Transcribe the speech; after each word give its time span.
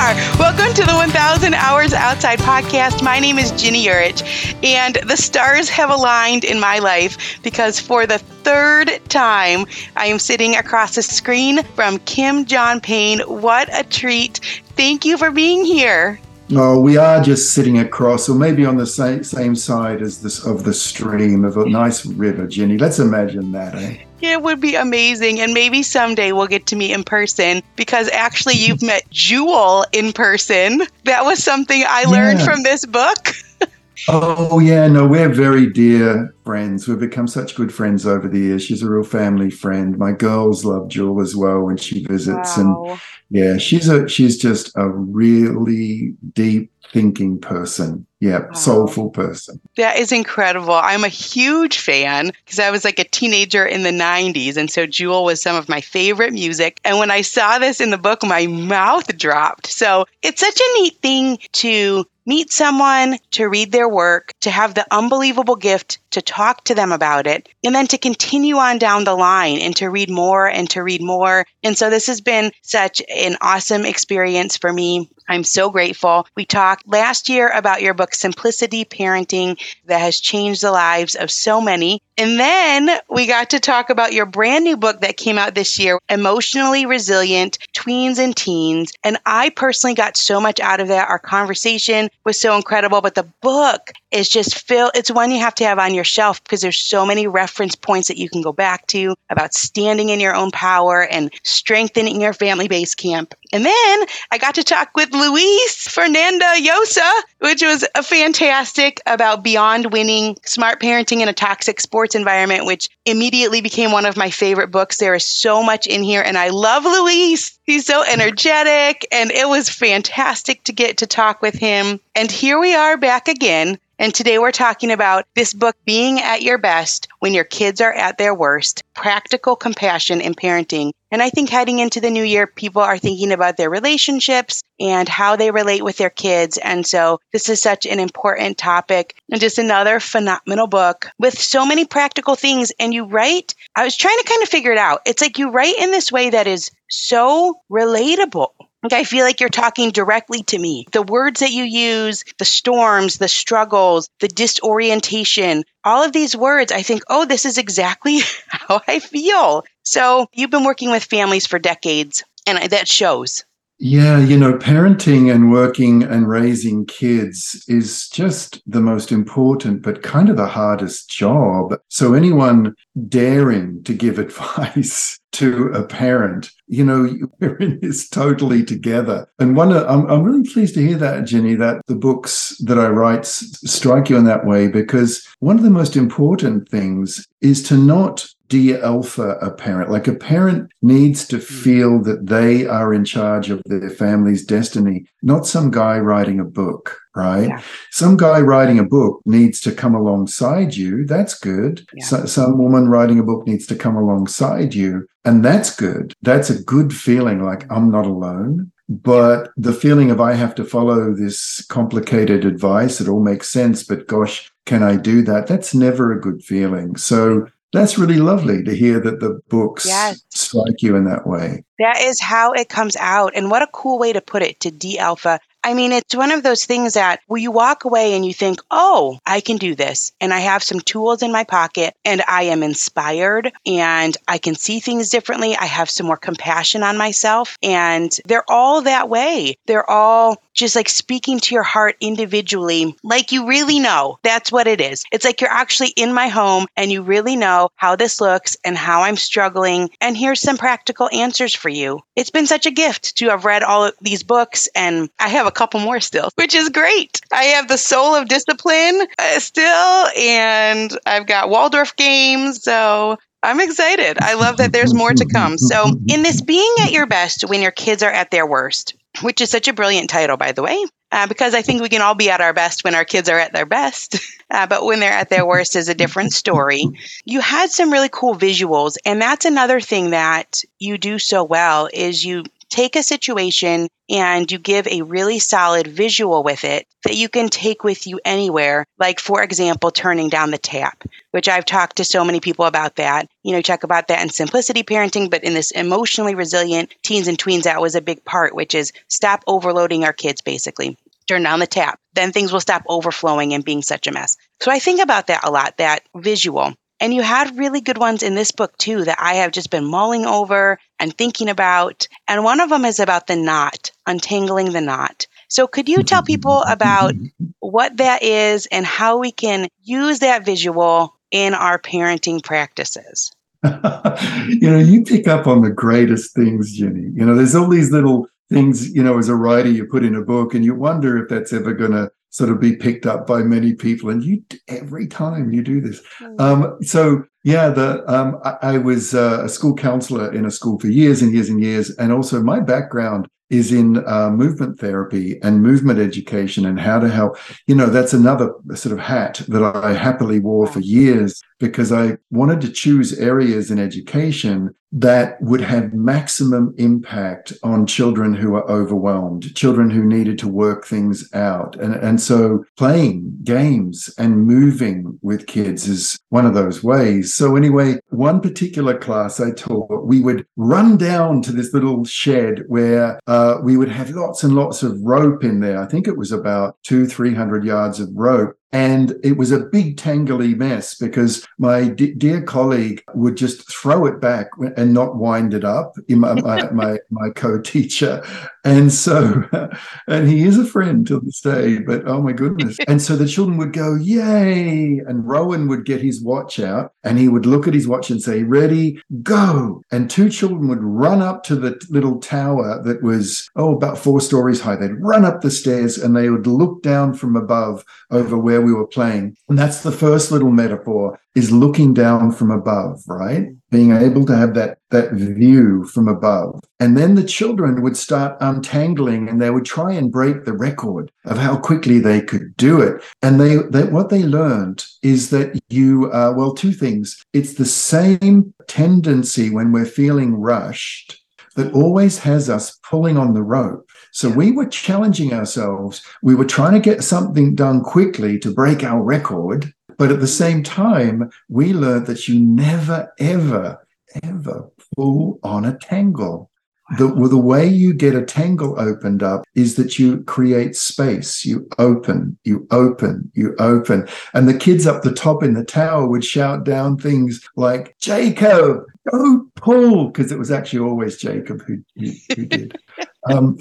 are. 0.00 0.14
Welcome 0.38 0.72
to 0.72 0.86
the 0.86 0.94
1000 0.94 1.52
Hours 1.52 1.92
Outside 1.92 2.38
podcast. 2.38 3.02
My 3.02 3.18
name 3.18 3.38
is 3.38 3.50
Ginny 3.50 3.84
Yurich, 3.84 4.22
and 4.64 4.94
the 5.06 5.16
stars 5.16 5.68
have 5.68 5.90
aligned 5.90 6.42
in 6.42 6.58
my 6.58 6.78
life 6.78 7.38
because 7.42 7.78
for 7.78 8.06
the 8.06 8.16
third 8.16 8.98
time, 9.10 9.66
I 9.96 10.06
am 10.06 10.18
sitting 10.18 10.56
across 10.56 10.94
the 10.94 11.02
screen 11.02 11.62
from 11.74 11.98
Kim 11.98 12.46
John 12.46 12.80
Payne. 12.80 13.20
What 13.20 13.68
a 13.78 13.84
treat. 13.84 14.38
Thank 14.74 15.04
you 15.04 15.18
for 15.18 15.30
being 15.30 15.66
here. 15.66 16.18
No, 16.50 16.80
we 16.80 16.96
are 16.96 17.22
just 17.22 17.54
sitting 17.54 17.78
across, 17.78 18.28
or 18.28 18.34
maybe 18.34 18.66
on 18.66 18.76
the 18.76 18.86
same 18.86 19.22
same 19.22 19.54
side 19.54 20.02
as 20.02 20.20
this 20.20 20.44
of 20.44 20.64
the 20.64 20.74
stream 20.74 21.44
of 21.44 21.56
a 21.56 21.68
nice 21.68 22.04
river, 22.04 22.46
Ginny. 22.48 22.76
Let's 22.76 22.98
imagine 22.98 23.52
that, 23.52 23.76
eh? 23.76 23.98
It 24.20 24.42
would 24.42 24.60
be 24.60 24.74
amazing. 24.74 25.40
And 25.40 25.54
maybe 25.54 25.82
someday 25.82 26.32
we'll 26.32 26.48
get 26.48 26.66
to 26.66 26.76
meet 26.76 26.92
in 26.92 27.04
person 27.04 27.62
because 27.76 28.10
actually 28.10 28.54
you've 28.54 28.82
met 28.82 29.08
Jewel 29.10 29.84
in 29.92 30.12
person. 30.12 30.82
That 31.04 31.24
was 31.24 31.42
something 31.42 31.84
I 31.86 32.04
learned 32.04 32.40
yeah. 32.40 32.44
from 32.44 32.62
this 32.62 32.84
book. 32.84 33.34
oh, 34.08 34.58
yeah. 34.58 34.88
No, 34.88 35.06
we're 35.06 35.32
very 35.32 35.70
dear 35.70 36.34
friends. 36.44 36.86
We've 36.86 36.98
become 36.98 37.28
such 37.28 37.54
good 37.54 37.72
friends 37.72 38.06
over 38.06 38.28
the 38.28 38.38
years. 38.38 38.62
She's 38.62 38.82
a 38.82 38.90
real 38.90 39.04
family 39.04 39.50
friend. 39.50 39.96
My 39.96 40.12
girls 40.12 40.64
love 40.64 40.88
Jewel 40.88 41.20
as 41.22 41.34
well 41.34 41.60
when 41.60 41.78
she 41.78 42.04
visits. 42.04 42.58
Wow. 42.58 42.84
And 42.90 43.00
yeah, 43.30 43.58
she's 43.58 43.88
a 43.88 44.08
she's 44.08 44.36
just 44.36 44.76
a 44.76 44.88
really 44.88 46.14
deep 46.32 46.72
thinking 46.92 47.40
person. 47.40 48.06
Yeah, 48.18 48.40
wow. 48.40 48.52
soulful 48.52 49.10
person. 49.10 49.60
That 49.76 49.98
is 49.98 50.12
incredible. 50.12 50.74
I'm 50.74 51.04
a 51.04 51.08
huge 51.08 51.78
fan 51.78 52.32
because 52.44 52.58
I 52.58 52.70
was 52.70 52.84
like 52.84 52.98
a 52.98 53.04
teenager 53.04 53.64
in 53.64 53.82
the 53.82 53.90
90s. 53.90 54.58
And 54.58 54.70
so 54.70 54.84
Jewel 54.86 55.24
was 55.24 55.40
some 55.40 55.56
of 55.56 55.70
my 55.70 55.80
favorite 55.80 56.34
music. 56.34 56.80
And 56.84 56.98
when 56.98 57.10
I 57.10 57.22
saw 57.22 57.58
this 57.58 57.80
in 57.80 57.90
the 57.90 57.96
book, 57.96 58.22
my 58.22 58.46
mouth 58.46 59.16
dropped. 59.16 59.68
So 59.68 60.04
it's 60.22 60.40
such 60.40 60.60
a 60.60 60.82
neat 60.82 60.98
thing 60.98 61.38
to 61.52 62.04
meet 62.30 62.52
someone, 62.52 63.18
to 63.32 63.48
read 63.48 63.72
their 63.72 63.88
work, 63.88 64.32
to 64.40 64.50
have 64.52 64.74
the 64.74 64.86
unbelievable 64.92 65.56
gift 65.56 65.98
to 66.12 66.22
talk 66.22 66.62
to 66.62 66.76
them 66.76 66.92
about 66.92 67.26
it, 67.26 67.48
and 67.64 67.74
then 67.74 67.88
to 67.88 67.98
continue 67.98 68.54
on 68.54 68.78
down 68.78 69.02
the 69.02 69.16
line 69.16 69.58
and 69.58 69.74
to 69.74 69.90
read 69.90 70.08
more 70.08 70.46
and 70.46 70.70
to 70.70 70.80
read 70.80 71.02
more. 71.02 71.44
And 71.64 71.76
so 71.76 71.90
this 71.90 72.06
has 72.06 72.20
been 72.20 72.52
such 72.62 73.02
an 73.12 73.36
awesome 73.40 73.84
experience 73.84 74.56
for 74.56 74.72
me. 74.72 75.10
I'm 75.30 75.44
so 75.44 75.70
grateful. 75.70 76.26
We 76.36 76.44
talked 76.44 76.88
last 76.88 77.28
year 77.28 77.48
about 77.54 77.82
your 77.82 77.94
book, 77.94 78.14
Simplicity 78.16 78.84
Parenting, 78.84 79.60
that 79.86 80.00
has 80.00 80.18
changed 80.18 80.60
the 80.60 80.72
lives 80.72 81.14
of 81.14 81.30
so 81.30 81.60
many. 81.60 82.02
And 82.18 82.38
then 82.38 82.90
we 83.08 83.28
got 83.28 83.50
to 83.50 83.60
talk 83.60 83.90
about 83.90 84.12
your 84.12 84.26
brand 84.26 84.64
new 84.64 84.76
book 84.76 85.02
that 85.02 85.16
came 85.16 85.38
out 85.38 85.54
this 85.54 85.78
year, 85.78 86.00
Emotionally 86.08 86.84
Resilient 86.84 87.58
Tweens 87.72 88.18
and 88.18 88.34
Teens. 88.36 88.92
And 89.04 89.18
I 89.24 89.50
personally 89.50 89.94
got 89.94 90.16
so 90.16 90.40
much 90.40 90.58
out 90.58 90.80
of 90.80 90.88
that. 90.88 91.08
Our 91.08 91.20
conversation 91.20 92.08
was 92.24 92.38
so 92.38 92.56
incredible, 92.56 93.00
but 93.00 93.14
the 93.14 93.30
book 93.40 93.92
is 94.10 94.28
just 94.28 94.58
filled. 94.58 94.92
It's 94.94 95.10
one 95.10 95.30
you 95.30 95.40
have 95.40 95.54
to 95.56 95.64
have 95.64 95.78
on 95.78 95.94
your 95.94 96.04
shelf 96.04 96.42
because 96.42 96.60
there's 96.60 96.78
so 96.78 97.06
many 97.06 97.26
reference 97.26 97.74
points 97.74 98.08
that 98.08 98.18
you 98.18 98.28
can 98.28 98.42
go 98.42 98.52
back 98.52 98.86
to 98.88 99.14
about 99.28 99.54
standing 99.54 100.08
in 100.08 100.20
your 100.20 100.34
own 100.34 100.50
power 100.50 101.02
and 101.02 101.32
strengthening 101.42 102.20
your 102.20 102.32
family 102.32 102.68
base 102.68 102.94
camp. 102.94 103.34
And 103.52 103.64
then 103.64 104.04
I 104.30 104.38
got 104.38 104.54
to 104.56 104.64
talk 104.64 104.90
with 104.94 105.12
Luis 105.12 105.88
Fernando 105.88 106.46
Llosa 106.46 107.10
which 107.40 107.62
was 107.62 107.84
a 107.94 108.02
fantastic 108.02 109.00
about 109.06 109.42
beyond 109.42 109.92
winning 109.92 110.36
smart 110.44 110.80
parenting 110.80 111.20
in 111.20 111.28
a 111.28 111.32
toxic 111.32 111.80
sports 111.80 112.14
environment, 112.14 112.66
which 112.66 112.88
immediately 113.06 113.60
became 113.60 113.92
one 113.92 114.06
of 114.06 114.16
my 114.16 114.30
favorite 114.30 114.70
books. 114.70 114.98
There 114.98 115.14
is 115.14 115.26
so 115.26 115.62
much 115.62 115.86
in 115.86 116.02
here, 116.02 116.22
and 116.22 116.38
I 116.38 116.50
love 116.50 116.84
Luis. 116.84 117.58
He's 117.64 117.86
so 117.86 118.04
energetic, 118.04 119.06
and 119.10 119.30
it 119.30 119.48
was 119.48 119.68
fantastic 119.68 120.62
to 120.64 120.72
get 120.72 120.98
to 120.98 121.06
talk 121.06 121.40
with 121.42 121.54
him. 121.54 121.98
And 122.14 122.30
here 122.30 122.60
we 122.60 122.74
are 122.74 122.96
back 122.96 123.26
again 123.26 123.78
and 124.00 124.14
today 124.14 124.38
we're 124.38 124.50
talking 124.50 124.90
about 124.90 125.26
this 125.34 125.52
book, 125.52 125.76
Being 125.84 126.20
at 126.20 126.40
Your 126.40 126.56
Best 126.56 127.06
When 127.18 127.34
Your 127.34 127.44
Kids 127.44 127.82
Are 127.82 127.92
at 127.92 128.16
Their 128.16 128.34
Worst 128.34 128.82
Practical 128.94 129.56
Compassion 129.56 130.22
in 130.22 130.34
Parenting. 130.34 130.92
And 131.10 131.20
I 131.20 131.28
think 131.28 131.50
heading 131.50 131.80
into 131.80 132.00
the 132.00 132.10
new 132.10 132.22
year, 132.22 132.46
people 132.46 132.80
are 132.80 132.96
thinking 132.96 133.30
about 133.30 133.58
their 133.58 133.68
relationships 133.68 134.62
and 134.80 135.06
how 135.06 135.36
they 135.36 135.50
relate 135.50 135.84
with 135.84 135.98
their 135.98 136.08
kids. 136.08 136.56
And 136.56 136.86
so 136.86 137.20
this 137.34 137.50
is 137.50 137.60
such 137.60 137.84
an 137.84 138.00
important 138.00 138.56
topic 138.56 139.20
and 139.30 139.38
just 139.38 139.58
another 139.58 140.00
phenomenal 140.00 140.66
book 140.66 141.06
with 141.18 141.38
so 141.38 141.66
many 141.66 141.84
practical 141.84 142.36
things. 142.36 142.72
And 142.80 142.94
you 142.94 143.04
write, 143.04 143.54
I 143.76 143.84
was 143.84 143.98
trying 143.98 144.18
to 144.18 144.24
kind 144.24 144.42
of 144.42 144.48
figure 144.48 144.72
it 144.72 144.78
out. 144.78 145.02
It's 145.04 145.20
like 145.20 145.38
you 145.38 145.50
write 145.50 145.76
in 145.78 145.90
this 145.90 146.10
way 146.10 146.30
that 146.30 146.46
is 146.46 146.70
so 146.88 147.60
relatable. 147.70 148.52
Like 148.82 148.92
I 148.92 149.04
feel 149.04 149.24
like 149.24 149.40
you're 149.40 149.50
talking 149.50 149.90
directly 149.90 150.42
to 150.44 150.58
me. 150.58 150.86
The 150.92 151.02
words 151.02 151.40
that 151.40 151.52
you 151.52 151.64
use, 151.64 152.24
the 152.38 152.44
storms, 152.44 153.18
the 153.18 153.28
struggles, 153.28 154.08
the 154.20 154.28
disorientation, 154.28 155.64
all 155.84 156.02
of 156.02 156.12
these 156.12 156.34
words, 156.34 156.72
I 156.72 156.82
think, 156.82 157.02
oh, 157.08 157.26
this 157.26 157.44
is 157.44 157.58
exactly 157.58 158.20
how 158.48 158.80
I 158.88 159.00
feel. 159.00 159.64
So 159.82 160.26
you've 160.32 160.50
been 160.50 160.64
working 160.64 160.90
with 160.90 161.04
families 161.04 161.46
for 161.46 161.58
decades, 161.58 162.22
and 162.46 162.70
that 162.70 162.88
shows. 162.88 163.44
Yeah, 163.82 164.18
you 164.18 164.36
know, 164.36 164.58
parenting 164.58 165.34
and 165.34 165.50
working 165.50 166.02
and 166.02 166.28
raising 166.28 166.84
kids 166.84 167.64
is 167.66 168.10
just 168.10 168.60
the 168.66 168.82
most 168.82 169.10
important, 169.10 169.80
but 169.80 170.02
kind 170.02 170.28
of 170.28 170.36
the 170.36 170.46
hardest 170.46 171.08
job. 171.08 171.74
So, 171.88 172.12
anyone 172.12 172.74
daring 173.08 173.82
to 173.84 173.94
give 173.94 174.18
advice 174.18 175.18
to 175.32 175.68
a 175.68 175.82
parent, 175.82 176.50
you 176.66 176.84
know, 176.84 177.10
we're 177.40 177.56
in 177.56 177.80
this 177.80 178.06
totally 178.06 178.66
together. 178.66 179.26
And 179.38 179.56
one, 179.56 179.72
uh, 179.72 179.86
I'm, 179.88 180.04
I'm 180.10 180.24
really 180.24 180.46
pleased 180.46 180.74
to 180.74 180.86
hear 180.86 180.98
that, 180.98 181.24
Ginny, 181.24 181.54
that 181.54 181.80
the 181.86 181.96
books 181.96 182.58
that 182.66 182.78
I 182.78 182.88
write 182.88 183.24
strike 183.24 184.10
you 184.10 184.18
in 184.18 184.24
that 184.24 184.44
way, 184.44 184.68
because 184.68 185.26
one 185.38 185.56
of 185.56 185.62
the 185.62 185.70
most 185.70 185.96
important 185.96 186.68
things 186.68 187.26
is 187.40 187.62
to 187.68 187.78
not 187.78 188.26
de-alpha 188.50 189.38
a 189.40 189.50
parent. 189.50 189.90
Like 189.90 190.08
a 190.08 190.14
parent 190.14 190.70
needs 190.82 191.26
to 191.28 191.36
hmm. 191.36 191.42
feel 191.42 192.02
that 192.02 192.26
they 192.26 192.66
are 192.66 192.92
in 192.92 193.04
charge 193.04 193.48
of 193.48 193.62
their 193.64 193.88
family's 193.88 194.44
destiny, 194.44 195.06
not 195.22 195.46
some 195.46 195.70
guy 195.70 195.98
writing 195.98 196.40
a 196.40 196.44
book, 196.44 196.98
right? 197.16 197.48
Yeah. 197.48 197.62
Some 197.92 198.16
guy 198.16 198.40
writing 198.40 198.78
a 198.78 198.84
book 198.84 199.22
needs 199.24 199.60
to 199.62 199.72
come 199.72 199.94
alongside 199.94 200.76
you. 200.76 201.06
That's 201.06 201.38
good. 201.38 201.86
Yeah. 201.94 202.04
So, 202.04 202.26
some 202.26 202.58
woman 202.58 202.88
writing 202.88 203.18
a 203.18 203.24
book 203.24 203.46
needs 203.46 203.66
to 203.68 203.76
come 203.76 203.96
alongside 203.96 204.74
you. 204.74 205.06
And 205.24 205.44
that's 205.44 205.74
good. 205.74 206.12
That's 206.22 206.50
a 206.50 206.62
good 206.62 206.94
feeling 206.94 207.44
like 207.44 207.70
I'm 207.70 207.90
not 207.90 208.06
alone. 208.06 208.72
But 208.88 209.50
the 209.56 209.72
feeling 209.72 210.10
of 210.10 210.20
I 210.20 210.32
have 210.32 210.56
to 210.56 210.64
follow 210.64 211.14
this 211.14 211.64
complicated 211.66 212.44
advice, 212.44 213.00
it 213.00 213.06
all 213.06 213.22
makes 213.22 213.48
sense, 213.48 213.84
but 213.84 214.08
gosh, 214.08 214.50
can 214.66 214.82
I 214.82 214.96
do 214.96 215.22
that? 215.22 215.46
That's 215.46 215.72
never 215.72 216.10
a 216.10 216.20
good 216.20 216.42
feeling. 216.42 216.96
So 216.96 217.46
that's 217.72 217.98
really 217.98 218.16
lovely 218.16 218.64
to 218.64 218.74
hear 218.74 219.00
that 219.00 219.20
the 219.20 219.40
books 219.48 219.86
yes. 219.86 220.22
strike 220.30 220.82
you 220.82 220.96
in 220.96 221.04
that 221.04 221.26
way. 221.26 221.64
That 221.78 222.00
is 222.00 222.20
how 222.20 222.52
it 222.52 222.68
comes 222.68 222.96
out. 222.96 223.32
And 223.36 223.50
what 223.50 223.62
a 223.62 223.68
cool 223.72 223.98
way 223.98 224.12
to 224.12 224.20
put 224.20 224.42
it 224.42 224.60
to 224.60 224.70
de 224.70 224.98
alpha 224.98 225.40
I 225.62 225.74
mean, 225.74 225.92
it's 225.92 226.14
one 226.14 226.32
of 226.32 226.42
those 226.42 226.64
things 226.64 226.94
that 226.94 227.20
where 227.26 227.40
you 227.40 227.50
walk 227.50 227.84
away 227.84 228.14
and 228.14 228.24
you 228.24 228.32
think, 228.32 228.60
oh, 228.70 229.18
I 229.26 229.40
can 229.40 229.56
do 229.56 229.74
this. 229.74 230.12
And 230.20 230.32
I 230.32 230.38
have 230.40 230.62
some 230.62 230.80
tools 230.80 231.22
in 231.22 231.32
my 231.32 231.44
pocket 231.44 231.94
and 232.04 232.22
I 232.26 232.44
am 232.44 232.62
inspired 232.62 233.52
and 233.66 234.16
I 234.26 234.38
can 234.38 234.54
see 234.54 234.80
things 234.80 235.10
differently. 235.10 235.56
I 235.56 235.66
have 235.66 235.90
some 235.90 236.06
more 236.06 236.16
compassion 236.16 236.82
on 236.82 236.96
myself. 236.96 237.58
And 237.62 238.16
they're 238.24 238.48
all 238.48 238.82
that 238.82 239.08
way. 239.08 239.56
They're 239.66 239.88
all 239.88 240.42
just 240.54 240.76
like 240.76 240.88
speaking 240.88 241.38
to 241.40 241.54
your 241.54 241.62
heart 241.62 241.96
individually, 242.00 242.94
like 243.02 243.32
you 243.32 243.46
really 243.46 243.78
know. 243.78 244.18
That's 244.22 244.52
what 244.52 244.66
it 244.66 244.80
is. 244.80 245.04
It's 245.12 245.24
like 245.24 245.40
you're 245.40 245.50
actually 245.50 245.92
in 245.96 246.12
my 246.12 246.28
home 246.28 246.66
and 246.76 246.90
you 246.90 247.02
really 247.02 247.36
know 247.36 247.70
how 247.76 247.96
this 247.96 248.20
looks 248.20 248.56
and 248.64 248.76
how 248.76 249.02
I'm 249.02 249.16
struggling. 249.16 249.90
And 250.00 250.16
here's 250.16 250.40
some 250.40 250.58
practical 250.58 251.08
answers 251.12 251.54
for 251.54 251.68
you. 251.68 252.00
It's 252.16 252.30
been 252.30 252.46
such 252.46 252.66
a 252.66 252.70
gift 252.70 253.16
to 253.16 253.28
have 253.28 253.44
read 253.44 253.62
all 253.62 253.84
of 253.84 253.94
these 254.00 254.22
books 254.22 254.68
and 254.74 255.08
I 255.18 255.28
have 255.28 255.46
a 255.50 255.52
couple 255.52 255.80
more 255.80 256.00
still, 256.00 256.30
which 256.36 256.54
is 256.54 256.68
great. 256.68 257.20
I 257.32 257.44
have 257.44 257.68
the 257.68 257.76
soul 257.76 258.14
of 258.14 258.28
discipline 258.28 259.06
uh, 259.18 259.38
still, 259.40 260.06
and 260.16 260.96
I've 261.04 261.26
got 261.26 261.50
Waldorf 261.50 261.94
games. 261.96 262.62
So 262.62 263.18
I'm 263.42 263.60
excited. 263.60 264.18
I 264.20 264.34
love 264.34 264.58
that 264.58 264.72
there's 264.72 264.94
more 264.94 265.12
to 265.12 265.26
come. 265.26 265.58
So, 265.58 265.86
in 266.08 266.22
this 266.22 266.40
being 266.40 266.72
at 266.82 266.92
your 266.92 267.06
best 267.06 267.42
when 267.48 267.62
your 267.62 267.70
kids 267.70 268.02
are 268.02 268.12
at 268.12 268.30
their 268.30 268.46
worst, 268.46 268.94
which 269.22 269.40
is 269.40 269.50
such 269.50 269.66
a 269.66 269.72
brilliant 269.72 270.10
title, 270.10 270.36
by 270.36 270.52
the 270.52 270.62
way, 270.62 270.84
uh, 271.10 271.26
because 271.26 271.54
I 271.54 271.62
think 271.62 271.80
we 271.82 271.88
can 271.88 272.02
all 272.02 272.14
be 272.14 272.30
at 272.30 272.40
our 272.40 272.52
best 272.52 272.84
when 272.84 272.94
our 272.94 273.04
kids 273.04 273.28
are 273.28 273.38
at 273.38 273.52
their 273.52 273.66
best. 273.66 274.18
Uh, 274.52 274.66
but 274.66 274.84
when 274.84 274.98
they're 274.98 275.12
at 275.12 275.28
their 275.28 275.46
worst 275.46 275.76
is 275.76 275.88
a 275.88 275.94
different 275.94 276.32
story. 276.32 276.84
You 277.24 277.40
had 277.40 277.70
some 277.70 277.92
really 277.92 278.08
cool 278.10 278.34
visuals, 278.34 278.96
and 279.06 279.22
that's 279.22 279.44
another 279.44 279.80
thing 279.80 280.10
that 280.10 280.64
you 280.80 280.98
do 280.98 281.20
so 281.20 281.44
well 281.44 281.88
is 281.94 282.24
you 282.24 282.42
take 282.70 282.96
a 282.96 283.02
situation 283.02 283.88
and 284.08 284.50
you 284.50 284.58
give 284.58 284.86
a 284.86 285.02
really 285.02 285.38
solid 285.38 285.86
visual 285.86 286.42
with 286.42 286.64
it 286.64 286.86
that 287.04 287.16
you 287.16 287.28
can 287.28 287.48
take 287.48 287.84
with 287.84 288.06
you 288.06 288.20
anywhere. 288.24 288.86
Like, 288.98 289.20
for 289.20 289.42
example, 289.42 289.90
turning 289.90 290.28
down 290.28 290.50
the 290.50 290.58
tap, 290.58 291.04
which 291.32 291.48
I've 291.48 291.64
talked 291.64 291.96
to 291.96 292.04
so 292.04 292.24
many 292.24 292.40
people 292.40 292.64
about 292.64 292.96
that. 292.96 293.28
You 293.42 293.52
know, 293.52 293.60
talk 293.60 293.84
about 293.84 294.08
that 294.08 294.22
in 294.22 294.30
simplicity 294.30 294.82
parenting, 294.82 295.30
but 295.30 295.44
in 295.44 295.54
this 295.54 295.70
emotionally 295.70 296.34
resilient 296.34 296.94
teens 297.02 297.28
and 297.28 297.38
tweens, 297.38 297.64
that 297.64 297.80
was 297.80 297.94
a 297.94 298.00
big 298.00 298.24
part, 298.24 298.54
which 298.54 298.74
is 298.74 298.92
stop 299.08 299.44
overloading 299.46 300.04
our 300.04 300.12
kids, 300.12 300.40
basically. 300.40 300.96
Turn 301.28 301.42
down 301.42 301.60
the 301.60 301.66
tap. 301.66 302.00
Then 302.14 302.32
things 302.32 302.52
will 302.52 302.60
stop 302.60 302.82
overflowing 302.88 303.54
and 303.54 303.64
being 303.64 303.82
such 303.82 304.06
a 304.06 304.12
mess. 304.12 304.36
So 304.60 304.70
I 304.70 304.78
think 304.80 305.00
about 305.00 305.28
that 305.28 305.44
a 305.44 305.50
lot, 305.50 305.76
that 305.76 306.02
visual. 306.16 306.74
And 307.00 307.14
you 307.14 307.22
had 307.22 307.56
really 307.56 307.80
good 307.80 307.96
ones 307.96 308.22
in 308.22 308.34
this 308.34 308.52
book 308.52 308.76
too 308.76 309.04
that 309.04 309.18
I 309.20 309.36
have 309.36 309.52
just 309.52 309.70
been 309.70 309.86
mulling 309.86 310.26
over 310.26 310.78
and 311.00 311.16
thinking 311.16 311.48
about. 311.48 312.06
And 312.28 312.44
one 312.44 312.60
of 312.60 312.70
them 312.70 312.84
is 312.84 313.00
about 313.00 313.26
the 313.26 313.36
knot, 313.36 313.90
untangling 314.06 314.72
the 314.72 314.80
knot. 314.80 315.26
So 315.48 315.66
could 315.66 315.88
you 315.88 316.04
tell 316.04 316.22
people 316.22 316.62
about 316.68 317.14
what 317.58 317.96
that 317.96 318.22
is 318.22 318.66
and 318.66 318.86
how 318.86 319.18
we 319.18 319.32
can 319.32 319.66
use 319.82 320.20
that 320.20 320.44
visual 320.44 321.16
in 321.32 321.54
our 321.54 321.78
parenting 321.80 322.44
practices? 322.44 323.32
you 323.64 324.70
know, 324.70 324.78
you 324.78 325.02
pick 325.02 325.26
up 325.26 325.46
on 325.46 325.62
the 325.62 325.70
greatest 325.70 326.34
things, 326.34 326.76
Ginny. 326.76 327.10
You 327.14 327.26
know, 327.26 327.34
there's 327.34 327.56
all 327.56 327.68
these 327.68 327.90
little 327.90 328.28
things, 328.48 328.94
you 328.94 329.02
know, 329.02 329.18
as 329.18 329.28
a 329.28 329.34
writer, 329.34 329.68
you 329.68 329.86
put 329.86 330.04
in 330.04 330.14
a 330.14 330.22
book 330.22 330.54
and 330.54 330.64
you 330.64 330.74
wonder 330.74 331.22
if 331.22 331.28
that's 331.28 331.52
ever 331.52 331.72
going 331.72 331.92
to 331.92 332.10
sort 332.30 332.50
of 332.50 332.60
be 332.60 332.76
picked 332.76 333.06
up 333.06 333.26
by 333.26 333.42
many 333.42 333.74
people. 333.74 334.08
And 334.08 334.22
you, 334.22 334.42
every 334.68 335.06
time 335.06 335.52
you 335.52 335.62
do 335.62 335.80
this. 335.80 336.00
Mm. 336.20 336.40
Um, 336.40 336.82
so, 336.82 337.24
yeah, 337.42 337.70
the 337.70 338.04
um, 338.12 338.38
I, 338.44 338.56
I, 338.62 338.78
was 338.78 339.14
uh, 339.14 339.42
a 339.44 339.48
school 339.48 339.74
counselor 339.74 340.32
in 340.32 340.44
a 340.44 340.50
school 340.50 340.78
for 340.78 340.88
years 340.88 341.22
and 341.22 341.32
years 341.32 341.48
and 341.48 341.60
years. 341.60 341.90
And 341.96 342.12
also, 342.12 342.42
my 342.42 342.60
background 342.60 343.28
is 343.48 343.72
in 343.72 344.06
uh, 344.06 344.30
movement 344.30 344.78
therapy 344.78 345.40
and 345.42 345.62
movement 345.62 345.98
education 345.98 346.66
and 346.66 346.78
how 346.78 347.00
to 347.00 347.08
help. 347.08 347.38
You 347.66 347.74
know, 347.74 347.86
that's 347.86 348.12
another 348.12 348.52
sort 348.74 348.92
of 348.92 349.00
hat 349.00 349.42
that 349.48 349.62
I 349.62 349.94
happily 349.94 350.38
wore 350.38 350.66
for 350.66 350.80
years 350.80 351.40
because 351.60 351.92
I 351.92 352.16
wanted 352.30 352.60
to 352.62 352.72
choose 352.72 353.16
areas 353.18 353.70
in 353.70 353.78
education 353.78 354.74
that 354.92 355.40
would 355.40 355.60
have 355.60 355.94
maximum 355.94 356.74
impact 356.76 357.52
on 357.62 357.86
children 357.86 358.34
who 358.34 358.54
are 358.56 358.68
overwhelmed, 358.68 359.54
children 359.54 359.88
who 359.88 360.04
needed 360.04 360.38
to 360.38 360.48
work 360.48 360.84
things 360.84 361.32
out. 361.32 361.76
And, 361.76 361.94
and 361.94 362.20
so 362.20 362.64
playing 362.76 363.38
games 363.44 364.12
and 364.18 364.46
moving 364.46 365.18
with 365.22 365.46
kids 365.46 365.86
is 365.86 366.18
one 366.30 366.44
of 366.44 366.54
those 366.54 366.82
ways. 366.82 367.34
So, 367.34 367.54
anyway, 367.54 368.00
one 368.08 368.40
particular 368.40 368.98
class 368.98 369.38
I 369.38 369.52
taught, 369.52 370.06
we 370.06 370.20
would 370.20 370.44
run 370.56 370.96
down 370.96 371.42
to 371.42 371.52
this 371.52 371.72
little 371.72 372.04
shed 372.04 372.64
where 372.66 373.20
uh, 373.28 373.58
we 373.62 373.76
would 373.76 373.90
have 373.90 374.10
lots 374.10 374.42
and 374.42 374.54
lots 374.54 374.82
of 374.82 375.00
rope 375.02 375.44
in 375.44 375.60
there. 375.60 375.80
I 375.80 375.86
think 375.86 376.08
it 376.08 376.18
was 376.18 376.32
about 376.32 376.76
two, 376.82 377.06
300 377.06 377.64
yards 377.64 378.00
of 378.00 378.08
rope. 378.14 378.56
And 378.72 379.14
it 379.24 379.36
was 379.36 379.50
a 379.50 379.58
big 379.58 379.96
tangly 379.96 380.56
mess 380.56 380.94
because 380.94 381.46
my 381.58 381.88
d- 381.88 382.12
dear 382.12 382.40
colleague 382.40 383.02
would 383.14 383.36
just 383.36 383.68
throw 383.68 384.06
it 384.06 384.20
back 384.20 384.50
and 384.76 384.94
not 384.94 385.16
wind 385.16 385.54
it 385.54 385.64
up, 385.64 385.96
my, 386.08 386.34
my, 386.34 386.70
my, 386.70 386.98
my 387.10 387.30
co-teacher. 387.30 388.24
And 388.64 388.92
so, 388.92 389.42
and 390.06 390.28
he 390.28 390.44
is 390.44 390.58
a 390.58 390.64
friend 390.64 391.06
to 391.06 391.20
this 391.20 391.40
day, 391.40 391.78
but 391.78 392.06
oh 392.06 392.22
my 392.22 392.32
goodness. 392.32 392.78
And 392.88 393.00
so 393.00 393.14
the 393.14 393.28
children 393.28 393.56
would 393.58 393.72
go, 393.72 393.94
yay. 393.94 395.00
And 395.06 395.26
Rowan 395.26 395.68
would 395.68 395.84
get 395.84 396.00
his 396.00 396.22
watch 396.22 396.58
out 396.58 396.92
and 397.04 397.18
he 397.18 397.28
would 397.28 397.46
look 397.46 397.68
at 397.68 397.74
his 397.74 397.86
watch 397.86 398.10
and 398.10 398.20
say, 398.20 398.42
ready, 398.42 399.00
go. 399.22 399.82
And 399.92 400.10
two 400.10 400.28
children 400.28 400.66
would 400.68 400.82
run 400.82 401.22
up 401.22 401.44
to 401.44 401.54
the 401.54 401.80
little 401.88 402.18
tower 402.18 402.82
that 402.82 403.02
was, 403.02 403.48
oh, 403.54 403.76
about 403.76 403.96
four 403.96 404.20
stories 404.20 404.60
high. 404.60 404.76
They'd 404.76 405.00
run 405.00 405.24
up 405.24 405.40
the 405.40 405.50
stairs 405.50 405.98
and 405.98 406.16
they 406.16 406.30
would 406.30 406.46
look 406.46 406.82
down 406.82 407.14
from 407.14 407.36
above 407.36 407.84
over 408.10 408.36
where 408.36 408.60
where 408.60 408.66
we 408.66 408.72
were 408.72 408.86
playing. 408.86 409.36
And 409.48 409.58
that's 409.58 409.82
the 409.82 409.92
first 409.92 410.30
little 410.30 410.50
metaphor 410.50 411.18
is 411.34 411.50
looking 411.50 411.94
down 411.94 412.32
from 412.32 412.50
above, 412.50 413.02
right? 413.06 413.48
Being 413.70 413.92
able 413.92 414.26
to 414.26 414.36
have 414.36 414.54
that, 414.54 414.78
that 414.90 415.12
view 415.12 415.84
from 415.84 416.08
above. 416.08 416.60
And 416.78 416.96
then 416.96 417.14
the 417.14 417.24
children 417.24 417.82
would 417.82 417.96
start 417.96 418.36
untangling 418.40 419.28
and 419.28 419.40
they 419.40 419.50
would 419.50 419.64
try 419.64 419.92
and 419.92 420.12
break 420.12 420.44
the 420.44 420.52
record 420.52 421.10
of 421.24 421.38
how 421.38 421.56
quickly 421.56 421.98
they 421.98 422.20
could 422.20 422.56
do 422.56 422.80
it. 422.80 423.02
And 423.22 423.40
they, 423.40 423.56
they 423.56 423.84
what 423.84 424.10
they 424.10 424.22
learned 424.22 424.84
is 425.02 425.30
that 425.30 425.58
you, 425.68 426.10
uh, 426.12 426.32
well, 426.36 426.54
two 426.54 426.72
things. 426.72 427.24
It's 427.32 427.54
the 427.54 427.64
same 427.64 428.52
tendency 428.66 429.50
when 429.50 429.72
we're 429.72 429.86
feeling 429.86 430.34
rushed 430.34 431.20
that 431.56 431.72
always 431.72 432.18
has 432.18 432.48
us 432.48 432.78
pulling 432.88 433.16
on 433.16 433.34
the 433.34 433.42
rope. 433.42 433.88
So 434.12 434.28
we 434.28 434.50
were 434.50 434.66
challenging 434.66 435.32
ourselves. 435.32 436.02
We 436.22 436.34
were 436.34 436.44
trying 436.44 436.74
to 436.74 436.80
get 436.80 437.04
something 437.04 437.54
done 437.54 437.82
quickly 437.82 438.38
to 438.40 438.52
break 438.52 438.82
our 438.82 439.02
record. 439.02 439.72
But 439.98 440.10
at 440.10 440.20
the 440.20 440.26
same 440.26 440.62
time, 440.62 441.30
we 441.48 441.72
learned 441.72 442.06
that 442.06 442.26
you 442.26 442.40
never, 442.40 443.12
ever, 443.18 443.86
ever 444.22 444.70
pull 445.00 445.38
on 445.42 445.64
a 445.64 445.78
tangle. 445.78 446.50
The, 446.98 447.06
the 447.06 447.38
way 447.38 447.66
you 447.68 447.94
get 447.94 448.16
a 448.16 448.24
tangle 448.24 448.78
opened 448.78 449.22
up 449.22 449.44
is 449.54 449.76
that 449.76 449.98
you 449.98 450.24
create 450.24 450.74
space. 450.74 451.44
You 451.44 451.68
open, 451.78 452.36
you 452.42 452.66
open, 452.72 453.30
you 453.32 453.54
open. 453.60 454.08
And 454.34 454.48
the 454.48 454.58
kids 454.58 454.88
up 454.88 455.02
the 455.02 455.14
top 455.14 455.44
in 455.44 455.54
the 455.54 455.64
tower 455.64 456.06
would 456.08 456.24
shout 456.24 456.64
down 456.64 456.98
things 456.98 457.48
like, 457.54 457.96
Jacob, 458.00 458.82
go 459.10 459.46
pull, 459.54 460.08
because 460.08 460.32
it 460.32 460.38
was 460.38 460.50
actually 460.50 460.80
always 460.80 461.16
Jacob 461.16 461.62
who, 461.62 461.78
who, 461.96 462.10
who 462.34 462.46
did. 462.46 462.76
Um, 463.30 463.58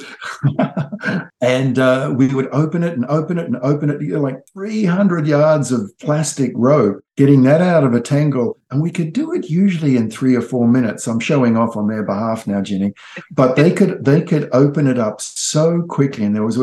and 1.41 1.77
uh, 1.79 2.13
we 2.15 2.33
would 2.33 2.47
open 2.53 2.81
it 2.81 2.93
and 2.93 3.05
open 3.07 3.37
it 3.37 3.45
and 3.45 3.57
open 3.57 3.89
it, 3.89 4.01
you 4.01 4.13
know, 4.13 4.21
like 4.21 4.37
300 4.53 5.27
yards 5.27 5.73
of 5.73 5.91
plastic 5.99 6.53
rope, 6.55 7.03
getting 7.19 7.43
that 7.43 7.59
out 7.59 7.83
of 7.83 7.93
a 7.93 7.99
tangle. 7.99 8.57
And 8.71 8.81
we 8.81 8.91
could 8.91 9.11
do 9.11 9.33
it 9.33 9.49
usually 9.49 9.97
in 9.97 10.09
three 10.09 10.37
or 10.37 10.41
four 10.41 10.69
minutes. 10.69 11.05
I'm 11.05 11.19
showing 11.19 11.57
off 11.57 11.75
on 11.75 11.89
their 11.89 12.01
behalf 12.01 12.47
now, 12.47 12.61
Ginny. 12.61 12.93
But 13.29 13.57
they 13.57 13.73
could 13.73 14.05
they 14.05 14.21
could 14.21 14.47
open 14.53 14.87
it 14.87 14.97
up 14.97 15.19
so 15.19 15.81
quickly. 15.81 16.23
And 16.23 16.33
there 16.33 16.45
was 16.45 16.57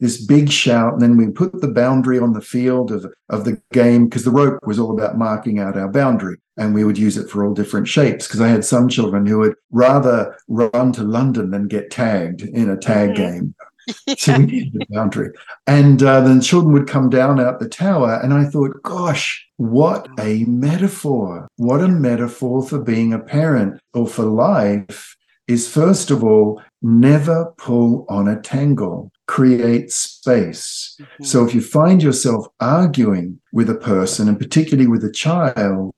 this 0.00 0.20
big 0.26 0.50
shout. 0.50 0.94
And 0.94 1.00
then 1.00 1.16
we 1.16 1.28
put 1.28 1.60
the 1.60 1.68
boundary 1.68 2.18
on 2.18 2.32
the 2.32 2.40
field 2.40 2.90
of, 2.90 3.06
of 3.28 3.44
the 3.44 3.62
game 3.72 4.06
because 4.06 4.24
the 4.24 4.32
rope 4.32 4.58
was 4.66 4.80
all 4.80 4.92
about 4.92 5.16
marking 5.16 5.60
out 5.60 5.78
our 5.78 5.88
boundary 5.88 6.38
and 6.56 6.74
we 6.74 6.82
would 6.82 6.98
use 6.98 7.16
it 7.16 7.30
for 7.30 7.46
all 7.46 7.54
different 7.54 7.86
shapes 7.86 8.26
because 8.26 8.40
I 8.40 8.48
had 8.48 8.64
some 8.64 8.88
children 8.88 9.24
who 9.26 9.38
would 9.38 9.54
rather 9.70 10.36
run 10.48 10.92
to 10.94 11.04
London 11.04 11.50
than 11.50 11.68
get 11.68 11.92
tagged 11.92 12.42
in 12.42 12.68
a 12.68 12.76
tag 12.76 13.10
mm-hmm. 13.10 13.22
game. 13.22 13.54
so 14.18 14.38
we 14.38 14.46
needed 14.46 14.82
a 14.82 14.94
boundary. 14.94 15.30
And 15.66 16.02
uh, 16.02 16.20
then 16.20 16.40
children 16.40 16.72
would 16.72 16.88
come 16.88 17.10
down 17.10 17.40
out 17.40 17.60
the 17.60 17.68
tower, 17.68 18.20
and 18.22 18.32
I 18.32 18.44
thought, 18.44 18.82
gosh, 18.82 19.46
what 19.56 20.08
a 20.18 20.44
metaphor! 20.44 21.48
What 21.56 21.80
a 21.80 21.88
metaphor 21.88 22.66
for 22.66 22.78
being 22.78 23.12
a 23.12 23.18
parent 23.18 23.80
or 23.94 24.06
for 24.06 24.24
life 24.24 25.16
is 25.48 25.68
first 25.68 26.10
of 26.10 26.22
all, 26.22 26.62
never 26.80 27.52
pull 27.58 28.06
on 28.08 28.28
a 28.28 28.40
tangle 28.40 29.10
create 29.30 29.92
space. 29.92 30.96
Mm-hmm. 31.00 31.22
So 31.22 31.46
if 31.46 31.54
you 31.54 31.60
find 31.60 32.02
yourself 32.02 32.48
arguing 32.58 33.40
with 33.52 33.70
a 33.70 33.76
person, 33.76 34.28
and 34.28 34.36
particularly 34.36 34.88
with 34.88 35.04
a 35.04 35.12
child, 35.12 35.94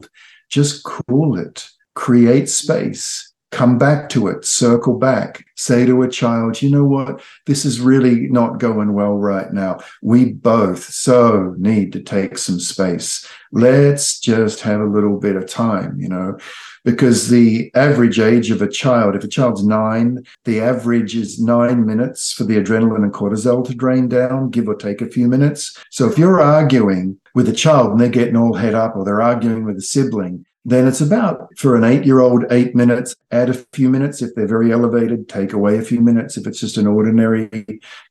just 0.50 0.84
cool 0.84 1.38
it, 1.38 1.66
create 1.94 2.50
space, 2.50 3.31
come 3.52 3.76
back 3.76 4.08
to 4.08 4.28
it, 4.28 4.44
circle 4.44 4.98
back, 4.98 5.44
say 5.56 5.84
to 5.84 6.02
a 6.02 6.08
child, 6.08 6.62
you 6.62 6.70
know 6.70 6.84
what, 6.84 7.22
this 7.46 7.64
is 7.64 7.80
really 7.80 8.28
not 8.28 8.58
going 8.58 8.94
well 8.94 9.14
right 9.14 9.52
now. 9.52 9.78
We 10.00 10.32
both 10.32 10.82
so 10.82 11.54
need 11.58 11.92
to 11.92 12.00
take 12.00 12.38
some 12.38 12.58
space. 12.58 13.28
Let's 13.52 14.18
just 14.18 14.62
have 14.62 14.80
a 14.80 14.86
little 14.86 15.20
bit 15.20 15.36
of 15.36 15.46
time, 15.46 16.00
you 16.00 16.08
know, 16.08 16.38
because 16.84 17.28
the 17.28 17.70
average 17.74 18.18
age 18.18 18.50
of 18.50 18.62
a 18.62 18.68
child, 18.68 19.14
if 19.14 19.22
a 19.22 19.28
child's 19.28 19.64
nine, 19.64 20.24
the 20.44 20.60
average 20.60 21.14
is 21.14 21.38
nine 21.38 21.84
minutes 21.84 22.32
for 22.32 22.44
the 22.44 22.56
adrenaline 22.56 23.04
and 23.04 23.12
cortisol 23.12 23.64
to 23.66 23.74
drain 23.74 24.08
down, 24.08 24.48
give 24.48 24.66
or 24.66 24.74
take 24.74 25.02
a 25.02 25.10
few 25.10 25.28
minutes. 25.28 25.76
So 25.90 26.08
if 26.08 26.16
you're 26.16 26.40
arguing 26.40 27.20
with 27.34 27.50
a 27.50 27.52
child 27.52 27.90
and 27.92 28.00
they're 28.00 28.08
getting 28.08 28.36
all 28.36 28.54
head 28.54 28.74
up 28.74 28.96
or 28.96 29.04
they're 29.04 29.22
arguing 29.22 29.66
with 29.66 29.76
a 29.76 29.82
sibling, 29.82 30.46
then 30.64 30.86
it's 30.86 31.00
about 31.00 31.48
for 31.58 31.74
an 31.76 31.84
eight 31.84 32.04
year 32.04 32.20
old, 32.20 32.44
eight 32.50 32.74
minutes, 32.74 33.16
add 33.30 33.50
a 33.50 33.54
few 33.72 33.88
minutes. 33.88 34.22
If 34.22 34.34
they're 34.34 34.46
very 34.46 34.72
elevated, 34.72 35.28
take 35.28 35.52
away 35.52 35.78
a 35.78 35.82
few 35.82 36.00
minutes. 36.00 36.36
If 36.36 36.46
it's 36.46 36.60
just 36.60 36.76
an 36.76 36.86
ordinary 36.86 37.50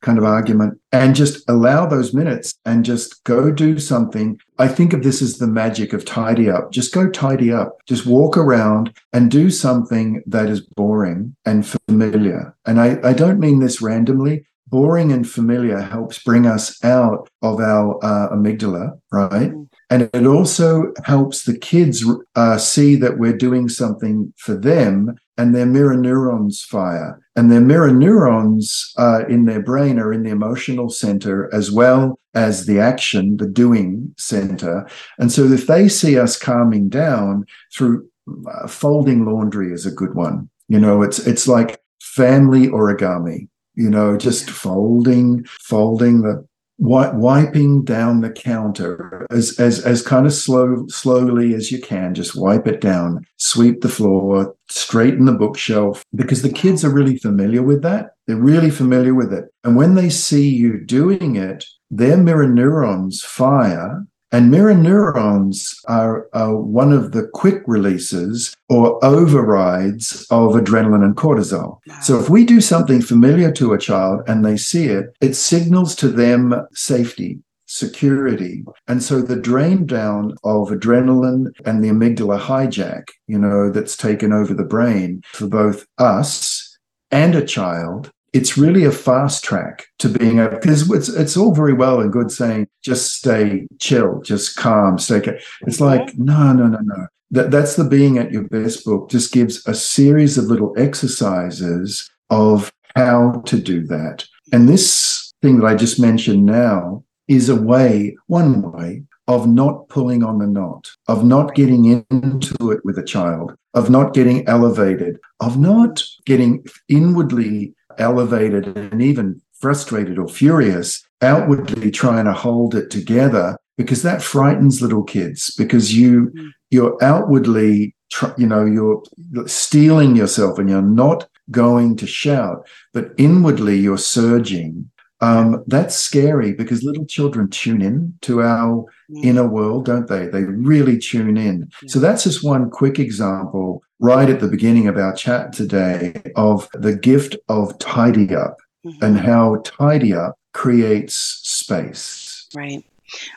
kind 0.02 0.18
of 0.18 0.24
argument, 0.24 0.78
and 0.92 1.14
just 1.14 1.48
allow 1.48 1.86
those 1.86 2.12
minutes 2.12 2.54
and 2.64 2.84
just 2.84 3.24
go 3.24 3.50
do 3.50 3.78
something. 3.78 4.38
I 4.58 4.68
think 4.68 4.92
of 4.92 5.02
this 5.02 5.22
as 5.22 5.38
the 5.38 5.46
magic 5.46 5.92
of 5.92 6.04
tidy 6.04 6.50
up. 6.50 6.70
Just 6.72 6.92
go 6.92 7.08
tidy 7.08 7.50
up. 7.50 7.78
Just 7.86 8.06
walk 8.06 8.36
around 8.36 8.94
and 9.12 9.30
do 9.30 9.50
something 9.50 10.22
that 10.26 10.48
is 10.48 10.60
boring 10.60 11.34
and 11.46 11.66
familiar. 11.66 12.54
And 12.66 12.80
I, 12.80 12.98
I 13.02 13.12
don't 13.14 13.40
mean 13.40 13.60
this 13.60 13.80
randomly 13.80 14.44
boring 14.72 15.12
and 15.12 15.28
familiar 15.28 15.80
helps 15.80 16.22
bring 16.22 16.46
us 16.46 16.82
out 16.82 17.28
of 17.42 17.60
our 17.60 18.02
uh, 18.02 18.34
amygdala, 18.34 18.98
right? 19.12 19.52
Mm. 19.52 19.68
And 19.92 20.08
it 20.14 20.26
also 20.26 20.90
helps 21.04 21.44
the 21.44 21.58
kids 21.58 22.02
uh, 22.34 22.56
see 22.56 22.96
that 22.96 23.18
we're 23.18 23.36
doing 23.36 23.68
something 23.68 24.32
for 24.38 24.54
them 24.54 25.16
and 25.36 25.54
their 25.54 25.66
mirror 25.66 25.98
neurons 25.98 26.62
fire. 26.62 27.20
And 27.36 27.52
their 27.52 27.60
mirror 27.60 27.92
neurons 27.92 28.90
uh, 28.96 29.26
in 29.28 29.44
their 29.44 29.62
brain 29.62 29.98
are 29.98 30.10
in 30.10 30.22
the 30.22 30.30
emotional 30.30 30.88
center 30.88 31.54
as 31.54 31.70
well 31.70 32.18
as 32.32 32.64
the 32.64 32.80
action, 32.80 33.36
the 33.36 33.46
doing 33.46 34.14
center. 34.16 34.88
And 35.18 35.30
so 35.30 35.44
if 35.44 35.66
they 35.66 35.90
see 35.90 36.18
us 36.18 36.38
calming 36.38 36.88
down 36.88 37.44
through 37.76 38.08
uh, 38.50 38.68
folding 38.68 39.26
laundry 39.26 39.74
is 39.74 39.84
a 39.84 39.90
good 39.90 40.14
one. 40.14 40.48
You 40.68 40.80
know, 40.80 41.02
it's 41.02 41.18
it's 41.26 41.46
like 41.46 41.82
family 42.00 42.68
origami. 42.68 43.48
You 43.74 43.90
know, 43.90 44.16
just 44.16 44.48
folding, 44.48 45.44
folding 45.44 46.22
the 46.22 46.46
wiping 46.82 47.84
down 47.84 48.20
the 48.20 48.30
counter 48.30 49.26
as 49.30 49.58
as 49.60 49.84
as 49.84 50.02
kind 50.02 50.26
of 50.26 50.32
slow 50.32 50.84
slowly 50.88 51.54
as 51.54 51.70
you 51.70 51.80
can 51.80 52.12
just 52.12 52.34
wipe 52.34 52.66
it 52.66 52.80
down 52.80 53.24
sweep 53.36 53.80
the 53.82 53.88
floor 53.88 54.54
straighten 54.68 55.26
the 55.26 55.32
bookshelf 55.32 56.04
because 56.14 56.42
the 56.42 56.52
kids 56.52 56.84
are 56.84 56.90
really 56.90 57.16
familiar 57.18 57.62
with 57.62 57.82
that. 57.82 58.14
They're 58.26 58.36
really 58.36 58.70
familiar 58.70 59.14
with 59.14 59.32
it. 59.32 59.44
And 59.64 59.76
when 59.76 59.94
they 59.94 60.10
see 60.10 60.48
you 60.48 60.84
doing 60.84 61.36
it 61.36 61.64
their 61.90 62.16
mirror 62.16 62.48
neurons 62.48 63.22
fire 63.22 64.06
and 64.32 64.50
mirror 64.50 64.74
neurons 64.74 65.78
are, 65.86 66.26
are, 66.32 66.56
one 66.56 66.92
of 66.92 67.12
the 67.12 67.28
quick 67.34 67.62
releases 67.66 68.56
or 68.68 69.02
overrides 69.04 70.26
of 70.30 70.52
adrenaline 70.52 71.04
and 71.04 71.16
cortisol. 71.16 71.78
So 72.02 72.18
if 72.18 72.30
we 72.30 72.46
do 72.46 72.60
something 72.60 73.02
familiar 73.02 73.52
to 73.52 73.74
a 73.74 73.78
child 73.78 74.22
and 74.26 74.44
they 74.44 74.56
see 74.56 74.86
it, 74.86 75.14
it 75.20 75.34
signals 75.34 75.94
to 75.96 76.08
them 76.08 76.54
safety. 76.72 77.40
Security. 77.66 78.64
And 78.86 79.02
so 79.02 79.22
the 79.22 79.36
drain 79.36 79.86
down 79.86 80.32
of 80.44 80.68
adrenaline 80.68 81.46
and 81.64 81.82
the 81.82 81.88
amygdala 81.88 82.38
hijack, 82.38 83.04
you 83.26 83.38
know, 83.38 83.70
that's 83.70 83.96
taken 83.96 84.32
over 84.32 84.52
the 84.52 84.64
brain 84.64 85.22
for 85.32 85.46
both 85.46 85.86
us 85.98 86.78
and 87.10 87.34
a 87.34 87.44
child 87.44 88.10
it's 88.32 88.56
really 88.56 88.84
a 88.84 88.90
fast 88.90 89.44
track 89.44 89.86
to 89.98 90.08
being 90.08 90.40
a 90.40 90.48
because 90.48 90.90
it's 90.90 91.08
it's 91.08 91.36
all 91.36 91.54
very 91.54 91.74
well 91.74 92.00
and 92.00 92.12
good 92.12 92.30
saying 92.30 92.68
just 92.82 93.14
stay 93.14 93.66
chill, 93.78 94.20
just 94.22 94.56
calm, 94.56 94.98
stay. 94.98 95.20
Calm. 95.20 95.34
It's 95.62 95.80
like 95.80 96.16
no, 96.16 96.52
no, 96.52 96.66
no, 96.66 96.78
no. 96.82 97.06
That 97.30 97.50
that's 97.50 97.76
the 97.76 97.84
being 97.84 98.18
at 98.18 98.32
your 98.32 98.44
best 98.44 98.84
book. 98.84 99.10
Just 99.10 99.32
gives 99.32 99.66
a 99.66 99.74
series 99.74 100.38
of 100.38 100.46
little 100.46 100.74
exercises 100.78 102.10
of 102.30 102.72
how 102.96 103.42
to 103.46 103.58
do 103.58 103.86
that. 103.86 104.26
And 104.52 104.68
this 104.68 105.32
thing 105.42 105.58
that 105.58 105.66
I 105.66 105.74
just 105.74 106.00
mentioned 106.00 106.44
now 106.44 107.04
is 107.28 107.48
a 107.48 107.56
way, 107.56 108.16
one 108.26 108.72
way 108.72 109.04
of 109.28 109.46
not 109.46 109.88
pulling 109.88 110.24
on 110.24 110.38
the 110.38 110.46
knot, 110.46 110.90
of 111.08 111.24
not 111.24 111.54
getting 111.54 111.84
into 111.84 112.70
it 112.70 112.84
with 112.84 112.98
a 112.98 113.04
child, 113.04 113.54
of 113.74 113.88
not 113.88 114.14
getting 114.14 114.46
elevated, 114.48 115.18
of 115.40 115.58
not 115.58 116.02
getting 116.26 116.64
inwardly 116.88 117.74
elevated 117.98 118.76
and 118.76 119.02
even 119.02 119.40
frustrated 119.52 120.18
or 120.18 120.28
furious, 120.28 121.04
outwardly 121.20 121.90
trying 121.90 122.24
to 122.24 122.32
hold 122.32 122.74
it 122.74 122.90
together 122.90 123.56
because 123.76 124.02
that 124.02 124.22
frightens 124.22 124.82
little 124.82 125.04
kids 125.04 125.54
because 125.56 125.96
you 125.96 126.30
mm. 126.36 126.50
you're 126.70 126.96
outwardly 127.02 127.94
you 128.36 128.46
know 128.46 128.64
you're 128.64 129.02
stealing 129.46 130.14
yourself 130.14 130.58
and 130.58 130.68
you're 130.68 130.82
not 130.82 131.26
going 131.50 131.96
to 131.96 132.06
shout 132.06 132.66
but 132.92 133.12
inwardly 133.16 133.78
you're 133.78 133.96
surging 133.96 134.90
um, 135.22 135.62
that's 135.68 135.94
scary 135.94 136.52
because 136.52 136.82
little 136.82 137.06
children 137.06 137.48
tune 137.48 137.80
in 137.80 138.12
to 138.22 138.42
our 138.42 138.84
mm. 139.08 139.24
inner 139.24 139.46
world, 139.46 139.84
don't 139.84 140.08
they? 140.08 140.26
They 140.26 140.42
really 140.42 140.98
tune 140.98 141.36
in. 141.36 141.70
So 141.86 142.00
that's 142.00 142.24
just 142.24 142.44
one 142.44 142.70
quick 142.70 142.98
example 142.98 143.84
right 144.02 144.28
at 144.28 144.40
the 144.40 144.48
beginning 144.48 144.88
of 144.88 144.96
our 144.96 145.14
chat 145.14 145.52
today 145.52 146.20
of 146.36 146.68
the 146.74 146.94
gift 146.94 147.36
of 147.48 147.78
tidy 147.78 148.34
up 148.34 148.58
mm-hmm. 148.84 149.02
and 149.02 149.18
how 149.18 149.62
tidy 149.64 150.12
up 150.12 150.36
creates 150.52 151.14
space. 151.14 152.48
Right. 152.54 152.84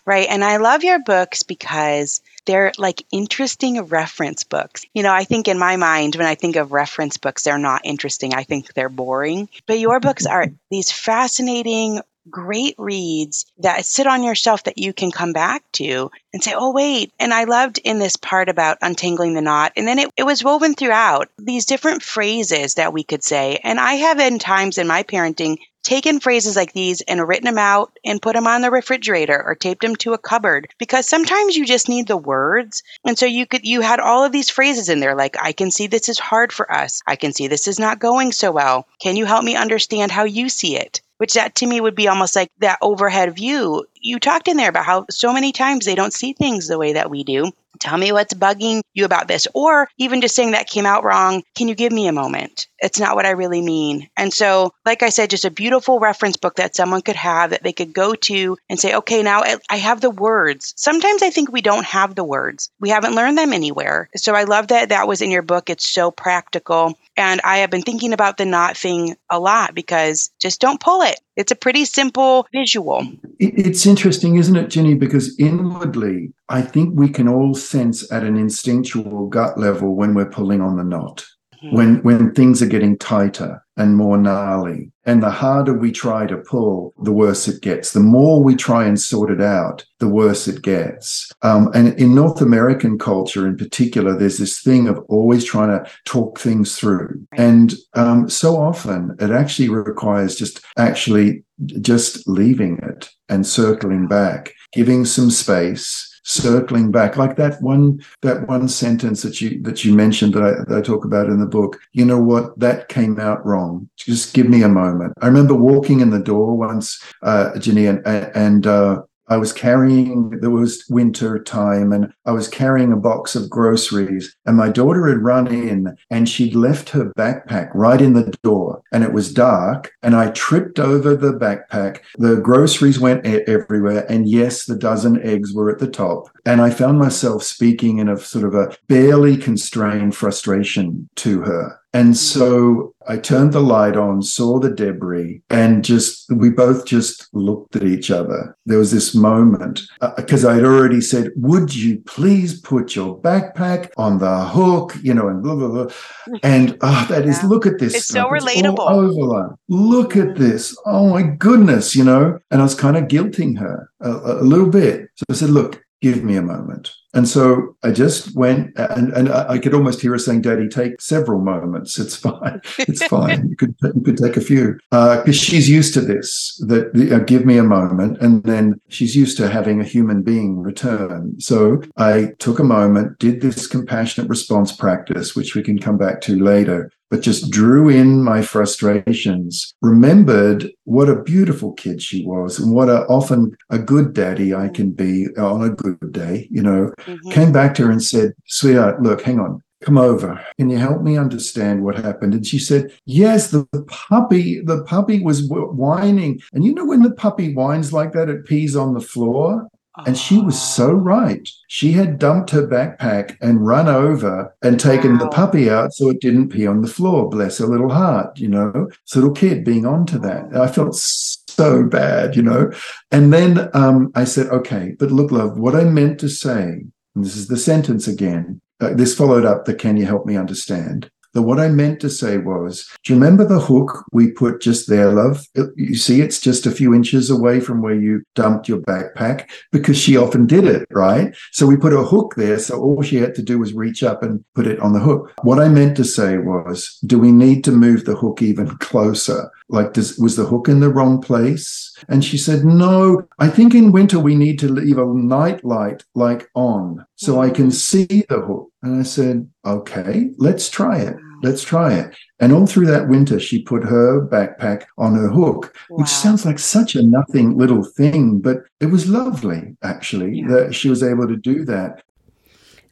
Right. 0.05 0.27
And 0.29 0.43
I 0.43 0.57
love 0.57 0.83
your 0.83 1.03
books 1.03 1.43
because 1.43 2.21
they're 2.45 2.71
like 2.77 3.05
interesting 3.11 3.81
reference 3.83 4.43
books. 4.43 4.85
You 4.93 5.03
know, 5.03 5.13
I 5.13 5.23
think 5.23 5.47
in 5.47 5.59
my 5.59 5.75
mind, 5.75 6.15
when 6.15 6.25
I 6.25 6.35
think 6.35 6.55
of 6.55 6.71
reference 6.71 7.17
books, 7.17 7.43
they're 7.43 7.57
not 7.57 7.81
interesting. 7.83 8.33
I 8.33 8.43
think 8.43 8.73
they're 8.73 8.89
boring. 8.89 9.49
But 9.67 9.79
your 9.79 9.99
books 9.99 10.25
are 10.25 10.47
these 10.71 10.91
fascinating, 10.91 12.01
great 12.29 12.75
reads 12.77 13.45
that 13.59 13.85
sit 13.85 14.07
on 14.07 14.23
your 14.23 14.35
shelf 14.35 14.63
that 14.63 14.77
you 14.77 14.93
can 14.93 15.11
come 15.11 15.33
back 15.33 15.63
to 15.73 16.11
and 16.33 16.43
say, 16.43 16.53
oh, 16.55 16.71
wait. 16.71 17.13
And 17.19 17.33
I 17.33 17.45
loved 17.45 17.79
in 17.83 17.99
this 17.99 18.15
part 18.15 18.49
about 18.49 18.77
untangling 18.81 19.33
the 19.33 19.41
knot. 19.41 19.73
And 19.75 19.87
then 19.87 19.99
it, 19.99 20.11
it 20.17 20.23
was 20.23 20.43
woven 20.43 20.73
throughout 20.73 21.29
these 21.37 21.65
different 21.65 22.03
phrases 22.03 22.75
that 22.75 22.93
we 22.93 23.03
could 23.03 23.23
say. 23.23 23.59
And 23.63 23.79
I 23.79 23.93
have 23.93 24.19
in 24.19 24.39
times 24.39 24.77
in 24.77 24.87
my 24.87 25.03
parenting 25.03 25.57
taken 25.85 26.19
phrases 26.19 26.55
like 26.55 26.73
these 26.73 27.01
and 27.01 27.25
written 27.25 27.45
them 27.45 27.59
out 27.59 27.97
and 28.03 28.21
put 28.21 28.33
them 28.33 28.47
on 28.47 28.61
the 28.61 28.71
refrigerator 28.71 29.41
or 29.45 29.53
taped 29.53 29.83
them 29.83 29.95
to 29.95 30.13
a 30.13 30.17
cupboard 30.17 30.67
because 30.79 31.07
sometimes 31.07 31.55
you 31.55 31.63
just 31.63 31.87
need 31.87 32.07
the 32.07 32.17
words. 32.17 32.81
And 33.05 33.17
so 33.17 33.27
you 33.27 33.45
could, 33.45 33.65
you 33.65 33.81
had 33.81 33.99
all 33.99 34.23
of 34.25 34.31
these 34.31 34.49
phrases 34.49 34.89
in 34.89 34.99
there 34.99 35.15
like, 35.15 35.37
I 35.39 35.51
can 35.51 35.69
see 35.69 35.85
this 35.85 36.09
is 36.09 36.17
hard 36.17 36.51
for 36.51 36.69
us. 36.71 37.03
I 37.05 37.15
can 37.15 37.33
see 37.33 37.47
this 37.47 37.67
is 37.67 37.79
not 37.79 37.99
going 37.99 38.31
so 38.31 38.51
well. 38.51 38.87
Can 38.99 39.15
you 39.15 39.25
help 39.25 39.43
me 39.43 39.55
understand 39.55 40.11
how 40.11 40.23
you 40.23 40.49
see 40.49 40.75
it? 40.75 41.01
Which 41.17 41.33
that 41.33 41.55
to 41.55 41.65
me 41.65 41.79
would 41.79 41.95
be 41.95 42.07
almost 42.07 42.35
like 42.35 42.49
that 42.59 42.77
overhead 42.81 43.35
view. 43.35 43.85
You 44.01 44.19
talked 44.19 44.47
in 44.47 44.57
there 44.57 44.69
about 44.69 44.85
how 44.85 45.05
so 45.09 45.31
many 45.31 45.51
times 45.51 45.85
they 45.85 45.95
don't 45.95 46.13
see 46.13 46.33
things 46.33 46.67
the 46.67 46.77
way 46.77 46.93
that 46.93 47.09
we 47.09 47.23
do. 47.23 47.51
Tell 47.79 47.97
me 47.97 48.11
what's 48.11 48.33
bugging 48.33 48.81
you 48.93 49.05
about 49.05 49.27
this. 49.27 49.47
Or 49.53 49.87
even 49.97 50.21
just 50.21 50.35
saying 50.35 50.51
that 50.51 50.69
came 50.69 50.85
out 50.85 51.03
wrong. 51.03 51.43
Can 51.55 51.67
you 51.67 51.75
give 51.75 51.91
me 51.91 52.07
a 52.07 52.13
moment? 52.13 52.67
It's 52.79 52.99
not 52.99 53.15
what 53.15 53.25
I 53.25 53.31
really 53.31 53.61
mean. 53.61 54.09
And 54.17 54.33
so, 54.33 54.73
like 54.85 55.03
I 55.03 55.09
said, 55.09 55.29
just 55.29 55.45
a 55.45 55.51
beautiful 55.51 55.99
reference 55.99 56.37
book 56.37 56.55
that 56.55 56.75
someone 56.75 57.01
could 57.01 57.15
have 57.15 57.51
that 57.51 57.63
they 57.63 57.73
could 57.73 57.93
go 57.93 58.15
to 58.15 58.57
and 58.69 58.79
say, 58.79 58.95
okay, 58.95 59.23
now 59.23 59.43
I 59.69 59.77
have 59.77 60.01
the 60.01 60.09
words. 60.09 60.73
Sometimes 60.75 61.23
I 61.23 61.29
think 61.29 61.51
we 61.51 61.61
don't 61.61 61.85
have 61.85 62.15
the 62.15 62.23
words, 62.23 62.69
we 62.79 62.89
haven't 62.89 63.15
learned 63.15 63.37
them 63.37 63.53
anywhere. 63.53 64.09
So 64.15 64.33
I 64.33 64.43
love 64.43 64.67
that 64.67 64.89
that 64.89 65.07
was 65.07 65.21
in 65.21 65.31
your 65.31 65.41
book. 65.41 65.69
It's 65.69 65.89
so 65.89 66.11
practical. 66.11 66.97
And 67.17 67.39
I 67.43 67.59
have 67.59 67.69
been 67.69 67.81
thinking 67.81 68.11
about 68.11 68.37
the 68.37 68.45
knot 68.45 68.75
thing 68.75 69.15
a 69.29 69.39
lot 69.39 69.73
because 69.73 70.31
just 70.39 70.59
don't 70.59 70.81
pull 70.81 71.01
it. 71.01 71.19
It's 71.37 71.51
a 71.51 71.55
pretty 71.55 71.85
simple 71.85 72.47
visual. 72.53 73.07
It's 73.39 73.85
interesting, 73.85 74.35
isn't 74.35 74.55
it, 74.55 74.69
Ginny? 74.69 74.95
Because 74.95 75.37
inwardly, 75.39 76.33
I 76.49 76.61
think 76.61 76.97
we 76.97 77.09
can 77.09 77.27
all 77.27 77.53
sense 77.53 78.09
at 78.11 78.23
an 78.23 78.37
instinctual 78.37 79.27
gut 79.27 79.57
level 79.57 79.95
when 79.95 80.13
we're 80.13 80.29
pulling 80.29 80.61
on 80.61 80.77
the 80.77 80.83
knot. 80.83 81.25
When 81.71 82.01
when 82.03 82.33
things 82.33 82.61
are 82.61 82.67
getting 82.67 82.97
tighter 82.97 83.63
and 83.77 83.95
more 83.95 84.17
gnarly, 84.17 84.91
and 85.05 85.21
the 85.21 85.29
harder 85.29 85.73
we 85.73 85.91
try 85.91 86.25
to 86.25 86.37
pull, 86.37 86.93
the 87.03 87.11
worse 87.11 87.47
it 87.47 87.61
gets. 87.61 87.91
The 87.91 87.99
more 87.99 88.41
we 88.41 88.55
try 88.55 88.85
and 88.85 88.99
sort 88.99 89.29
it 89.29 89.41
out, 89.41 89.85
the 89.99 90.07
worse 90.07 90.47
it 90.47 90.61
gets. 90.61 91.31
Um, 91.41 91.69
and 91.73 91.99
in 91.99 92.15
North 92.15 92.41
American 92.41 92.97
culture, 92.97 93.45
in 93.47 93.57
particular, 93.57 94.17
there's 94.17 94.37
this 94.37 94.61
thing 94.61 94.87
of 94.87 94.99
always 95.09 95.43
trying 95.43 95.69
to 95.69 95.89
talk 96.05 96.39
things 96.39 96.77
through, 96.77 97.25
and 97.33 97.73
um, 97.93 98.29
so 98.29 98.57
often 98.57 99.15
it 99.19 99.31
actually 99.31 99.69
requires 99.69 100.35
just 100.35 100.63
actually 100.77 101.43
just 101.81 102.27
leaving 102.27 102.79
it 102.83 103.09
and 103.29 103.45
circling 103.45 104.07
back, 104.07 104.53
giving 104.73 105.05
some 105.05 105.31
space 105.31 106.14
circling 106.25 106.91
back 106.91 107.17
like 107.17 107.35
that 107.37 107.61
one 107.61 108.03
that 108.23 108.47
one 108.47 108.67
sentence 108.67 109.21
that 109.21 109.39
you 109.39 109.61
that 109.61 109.85
you 109.85 109.93
mentioned 109.93 110.33
that 110.33 110.43
I, 110.43 110.51
that 110.67 110.77
I 110.79 110.81
talk 110.81 111.05
about 111.05 111.27
in 111.27 111.39
the 111.39 111.45
book 111.45 111.79
you 111.95 112.03
know 112.03 112.19
what? 112.19 112.59
That 112.59 112.89
came 112.89 113.19
out 113.19 113.45
wrong. 113.45 113.89
Just 113.95 114.33
give 114.33 114.49
me 114.49 114.63
a 114.63 114.69
moment. 114.69 115.13
I 115.21 115.27
remember 115.27 115.55
walking 115.55 116.01
in 116.01 116.09
the 116.09 116.19
door 116.19 116.57
once 116.57 117.01
uh 117.21 117.57
Ginny 117.57 117.85
and, 117.85 118.05
and 118.05 118.67
uh 118.67 119.03
I 119.27 119.37
was 119.37 119.51
carrying, 119.51 120.29
there 120.41 120.51
was 120.51 120.85
winter 120.89 121.41
time, 121.41 121.91
and 121.91 122.13
I 122.25 122.31
was 122.31 122.47
carrying 122.47 122.91
a 122.91 122.97
box 122.97 123.35
of 123.35 123.49
groceries. 123.49 124.35
And 124.45 124.57
my 124.57 124.69
daughter 124.69 125.07
had 125.07 125.23
run 125.23 125.47
in 125.47 125.97
and 126.09 126.29
she'd 126.29 126.55
left 126.55 126.89
her 126.89 127.11
backpack 127.17 127.71
right 127.73 128.01
in 128.01 128.13
the 128.13 128.35
door. 128.43 128.83
And 128.91 129.03
it 129.03 129.13
was 129.13 129.33
dark. 129.33 129.93
And 130.03 130.15
I 130.15 130.31
tripped 130.31 130.79
over 130.79 131.15
the 131.15 131.33
backpack. 131.33 131.99
The 132.17 132.35
groceries 132.37 132.99
went 132.99 133.25
everywhere. 133.25 134.05
And 134.09 134.27
yes, 134.27 134.65
the 134.65 134.77
dozen 134.77 135.21
eggs 135.21 135.53
were 135.53 135.69
at 135.71 135.79
the 135.79 135.87
top. 135.87 136.29
And 136.45 136.61
I 136.61 136.69
found 136.69 136.99
myself 136.99 137.43
speaking 137.43 137.97
in 137.97 138.09
a 138.09 138.17
sort 138.17 138.45
of 138.45 138.53
a 138.53 138.75
barely 138.87 139.37
constrained 139.37 140.15
frustration 140.15 141.09
to 141.15 141.41
her. 141.41 141.79
And 141.95 142.17
so 142.17 142.93
I 143.07 143.15
turned 143.15 143.53
the 143.53 143.61
light 143.61 143.95
on, 143.95 144.21
saw 144.21 144.59
the 144.59 144.69
debris, 144.69 145.41
and 145.49 145.81
just, 145.81 146.29
we 146.29 146.49
both 146.49 146.85
just 146.85 147.33
looked 147.33 147.77
at 147.77 147.83
each 147.83 148.11
other. 148.11 148.57
There 148.65 148.77
was 148.77 148.91
this 148.91 149.15
moment 149.15 149.79
because 150.17 150.43
uh, 150.43 150.49
I'd 150.49 150.65
already 150.65 150.99
said, 150.99 151.31
Would 151.37 151.73
you 151.73 151.99
please 151.99 152.59
put 152.59 152.97
your 152.97 153.17
backpack 153.21 153.91
on 153.95 154.17
the 154.17 154.43
hook? 154.43 154.93
You 155.03 155.13
know, 155.13 155.29
and 155.29 155.41
blah, 155.41 155.55
blah, 155.55 155.69
blah. 155.69 155.87
And 156.43 156.77
oh, 156.81 157.05
that 157.07 157.25
is, 157.25 157.41
look 157.45 157.65
at 157.65 157.79
this. 157.79 157.95
It's 157.95 158.07
stuff. 158.07 158.25
so 158.25 158.29
relatable. 158.29 159.47
It's 159.47 159.57
look 159.69 160.17
at 160.17 160.35
this. 160.35 160.77
Oh 160.85 161.11
my 161.11 161.21
goodness, 161.21 161.95
you 161.95 162.03
know. 162.03 162.39
And 162.51 162.59
I 162.59 162.63
was 162.65 162.75
kind 162.75 162.97
of 162.97 163.05
guilting 163.05 163.57
her 163.59 163.89
a, 164.01 164.09
a 164.09 164.43
little 164.43 164.69
bit. 164.69 165.07
So 165.15 165.23
I 165.29 165.33
said, 165.33 165.49
Look, 165.49 165.84
give 166.05 166.23
me 166.23 166.35
a 166.35 166.41
moment. 166.43 166.93
And 167.15 167.27
so 167.27 167.75
I 167.81 167.89
just 167.89 168.35
went, 168.35 168.77
and, 168.77 169.11
and 169.13 169.31
I 169.31 169.57
could 169.57 169.73
almost 169.73 170.01
hear 170.01 170.11
her 170.11 170.19
saying, 170.19 170.41
"Daddy, 170.41 170.67
take 170.67 171.01
several 171.01 171.39
moments. 171.39 171.97
It's 171.97 172.15
fine. 172.15 172.61
It's 172.77 173.03
fine. 173.17 173.49
you 173.49 173.55
could 173.55 173.73
you 173.81 174.01
could 174.01 174.17
take 174.17 174.37
a 174.37 174.41
few 174.41 174.77
because 174.91 175.27
uh, 175.29 175.31
she's 175.31 175.67
used 175.67 175.95
to 175.95 176.01
this. 176.01 176.61
That 176.67 176.87
uh, 177.11 177.23
give 177.23 177.43
me 177.43 177.57
a 177.57 177.63
moment, 177.63 178.19
and 178.21 178.43
then 178.43 178.79
she's 178.89 179.15
used 179.15 179.35
to 179.37 179.49
having 179.49 179.81
a 179.81 179.91
human 179.95 180.21
being 180.21 180.59
return. 180.59 181.39
So 181.39 181.81
I 181.97 182.33
took 182.37 182.59
a 182.59 182.63
moment, 182.77 183.17
did 183.17 183.41
this 183.41 183.65
compassionate 183.65 184.29
response 184.29 184.71
practice, 184.71 185.35
which 185.35 185.55
we 185.55 185.63
can 185.63 185.79
come 185.79 185.97
back 185.97 186.21
to 186.21 186.37
later, 186.37 186.91
but 187.15 187.23
just 187.23 187.49
drew 187.49 187.87
in 187.87 188.21
my 188.21 188.41
frustrations, 188.41 189.73
remembered 189.81 190.69
what 190.83 191.07
a 191.07 191.23
beautiful 191.23 191.71
kid 191.71 192.01
she 192.01 192.25
was 192.25 192.59
and 192.59 192.73
what 192.73 192.89
a, 192.89 193.05
often 193.05 193.55
a 193.69 193.79
good 193.79 194.13
daddy 194.13 194.53
I 194.53 194.67
can 194.67 194.91
be 194.91 195.27
on 195.37 195.63
a 195.63 195.69
good 195.69 196.11
day, 196.11 196.49
you 196.51 196.61
know, 196.61 196.91
mm-hmm. 197.05 197.31
came 197.31 197.53
back 197.53 197.73
to 197.75 197.85
her 197.85 197.91
and 197.91 198.03
said, 198.03 198.33
sweetheart, 198.47 199.01
look, 199.01 199.21
hang 199.21 199.39
on. 199.39 199.61
Come 199.81 199.97
over. 199.97 200.43
Can 200.57 200.69
you 200.69 200.77
help 200.77 201.03
me 201.03 201.17
understand 201.17 201.83
what 201.83 201.95
happened? 201.95 202.33
And 202.33 202.45
she 202.45 202.57
said, 202.57 202.91
Yes, 203.05 203.51
the, 203.51 203.67
the 203.71 203.83
puppy, 203.83 204.59
the 204.61 204.83
puppy 204.83 205.19
was 205.19 205.47
whining. 205.47 206.41
And 206.53 206.63
you 206.63 206.73
know, 206.73 206.85
when 206.85 207.03
the 207.03 207.11
puppy 207.11 207.53
whines 207.53 207.93
like 207.93 208.11
that, 208.13 208.29
it 208.29 208.45
pees 208.45 208.75
on 208.75 208.93
the 208.93 209.01
floor. 209.01 209.67
And 210.05 210.17
she 210.17 210.39
was 210.39 210.61
so 210.61 210.91
right. 210.91 211.47
She 211.67 211.93
had 211.93 212.19
dumped 212.19 212.49
her 212.51 212.67
backpack 212.67 213.37
and 213.41 213.65
run 213.65 213.87
over 213.87 214.53
and 214.61 214.79
taken 214.79 215.13
wow. 215.13 215.19
the 215.19 215.27
puppy 215.29 215.69
out 215.69 215.93
so 215.93 216.09
it 216.09 216.21
didn't 216.21 216.49
pee 216.49 216.67
on 216.67 216.81
the 216.81 216.87
floor. 216.87 217.29
Bless 217.29 217.59
her 217.59 217.65
little 217.65 217.89
heart, 217.89 218.37
you 218.37 218.47
know, 218.47 218.87
this 218.87 219.15
little 219.15 219.31
kid 219.31 219.63
being 219.63 219.85
onto 219.85 220.19
that. 220.19 220.55
I 220.55 220.67
felt 220.67 220.95
so 220.95 221.83
bad, 221.83 222.35
you 222.35 222.41
know. 222.41 222.71
And 223.11 223.31
then 223.31 223.69
um, 223.73 224.11
I 224.15 224.25
said, 224.25 224.47
okay, 224.47 224.95
but 224.99 225.11
look, 225.11 225.31
love, 225.31 225.57
what 225.57 225.75
I 225.75 225.83
meant 225.85 226.19
to 226.19 226.29
say, 226.29 226.85
and 227.15 227.23
this 227.23 227.37
is 227.37 227.47
the 227.47 227.57
sentence 227.57 228.07
again, 228.07 228.61
uh, 228.81 228.93
this 228.93 229.15
followed 229.15 229.45
up 229.45 229.65
the 229.65 229.73
can 229.73 229.95
you 229.95 230.05
help 230.05 230.25
me 230.25 230.35
understand? 230.35 231.09
That 231.35 231.41
what 231.41 231.59
I 231.59 231.67
meant 231.67 231.99
to 231.99 232.09
say 232.09 232.37
was, 232.37 232.89
do 233.03 233.13
you 233.13 233.19
remember 233.19 233.45
the 233.45 233.59
hook 233.59 234.05
we 234.13 234.31
put 234.31 234.61
just 234.61 234.89
there, 234.89 235.11
love? 235.11 235.45
You 235.75 235.95
see, 235.95 236.21
it's 236.21 236.39
just 236.39 236.65
a 236.65 236.71
few 236.71 236.93
inches 236.93 237.29
away 237.29 237.59
from 237.59 237.81
where 237.81 237.93
you 237.93 238.23
dumped 238.35 238.69
your 238.69 238.79
backpack 238.79 239.49
because 239.73 239.97
she 239.97 240.15
often 240.15 240.47
did 240.47 240.63
it, 240.63 240.87
right? 240.91 241.35
So 241.51 241.67
we 241.67 241.75
put 241.75 241.91
a 241.91 242.03
hook 242.03 242.35
there. 242.37 242.57
So 242.57 242.79
all 242.79 243.01
she 243.01 243.17
had 243.17 243.35
to 243.35 243.43
do 243.43 243.59
was 243.59 243.73
reach 243.73 244.01
up 244.01 244.23
and 244.23 244.45
put 244.55 244.65
it 244.65 244.79
on 244.79 244.93
the 244.93 244.99
hook. 244.99 245.33
What 245.43 245.59
I 245.59 245.67
meant 245.67 245.97
to 245.97 246.05
say 246.05 246.37
was, 246.37 246.97
do 247.05 247.19
we 247.19 247.33
need 247.33 247.65
to 247.65 247.71
move 247.73 248.05
the 248.05 248.15
hook 248.15 248.41
even 248.41 248.69
closer? 248.77 249.51
Like, 249.67 249.93
does, 249.93 250.17
was 250.17 250.37
the 250.37 250.45
hook 250.45 250.69
in 250.69 250.79
the 250.79 250.91
wrong 250.91 251.21
place? 251.21 251.93
And 252.07 252.23
she 252.23 252.37
said, 252.37 252.63
no, 252.63 253.27
I 253.39 253.49
think 253.49 253.73
in 253.73 253.91
winter 253.91 254.19
we 254.19 254.35
need 254.35 254.57
to 254.59 254.71
leave 254.71 254.99
a 254.99 255.05
night 255.05 255.65
light 255.65 256.03
like 256.13 256.47
on 256.53 257.05
so 257.15 257.41
I 257.41 257.49
can 257.49 257.71
see 257.71 258.05
the 258.05 258.41
hook. 258.41 258.71
And 258.83 258.99
I 258.99 259.03
said, 259.03 259.49
okay, 259.65 260.29
let's 260.37 260.69
try 260.69 260.99
it. 260.99 261.15
Let's 261.45 261.63
try 261.63 261.93
it. 261.93 262.17
And 262.39 262.51
all 262.51 262.65
through 262.65 262.87
that 262.87 263.07
winter, 263.07 263.39
she 263.39 263.61
put 263.61 263.83
her 263.83 264.19
backpack 264.19 264.85
on 264.97 265.13
her 265.13 265.29
hook, 265.29 265.77
wow. 265.91 265.97
which 265.97 266.07
sounds 266.07 266.43
like 266.43 266.57
such 266.57 266.95
a 266.95 267.03
nothing 267.03 267.55
little 267.55 267.83
thing, 267.83 268.39
but 268.39 268.63
it 268.79 268.87
was 268.87 269.07
lovely, 269.07 269.77
actually, 269.83 270.39
yeah. 270.39 270.47
that 270.47 270.73
she 270.73 270.89
was 270.89 271.03
able 271.03 271.27
to 271.27 271.35
do 271.35 271.63
that. 271.65 272.01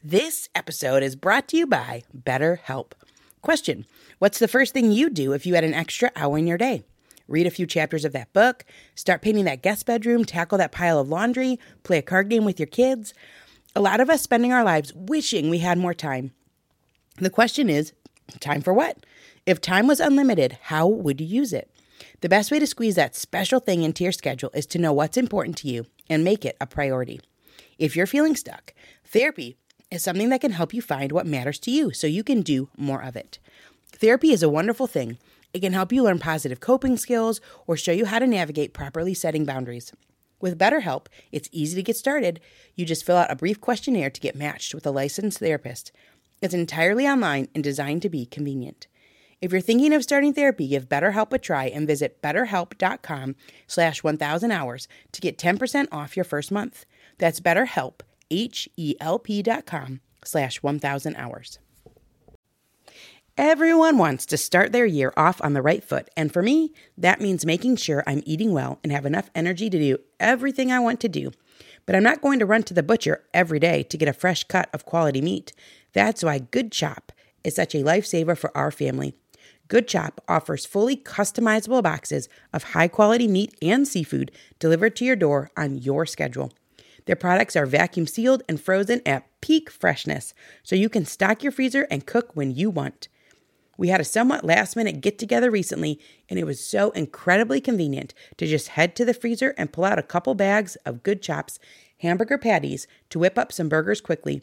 This 0.04 0.48
episode 0.54 1.02
is 1.02 1.16
brought 1.16 1.48
to 1.48 1.56
you 1.56 1.66
by 1.66 2.04
BetterHelp. 2.16 2.92
Question 3.42 3.86
What's 4.20 4.38
the 4.38 4.46
first 4.46 4.72
thing 4.72 4.92
you 4.92 5.10
do 5.10 5.32
if 5.32 5.46
you 5.46 5.56
had 5.56 5.64
an 5.64 5.74
extra 5.74 6.12
hour 6.14 6.38
in 6.38 6.46
your 6.46 6.56
day? 6.56 6.84
Read 7.26 7.48
a 7.48 7.50
few 7.50 7.66
chapters 7.66 8.04
of 8.04 8.12
that 8.12 8.32
book, 8.32 8.64
start 8.94 9.20
painting 9.20 9.46
that 9.46 9.62
guest 9.62 9.84
bedroom, 9.84 10.24
tackle 10.24 10.58
that 10.58 10.70
pile 10.70 11.00
of 11.00 11.08
laundry, 11.08 11.58
play 11.82 11.98
a 11.98 12.02
card 12.02 12.28
game 12.28 12.44
with 12.44 12.60
your 12.60 12.68
kids. 12.68 13.14
A 13.74 13.80
lot 13.80 13.98
of 13.98 14.08
us 14.08 14.22
spending 14.22 14.52
our 14.52 14.62
lives 14.62 14.92
wishing 14.94 15.50
we 15.50 15.58
had 15.58 15.76
more 15.76 15.94
time. 15.94 16.30
The 17.16 17.30
question 17.30 17.68
is 17.68 17.92
time 18.40 18.62
for 18.62 18.72
what? 18.72 19.04
If 19.46 19.60
time 19.60 19.86
was 19.86 20.00
unlimited, 20.00 20.58
how 20.62 20.86
would 20.86 21.20
you 21.20 21.26
use 21.26 21.52
it? 21.52 21.70
The 22.20 22.28
best 22.28 22.50
way 22.50 22.58
to 22.58 22.66
squeeze 22.66 22.94
that 22.94 23.14
special 23.14 23.60
thing 23.60 23.82
into 23.82 24.02
your 24.02 24.12
schedule 24.12 24.50
is 24.54 24.66
to 24.66 24.78
know 24.78 24.92
what's 24.92 25.16
important 25.16 25.56
to 25.58 25.68
you 25.68 25.86
and 26.08 26.24
make 26.24 26.44
it 26.44 26.56
a 26.60 26.66
priority. 26.66 27.20
If 27.78 27.96
you're 27.96 28.06
feeling 28.06 28.36
stuck, 28.36 28.72
therapy 29.04 29.56
is 29.90 30.02
something 30.02 30.28
that 30.30 30.40
can 30.40 30.52
help 30.52 30.74
you 30.74 30.82
find 30.82 31.12
what 31.12 31.26
matters 31.26 31.58
to 31.60 31.70
you 31.70 31.92
so 31.92 32.06
you 32.06 32.24
can 32.24 32.42
do 32.42 32.68
more 32.76 33.02
of 33.02 33.16
it. 33.16 33.38
Therapy 33.86 34.32
is 34.32 34.42
a 34.42 34.48
wonderful 34.48 34.86
thing. 34.86 35.18
It 35.52 35.60
can 35.60 35.72
help 35.72 35.92
you 35.92 36.02
learn 36.02 36.18
positive 36.18 36.60
coping 36.60 36.96
skills 36.96 37.40
or 37.66 37.76
show 37.76 37.92
you 37.92 38.06
how 38.06 38.18
to 38.18 38.26
navigate 38.26 38.74
properly 38.74 39.14
setting 39.14 39.44
boundaries. 39.44 39.92
With 40.40 40.58
BetterHelp, 40.58 41.06
it's 41.30 41.48
easy 41.52 41.76
to 41.76 41.82
get 41.82 41.96
started. 41.96 42.40
You 42.74 42.84
just 42.84 43.04
fill 43.04 43.16
out 43.16 43.30
a 43.30 43.36
brief 43.36 43.60
questionnaire 43.60 44.10
to 44.10 44.20
get 44.20 44.34
matched 44.34 44.74
with 44.74 44.86
a 44.86 44.90
licensed 44.90 45.38
therapist. 45.38 45.92
It's 46.40 46.54
entirely 46.54 47.06
online 47.06 47.48
and 47.54 47.64
designed 47.64 48.02
to 48.02 48.10
be 48.10 48.26
convenient. 48.26 48.86
If 49.40 49.52
you're 49.52 49.60
thinking 49.60 49.92
of 49.92 50.02
starting 50.02 50.32
therapy, 50.32 50.68
give 50.68 50.88
BetterHelp 50.88 51.32
a 51.32 51.38
try 51.38 51.66
and 51.66 51.86
visit 51.86 52.22
betterhelp.com 52.22 53.36
slash 53.66 54.02
1000 54.02 54.50
hours 54.50 54.88
to 55.12 55.20
get 55.20 55.38
10% 55.38 55.88
off 55.92 56.16
your 56.16 56.24
first 56.24 56.50
month. 56.50 56.86
That's 57.18 57.40
betterhelp, 57.40 58.00
H-E-L-P 58.30 59.42
dot 59.42 59.66
com 59.66 60.00
slash 60.24 60.62
1000 60.62 61.16
hours. 61.16 61.58
Everyone 63.36 63.98
wants 63.98 64.26
to 64.26 64.36
start 64.36 64.70
their 64.70 64.86
year 64.86 65.12
off 65.16 65.42
on 65.42 65.54
the 65.54 65.62
right 65.62 65.82
foot, 65.82 66.08
and 66.16 66.32
for 66.32 66.40
me, 66.40 66.72
that 66.96 67.20
means 67.20 67.44
making 67.44 67.76
sure 67.76 68.04
I'm 68.06 68.22
eating 68.24 68.52
well 68.52 68.78
and 68.84 68.92
have 68.92 69.04
enough 69.04 69.28
energy 69.34 69.68
to 69.68 69.78
do 69.78 69.98
everything 70.20 70.70
I 70.70 70.78
want 70.78 71.00
to 71.00 71.08
do. 71.08 71.32
But 71.84 71.96
I'm 71.96 72.04
not 72.04 72.22
going 72.22 72.38
to 72.38 72.46
run 72.46 72.62
to 72.62 72.74
the 72.74 72.84
butcher 72.84 73.24
every 73.34 73.58
day 73.58 73.82
to 73.82 73.98
get 73.98 74.08
a 74.08 74.12
fresh 74.12 74.44
cut 74.44 74.70
of 74.72 74.84
quality 74.84 75.20
meat. 75.20 75.52
That's 75.94 76.22
why 76.22 76.40
Good 76.40 76.70
Chop 76.70 77.12
is 77.42 77.54
such 77.54 77.74
a 77.74 77.82
lifesaver 77.82 78.36
for 78.36 78.54
our 78.56 78.70
family. 78.70 79.14
Good 79.68 79.88
Chop 79.88 80.20
offers 80.28 80.66
fully 80.66 80.96
customizable 80.96 81.82
boxes 81.82 82.28
of 82.52 82.64
high 82.64 82.88
quality 82.88 83.26
meat 83.26 83.56
and 83.62 83.88
seafood 83.88 84.30
delivered 84.58 84.94
to 84.96 85.04
your 85.04 85.16
door 85.16 85.50
on 85.56 85.78
your 85.78 86.04
schedule. 86.04 86.52
Their 87.06 87.16
products 87.16 87.56
are 87.56 87.66
vacuum 87.66 88.06
sealed 88.06 88.42
and 88.48 88.60
frozen 88.60 89.00
at 89.06 89.26
peak 89.40 89.70
freshness, 89.70 90.34
so 90.62 90.76
you 90.76 90.88
can 90.88 91.04
stock 91.04 91.42
your 91.42 91.52
freezer 91.52 91.86
and 91.90 92.06
cook 92.06 92.30
when 92.34 92.50
you 92.50 92.70
want. 92.70 93.08
We 93.76 93.88
had 93.88 94.00
a 94.00 94.04
somewhat 94.04 94.44
last 94.44 94.76
minute 94.76 95.00
get 95.00 95.18
together 95.18 95.50
recently, 95.50 96.00
and 96.28 96.38
it 96.38 96.44
was 96.44 96.64
so 96.64 96.90
incredibly 96.90 97.60
convenient 97.60 98.14
to 98.36 98.46
just 98.46 98.68
head 98.68 98.94
to 98.96 99.04
the 99.04 99.14
freezer 99.14 99.54
and 99.58 99.72
pull 99.72 99.84
out 99.84 99.98
a 99.98 100.02
couple 100.02 100.34
bags 100.34 100.76
of 100.86 101.02
Good 101.02 101.22
Chops 101.22 101.58
hamburger 101.98 102.38
patties 102.38 102.86
to 103.10 103.18
whip 103.18 103.38
up 103.38 103.52
some 103.52 103.68
burgers 103.68 104.00
quickly. 104.00 104.42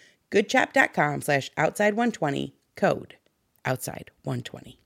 goodchop.com 0.31 1.21
slash 1.21 1.51
outside 1.57 1.93
120 1.93 2.55
code 2.75 3.17
outside 3.65 4.11
120 4.23 4.80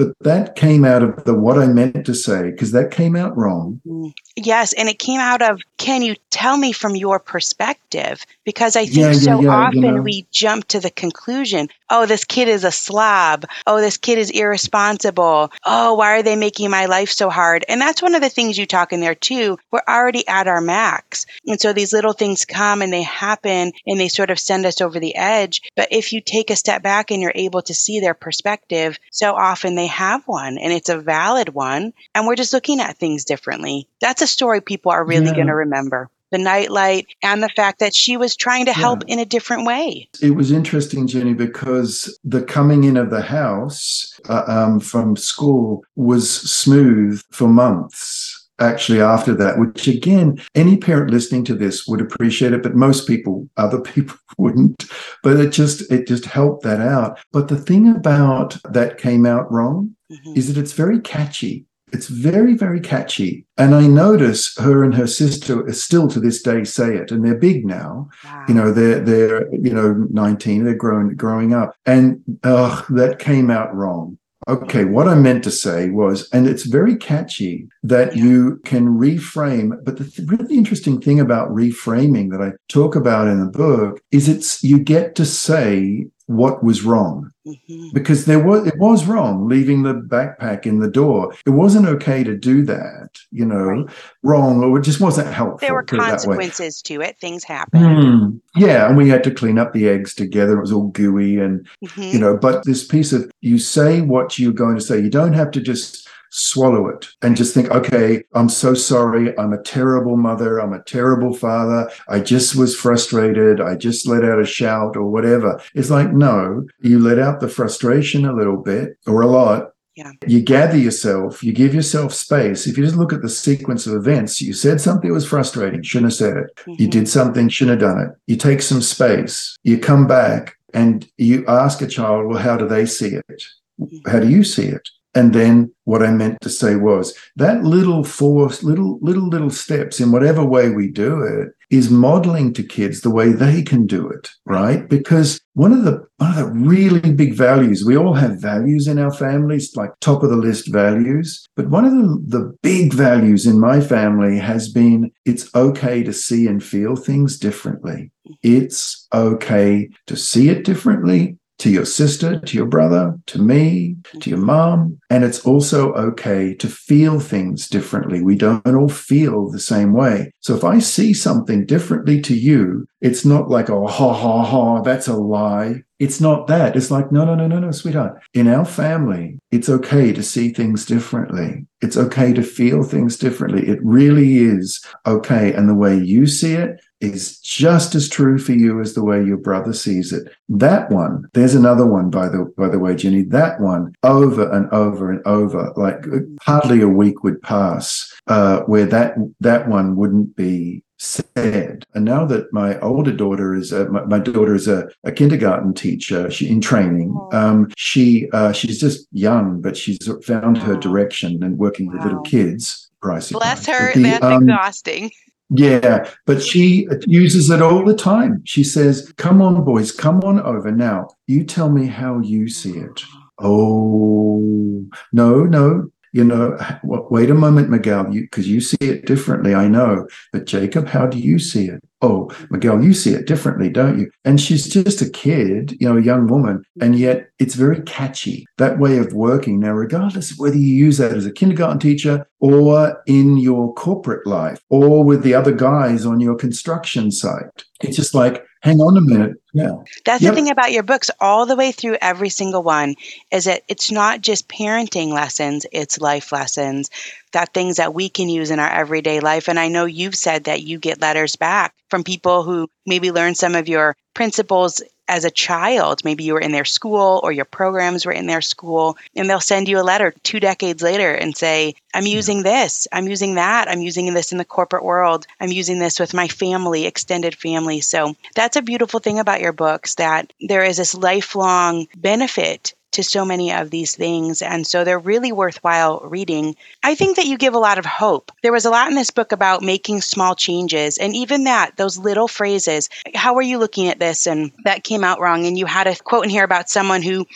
but 0.00 0.18
that 0.20 0.56
came 0.56 0.86
out 0.86 1.02
of 1.02 1.24
the 1.24 1.34
what 1.34 1.58
I 1.58 1.66
meant 1.66 2.06
to 2.06 2.14
say 2.14 2.50
because 2.50 2.72
that 2.72 2.90
came 2.90 3.16
out 3.16 3.36
wrong. 3.36 3.82
Mm. 3.86 4.14
Yes, 4.34 4.72
and 4.72 4.88
it 4.88 4.98
came 4.98 5.20
out 5.20 5.42
of 5.42 5.60
can 5.76 6.00
you 6.00 6.16
tell 6.30 6.56
me 6.56 6.72
from 6.72 6.96
your 6.96 7.18
perspective? 7.18 8.24
Because 8.44 8.76
I 8.76 8.86
think 8.86 8.96
yeah, 8.96 9.12
so 9.12 9.40
yeah, 9.40 9.46
yeah, 9.46 9.56
often 9.56 9.82
you 9.82 9.92
know. 9.92 10.02
we 10.02 10.26
jump 10.30 10.68
to 10.68 10.80
the 10.80 10.90
conclusion, 10.90 11.68
oh, 11.90 12.06
this 12.06 12.24
kid 12.24 12.48
is 12.48 12.64
a 12.64 12.72
slob. 12.72 13.44
Oh, 13.66 13.80
this 13.80 13.96
kid 13.96 14.18
is 14.18 14.30
irresponsible. 14.30 15.50
Oh, 15.66 15.94
why 15.94 16.18
are 16.18 16.22
they 16.22 16.36
making 16.36 16.70
my 16.70 16.86
life 16.86 17.10
so 17.10 17.28
hard? 17.28 17.64
And 17.68 17.80
that's 17.80 18.00
one 18.00 18.14
of 18.14 18.22
the 18.22 18.30
things 18.30 18.56
you 18.56 18.66
talk 18.66 18.92
in 18.92 19.00
there 19.00 19.14
too. 19.14 19.58
We're 19.70 19.82
already 19.88 20.26
at 20.28 20.46
our 20.46 20.60
max. 20.60 21.26
And 21.46 21.60
so 21.60 21.72
these 21.72 21.92
little 21.92 22.12
things 22.12 22.44
come 22.44 22.80
and 22.80 22.92
they 22.92 23.02
happen 23.02 23.72
and 23.86 24.00
they 24.00 24.08
sort 24.08 24.30
of 24.30 24.38
send 24.38 24.64
us 24.64 24.80
over 24.80 24.98
the 25.00 25.16
edge. 25.16 25.60
But 25.76 25.88
if 25.90 26.12
you 26.12 26.20
take 26.20 26.50
a 26.50 26.56
step 26.56 26.82
back 26.82 27.10
and 27.10 27.20
you're 27.20 27.32
able 27.34 27.62
to 27.62 27.74
see 27.74 28.00
their 28.00 28.14
perspective, 28.14 28.98
so 29.10 29.34
often 29.34 29.74
they 29.74 29.89
have 29.90 30.22
one 30.26 30.56
and 30.58 30.72
it's 30.72 30.88
a 30.88 30.98
valid 30.98 31.50
one. 31.50 31.92
And 32.14 32.26
we're 32.26 32.36
just 32.36 32.52
looking 32.52 32.80
at 32.80 32.96
things 32.96 33.24
differently. 33.24 33.86
That's 34.00 34.22
a 34.22 34.26
story 34.26 34.60
people 34.60 34.92
are 34.92 35.04
really 35.04 35.26
Yeah. 35.26 35.34
going 35.34 35.46
to 35.48 35.54
remember. 35.54 36.08
The 36.32 36.38
nightlight 36.38 37.08
and 37.24 37.42
the 37.42 37.48
fact 37.48 37.80
that 37.80 37.92
she 37.92 38.16
was 38.16 38.36
trying 38.36 38.66
to 38.66 38.72
help 38.72 39.02
Yeah. 39.06 39.14
in 39.14 39.18
a 39.18 39.24
different 39.24 39.66
way. 39.66 40.08
It 40.22 40.36
was 40.36 40.52
interesting, 40.52 41.08
Ginny, 41.08 41.34
because 41.34 42.16
the 42.22 42.40
coming 42.42 42.84
in 42.84 42.96
of 42.96 43.10
the 43.10 43.22
house 43.22 44.18
uh, 44.28 44.44
um, 44.46 44.78
from 44.78 45.16
school 45.16 45.82
was 45.96 46.30
smooth 46.30 47.20
for 47.32 47.48
months. 47.48 48.39
Actually 48.60 49.00
after 49.00 49.34
that, 49.34 49.58
which 49.58 49.88
again, 49.88 50.40
any 50.54 50.76
parent 50.76 51.10
listening 51.10 51.44
to 51.44 51.54
this 51.54 51.86
would 51.86 52.00
appreciate 52.00 52.52
it, 52.52 52.62
but 52.62 52.74
most 52.74 53.06
people, 53.06 53.48
other 53.56 53.80
people 53.92 54.16
wouldn't. 54.38 54.84
But 55.22 55.38
it 55.38 55.50
just 55.50 55.90
it 55.90 56.06
just 56.06 56.24
helped 56.24 56.62
that 56.64 56.80
out. 56.80 57.18
But 57.32 57.48
the 57.48 57.58
thing 57.58 57.88
about 57.88 58.56
that 58.64 58.98
came 58.98 59.26
out 59.26 59.50
wrong 59.50 59.96
mm-hmm. 60.10 60.32
is 60.36 60.52
that 60.52 60.60
it's 60.60 60.72
very 60.72 61.00
catchy. 61.00 61.66
It's 61.92 62.06
very, 62.06 62.54
very 62.54 62.80
catchy. 62.80 63.46
And 63.56 63.74
I 63.74 63.86
notice 63.86 64.56
her 64.58 64.84
and 64.84 64.94
her 64.94 65.08
sister 65.08 65.70
still 65.72 66.06
to 66.08 66.20
this 66.20 66.40
day 66.40 66.62
say 66.62 66.94
it. 66.94 67.10
And 67.10 67.24
they're 67.24 67.34
big 67.34 67.66
now. 67.66 68.08
Wow. 68.24 68.44
You 68.48 68.54
know, 68.54 68.72
they're 68.72 69.00
they're, 69.00 69.52
you 69.54 69.74
know, 69.74 70.06
19, 70.10 70.64
they're 70.64 70.74
growing 70.74 71.16
growing 71.16 71.52
up. 71.52 71.74
And 71.86 72.22
uh, 72.44 72.82
that 72.90 73.18
came 73.18 73.50
out 73.50 73.74
wrong. 73.74 74.18
Okay, 74.50 74.84
what 74.84 75.06
I 75.06 75.14
meant 75.14 75.44
to 75.44 75.50
say 75.52 75.90
was, 75.90 76.28
and 76.32 76.48
it's 76.48 76.64
very 76.64 76.96
catchy 76.96 77.68
that 77.84 78.16
yeah. 78.16 78.24
you 78.24 78.60
can 78.64 78.98
reframe. 78.98 79.78
But 79.84 79.98
the 79.98 80.04
th- 80.04 80.28
really 80.28 80.56
interesting 80.56 81.00
thing 81.00 81.20
about 81.20 81.50
reframing 81.50 82.32
that 82.32 82.42
I 82.42 82.50
talk 82.68 82.96
about 82.96 83.28
in 83.28 83.38
the 83.38 83.46
book 83.46 84.00
is 84.10 84.28
it's 84.28 84.60
you 84.64 84.80
get 84.80 85.14
to 85.14 85.24
say 85.24 86.06
what 86.30 86.62
was 86.62 86.82
wrong. 86.84 87.32
Mm-hmm. 87.46 87.88
because 87.94 88.26
there 88.26 88.38
was 88.38 88.66
it 88.66 88.76
was 88.76 89.06
wrong 89.06 89.48
leaving 89.48 89.82
the 89.82 89.94
backpack 89.94 90.66
in 90.66 90.78
the 90.78 90.90
door. 90.90 91.34
It 91.46 91.50
wasn't 91.50 91.86
okay 91.86 92.22
to 92.22 92.36
do 92.36 92.62
that 92.66 93.18
you 93.32 93.46
know 93.46 93.64
right. 93.64 93.90
wrong 94.22 94.62
or 94.62 94.78
it 94.78 94.82
just 94.82 95.00
wasn't 95.00 95.32
helpful 95.32 95.66
there 95.66 95.72
were 95.72 95.82
consequences 95.82 96.82
to 96.82 97.00
it. 97.00 97.18
Things 97.18 97.42
happened. 97.42 97.82
Mm, 97.82 98.40
yeah 98.56 98.86
and 98.86 98.96
we 98.98 99.08
had 99.08 99.24
to 99.24 99.30
clean 99.30 99.58
up 99.58 99.72
the 99.72 99.88
eggs 99.88 100.14
together. 100.14 100.58
It 100.58 100.60
was 100.60 100.70
all 100.70 100.88
gooey 100.88 101.38
and 101.38 101.66
mm-hmm. 101.82 102.02
you 102.02 102.18
know 102.18 102.36
but 102.36 102.66
this 102.66 102.86
piece 102.86 103.14
of 103.14 103.32
you 103.40 103.58
say 103.58 104.02
what 104.02 104.38
you're 104.38 104.52
going 104.52 104.76
to 104.76 104.82
say. 104.82 105.00
You 105.00 105.10
don't 105.10 105.32
have 105.32 105.50
to 105.52 105.62
just 105.62 106.06
swallow 106.30 106.88
it 106.88 107.08
and 107.22 107.36
just 107.36 107.52
think, 107.52 107.70
okay, 107.70 108.22
I'm 108.34 108.48
so 108.48 108.74
sorry. 108.74 109.36
I'm 109.38 109.52
a 109.52 109.62
terrible 109.62 110.16
mother. 110.16 110.58
I'm 110.58 110.72
a 110.72 110.82
terrible 110.82 111.34
father. 111.34 111.90
I 112.08 112.20
just 112.20 112.56
was 112.56 112.76
frustrated. 112.76 113.60
I 113.60 113.74
just 113.74 114.06
let 114.06 114.24
out 114.24 114.40
a 114.40 114.46
shout 114.46 114.96
or 114.96 115.10
whatever. 115.10 115.60
It's 115.74 115.90
like, 115.90 116.12
no, 116.12 116.66
you 116.80 116.98
let 116.98 117.18
out 117.18 117.40
the 117.40 117.48
frustration 117.48 118.24
a 118.24 118.32
little 118.32 118.56
bit 118.56 118.96
or 119.06 119.20
a 119.22 119.26
lot. 119.26 119.72
Yeah. 119.96 120.12
You 120.26 120.40
gather 120.40 120.78
yourself, 120.78 121.42
you 121.42 121.52
give 121.52 121.74
yourself 121.74 122.14
space. 122.14 122.66
If 122.66 122.78
you 122.78 122.84
just 122.84 122.96
look 122.96 123.12
at 123.12 123.22
the 123.22 123.28
sequence 123.28 123.86
of 123.86 123.94
events, 123.94 124.40
you 124.40 124.54
said 124.54 124.80
something 124.80 125.10
that 125.10 125.14
was 125.14 125.26
frustrating, 125.26 125.82
shouldn't 125.82 126.12
have 126.12 126.16
said 126.16 126.36
it. 126.36 126.56
Mm-hmm. 126.56 126.74
You 126.78 126.88
did 126.88 127.08
something, 127.08 127.48
shouldn't 127.48 127.82
have 127.82 127.90
done 127.90 128.00
it. 128.00 128.10
You 128.26 128.36
take 128.36 128.62
some 128.62 128.80
space, 128.80 129.58
you 129.62 129.78
come 129.78 130.06
back 130.06 130.56
and 130.72 131.06
you 131.18 131.44
ask 131.48 131.82
a 131.82 131.86
child, 131.86 132.28
well, 132.28 132.38
how 132.38 132.56
do 132.56 132.68
they 132.68 132.86
see 132.86 133.08
it? 133.08 133.42
Mm-hmm. 133.80 134.10
How 134.10 134.20
do 134.20 134.28
you 134.28 134.44
see 134.44 134.68
it? 134.68 134.88
And 135.14 135.34
then 135.34 135.72
what 135.84 136.02
I 136.02 136.10
meant 136.12 136.40
to 136.42 136.50
say 136.50 136.76
was 136.76 137.16
that 137.36 137.64
little 137.64 138.04
four 138.04 138.48
little 138.62 138.98
little 139.02 139.28
little 139.28 139.50
steps 139.50 139.98
in 139.98 140.12
whatever 140.12 140.44
way 140.44 140.70
we 140.70 140.88
do 140.88 141.22
it 141.22 141.48
is 141.70 141.90
modeling 141.90 142.52
to 142.52 142.62
kids 142.62 143.00
the 143.00 143.10
way 143.10 143.32
they 143.32 143.62
can 143.62 143.86
do 143.86 144.08
it, 144.08 144.30
right? 144.44 144.88
Because 144.88 145.40
one 145.54 145.72
of 145.72 145.84
the 145.84 146.04
one 146.18 146.30
of 146.30 146.36
the 146.36 146.46
really 146.46 147.12
big 147.12 147.34
values, 147.34 147.84
we 147.84 147.96
all 147.96 148.14
have 148.14 148.40
values 148.40 148.86
in 148.86 148.98
our 148.98 149.12
families, 149.12 149.74
like 149.74 149.90
top 150.00 150.22
of 150.22 150.30
the 150.30 150.36
list 150.36 150.70
values. 150.72 151.44
But 151.56 151.70
one 151.70 151.84
of 151.84 151.92
the, 151.92 152.38
the 152.38 152.56
big 152.62 152.92
values 152.92 153.46
in 153.46 153.58
my 153.58 153.80
family 153.80 154.38
has 154.38 154.68
been 154.68 155.10
it's 155.24 155.52
okay 155.56 156.04
to 156.04 156.12
see 156.12 156.46
and 156.46 156.62
feel 156.62 156.94
things 156.94 157.36
differently. 157.36 158.12
It's 158.42 159.08
okay 159.12 159.88
to 160.06 160.16
see 160.16 160.50
it 160.50 160.64
differently 160.64 161.36
to 161.60 161.70
your 161.70 161.84
sister, 161.84 162.40
to 162.40 162.56
your 162.56 162.66
brother, 162.66 163.18
to 163.26 163.40
me, 163.40 163.96
to 164.20 164.30
your 164.30 164.38
mom. 164.38 164.98
And 165.10 165.24
it's 165.24 165.40
also 165.40 165.92
okay 165.92 166.54
to 166.54 166.68
feel 166.68 167.20
things 167.20 167.68
differently. 167.68 168.22
We 168.22 168.34
don't 168.34 168.66
all 168.66 168.88
feel 168.88 169.50
the 169.50 169.60
same 169.60 169.92
way. 169.92 170.32
So 170.40 170.56
if 170.56 170.64
I 170.64 170.78
see 170.78 171.12
something 171.12 171.66
differently 171.66 172.20
to 172.22 172.34
you, 172.34 172.86
it's 173.00 173.24
not 173.24 173.50
like, 173.50 173.68
oh, 173.68 173.86
ha, 173.86 174.12
ha, 174.12 174.42
ha, 174.42 174.80
that's 174.82 175.08
a 175.08 175.16
lie. 175.16 175.82
It's 175.98 176.20
not 176.20 176.46
that. 176.46 176.76
It's 176.76 176.90
like, 176.90 177.12
no, 177.12 177.26
no, 177.26 177.34
no, 177.34 177.46
no, 177.46 177.58
no, 177.58 177.70
sweetheart. 177.72 178.22
In 178.32 178.48
our 178.48 178.64
family, 178.64 179.38
it's 179.50 179.68
okay 179.68 180.12
to 180.12 180.22
see 180.22 180.50
things 180.50 180.86
differently. 180.86 181.66
It's 181.82 181.96
okay 181.98 182.32
to 182.32 182.42
feel 182.42 182.82
things 182.82 183.18
differently. 183.18 183.68
It 183.68 183.80
really 183.82 184.38
is 184.38 184.82
okay. 185.06 185.52
And 185.52 185.68
the 185.68 185.74
way 185.74 185.98
you 185.98 186.26
see 186.26 186.54
it 186.54 186.80
is 187.00 187.38
just 187.40 187.94
as 187.94 188.08
true 188.08 188.38
for 188.38 188.52
you 188.52 188.80
as 188.80 188.94
the 188.94 189.04
way 189.04 189.22
your 189.22 189.36
brother 189.36 189.72
sees 189.72 190.12
it. 190.12 190.32
That 190.48 190.90
one, 190.90 191.28
there's 191.32 191.54
another 191.54 191.86
one 191.86 192.10
by 192.10 192.28
the 192.28 192.52
by 192.56 192.68
the 192.68 192.78
way, 192.78 192.94
Ginny. 192.94 193.22
That 193.22 193.60
one 193.60 193.94
over 194.02 194.50
and 194.50 194.70
over 194.72 195.10
and 195.10 195.26
over, 195.26 195.72
like 195.76 196.04
hardly 196.42 196.80
a 196.80 196.88
week 196.88 197.24
would 197.24 197.40
pass 197.42 198.12
uh, 198.26 198.60
where 198.60 198.86
that 198.86 199.14
that 199.40 199.68
one 199.68 199.96
wouldn't 199.96 200.36
be 200.36 200.82
said. 201.00 201.84
And 201.94 202.04
now 202.04 202.26
that 202.26 202.52
my 202.52 202.78
older 202.80 203.12
daughter 203.12 203.54
is 203.54 203.72
a, 203.72 203.88
my, 203.88 204.04
my, 204.04 204.18
daughter 204.18 204.54
is 204.54 204.68
a, 204.68 204.86
a, 205.02 205.10
kindergarten 205.10 205.72
teacher, 205.72 206.30
she 206.30 206.46
in 206.46 206.60
training. 206.60 207.14
Oh. 207.16 207.30
Um, 207.32 207.70
she 207.76 208.28
uh, 208.32 208.52
she's 208.52 208.78
just 208.78 209.08
young, 209.10 209.62
but 209.62 209.76
she's 209.76 209.98
found 210.24 210.58
her 210.58 210.76
direction 210.76 211.42
and 211.42 211.56
working 211.56 211.86
wow. 211.86 211.94
with 211.94 212.04
little 212.04 212.22
kids. 212.22 212.90
Bless 213.00 213.64
her. 213.64 213.94
The, 213.94 214.02
That's 214.02 214.24
um, 214.24 214.42
exhausting. 214.42 215.10
Yeah, 215.52 216.08
but 216.26 216.42
she 216.42 216.86
uses 217.06 217.50
it 217.50 217.60
all 217.60 217.84
the 217.84 217.96
time. 217.96 218.40
She 218.44 218.62
says, 218.62 219.12
Come 219.16 219.42
on, 219.42 219.64
boys, 219.64 219.90
come 219.90 220.20
on 220.20 220.40
over. 220.40 220.70
Now, 220.70 221.08
you 221.26 221.44
tell 221.44 221.68
me 221.68 221.86
how 221.86 222.20
you 222.20 222.48
see 222.48 222.78
it. 222.78 223.02
Oh, 223.40 224.86
no, 225.12 225.44
no. 225.44 225.90
You 226.12 226.24
know, 226.24 226.58
wait 226.82 227.30
a 227.30 227.34
moment, 227.34 227.70
Miguel, 227.70 228.04
because 228.04 228.48
you, 228.48 228.54
you 228.54 228.60
see 228.60 228.76
it 228.80 229.06
differently. 229.06 229.54
I 229.54 229.68
know. 229.68 230.08
But 230.32 230.46
Jacob, 230.46 230.88
how 230.88 231.06
do 231.06 231.18
you 231.18 231.38
see 231.38 231.66
it? 231.68 231.82
Oh, 232.02 232.30
Miguel, 232.50 232.82
you 232.82 232.94
see 232.94 233.12
it 233.12 233.26
differently, 233.26 233.68
don't 233.68 233.98
you? 233.98 234.10
And 234.24 234.40
she's 234.40 234.66
just 234.66 235.02
a 235.02 235.10
kid, 235.10 235.76
you 235.80 235.88
know, 235.88 235.98
a 235.98 236.02
young 236.02 236.26
woman, 236.26 236.64
and 236.80 236.98
yet 236.98 237.28
it's 237.38 237.54
very 237.54 237.82
catchy, 237.82 238.46
that 238.58 238.78
way 238.78 238.98
of 238.98 239.12
working. 239.12 239.60
Now, 239.60 239.72
regardless 239.72 240.30
of 240.30 240.38
whether 240.38 240.56
you 240.56 240.74
use 240.74 240.98
that 240.98 241.12
as 241.12 241.26
a 241.26 241.32
kindergarten 241.32 241.78
teacher 241.78 242.26
or 242.40 243.02
in 243.06 243.36
your 243.36 243.74
corporate 243.74 244.26
life 244.26 244.60
or 244.70 245.04
with 245.04 245.22
the 245.22 245.34
other 245.34 245.52
guys 245.52 246.06
on 246.06 246.20
your 246.20 246.36
construction 246.36 247.10
site, 247.10 247.64
it's 247.82 247.96
just 247.96 248.14
like, 248.14 248.44
hang 248.62 248.80
on 248.80 248.96
a 248.96 249.00
minute. 249.00 249.36
Yeah. 249.52 249.82
That's 250.04 250.22
yep. 250.22 250.32
the 250.32 250.36
thing 250.36 250.50
about 250.50 250.72
your 250.72 250.82
books, 250.82 251.10
all 251.20 251.46
the 251.46 251.56
way 251.56 251.72
through 251.72 251.98
every 252.00 252.28
single 252.28 252.62
one, 252.62 252.94
is 253.30 253.44
that 253.44 253.62
it's 253.68 253.90
not 253.90 254.20
just 254.20 254.48
parenting 254.48 255.12
lessons, 255.12 255.66
it's 255.72 256.00
life 256.00 256.32
lessons, 256.32 256.90
that 257.32 257.52
things 257.52 257.76
that 257.76 257.94
we 257.94 258.08
can 258.08 258.28
use 258.28 258.50
in 258.50 258.58
our 258.58 258.70
everyday 258.70 259.20
life. 259.20 259.48
And 259.48 259.58
I 259.58 259.68
know 259.68 259.84
you've 259.84 260.14
said 260.14 260.44
that 260.44 260.62
you 260.62 260.78
get 260.78 261.00
letters 261.00 261.36
back 261.36 261.74
from 261.88 262.04
people 262.04 262.42
who 262.42 262.68
maybe 262.86 263.10
learned 263.10 263.36
some 263.36 263.54
of 263.54 263.68
your 263.68 263.96
principles 264.14 264.82
as 265.10 265.24
a 265.24 265.30
child. 265.30 266.04
Maybe 266.04 266.22
you 266.22 266.34
were 266.34 266.40
in 266.40 266.52
their 266.52 266.64
school 266.64 267.20
or 267.24 267.32
your 267.32 267.44
programs 267.44 268.06
were 268.06 268.12
in 268.12 268.28
their 268.28 268.40
school, 268.40 268.96
and 269.16 269.28
they'll 269.28 269.40
send 269.40 269.68
you 269.68 269.80
a 269.80 269.82
letter 269.82 270.14
two 270.22 270.38
decades 270.38 270.82
later 270.82 271.12
and 271.12 271.36
say, 271.36 271.74
I'm 271.92 272.06
using 272.06 272.44
this, 272.44 272.86
I'm 272.92 273.08
using 273.08 273.34
that, 273.34 273.68
I'm 273.68 273.80
using 273.80 274.14
this 274.14 274.30
in 274.30 274.38
the 274.38 274.44
corporate 274.44 274.84
world, 274.84 275.26
I'm 275.40 275.50
using 275.50 275.80
this 275.80 275.98
with 275.98 276.14
my 276.14 276.28
family, 276.28 276.86
extended 276.86 277.34
family. 277.34 277.80
So 277.80 278.14
that's 278.36 278.56
a 278.56 278.62
beautiful 278.62 279.00
thing 279.00 279.18
about 279.18 279.39
your 279.40 279.52
books 279.52 279.96
that 279.96 280.32
there 280.40 280.64
is 280.64 280.76
this 280.76 280.94
lifelong 280.94 281.86
benefit 281.96 282.74
to 282.92 283.02
so 283.02 283.24
many 283.24 283.52
of 283.52 283.70
these 283.70 283.94
things. 283.94 284.42
And 284.42 284.66
so 284.66 284.84
they're 284.84 284.98
really 284.98 285.32
worthwhile 285.32 286.00
reading. 286.04 286.56
I 286.82 286.94
think 286.94 287.16
that 287.16 287.26
you 287.26 287.38
give 287.38 287.54
a 287.54 287.58
lot 287.58 287.78
of 287.78 287.86
hope. 287.86 288.32
There 288.42 288.52
was 288.52 288.64
a 288.64 288.70
lot 288.70 288.88
in 288.88 288.96
this 288.96 289.10
book 289.10 289.32
about 289.32 289.62
making 289.62 290.00
small 290.00 290.34
changes. 290.34 290.98
And 290.98 291.14
even 291.14 291.44
that, 291.44 291.76
those 291.76 291.98
little 291.98 292.28
phrases, 292.28 292.88
how 293.14 293.36
are 293.36 293.42
you 293.42 293.58
looking 293.58 293.88
at 293.88 293.98
this? 293.98 294.26
And 294.26 294.52
that 294.64 294.84
came 294.84 295.04
out 295.04 295.20
wrong. 295.20 295.46
And 295.46 295.58
you 295.58 295.66
had 295.66 295.86
a 295.86 295.96
quote 295.96 296.24
in 296.24 296.30
here 296.30 296.44
about 296.44 296.70
someone 296.70 297.02
who, 297.02 297.26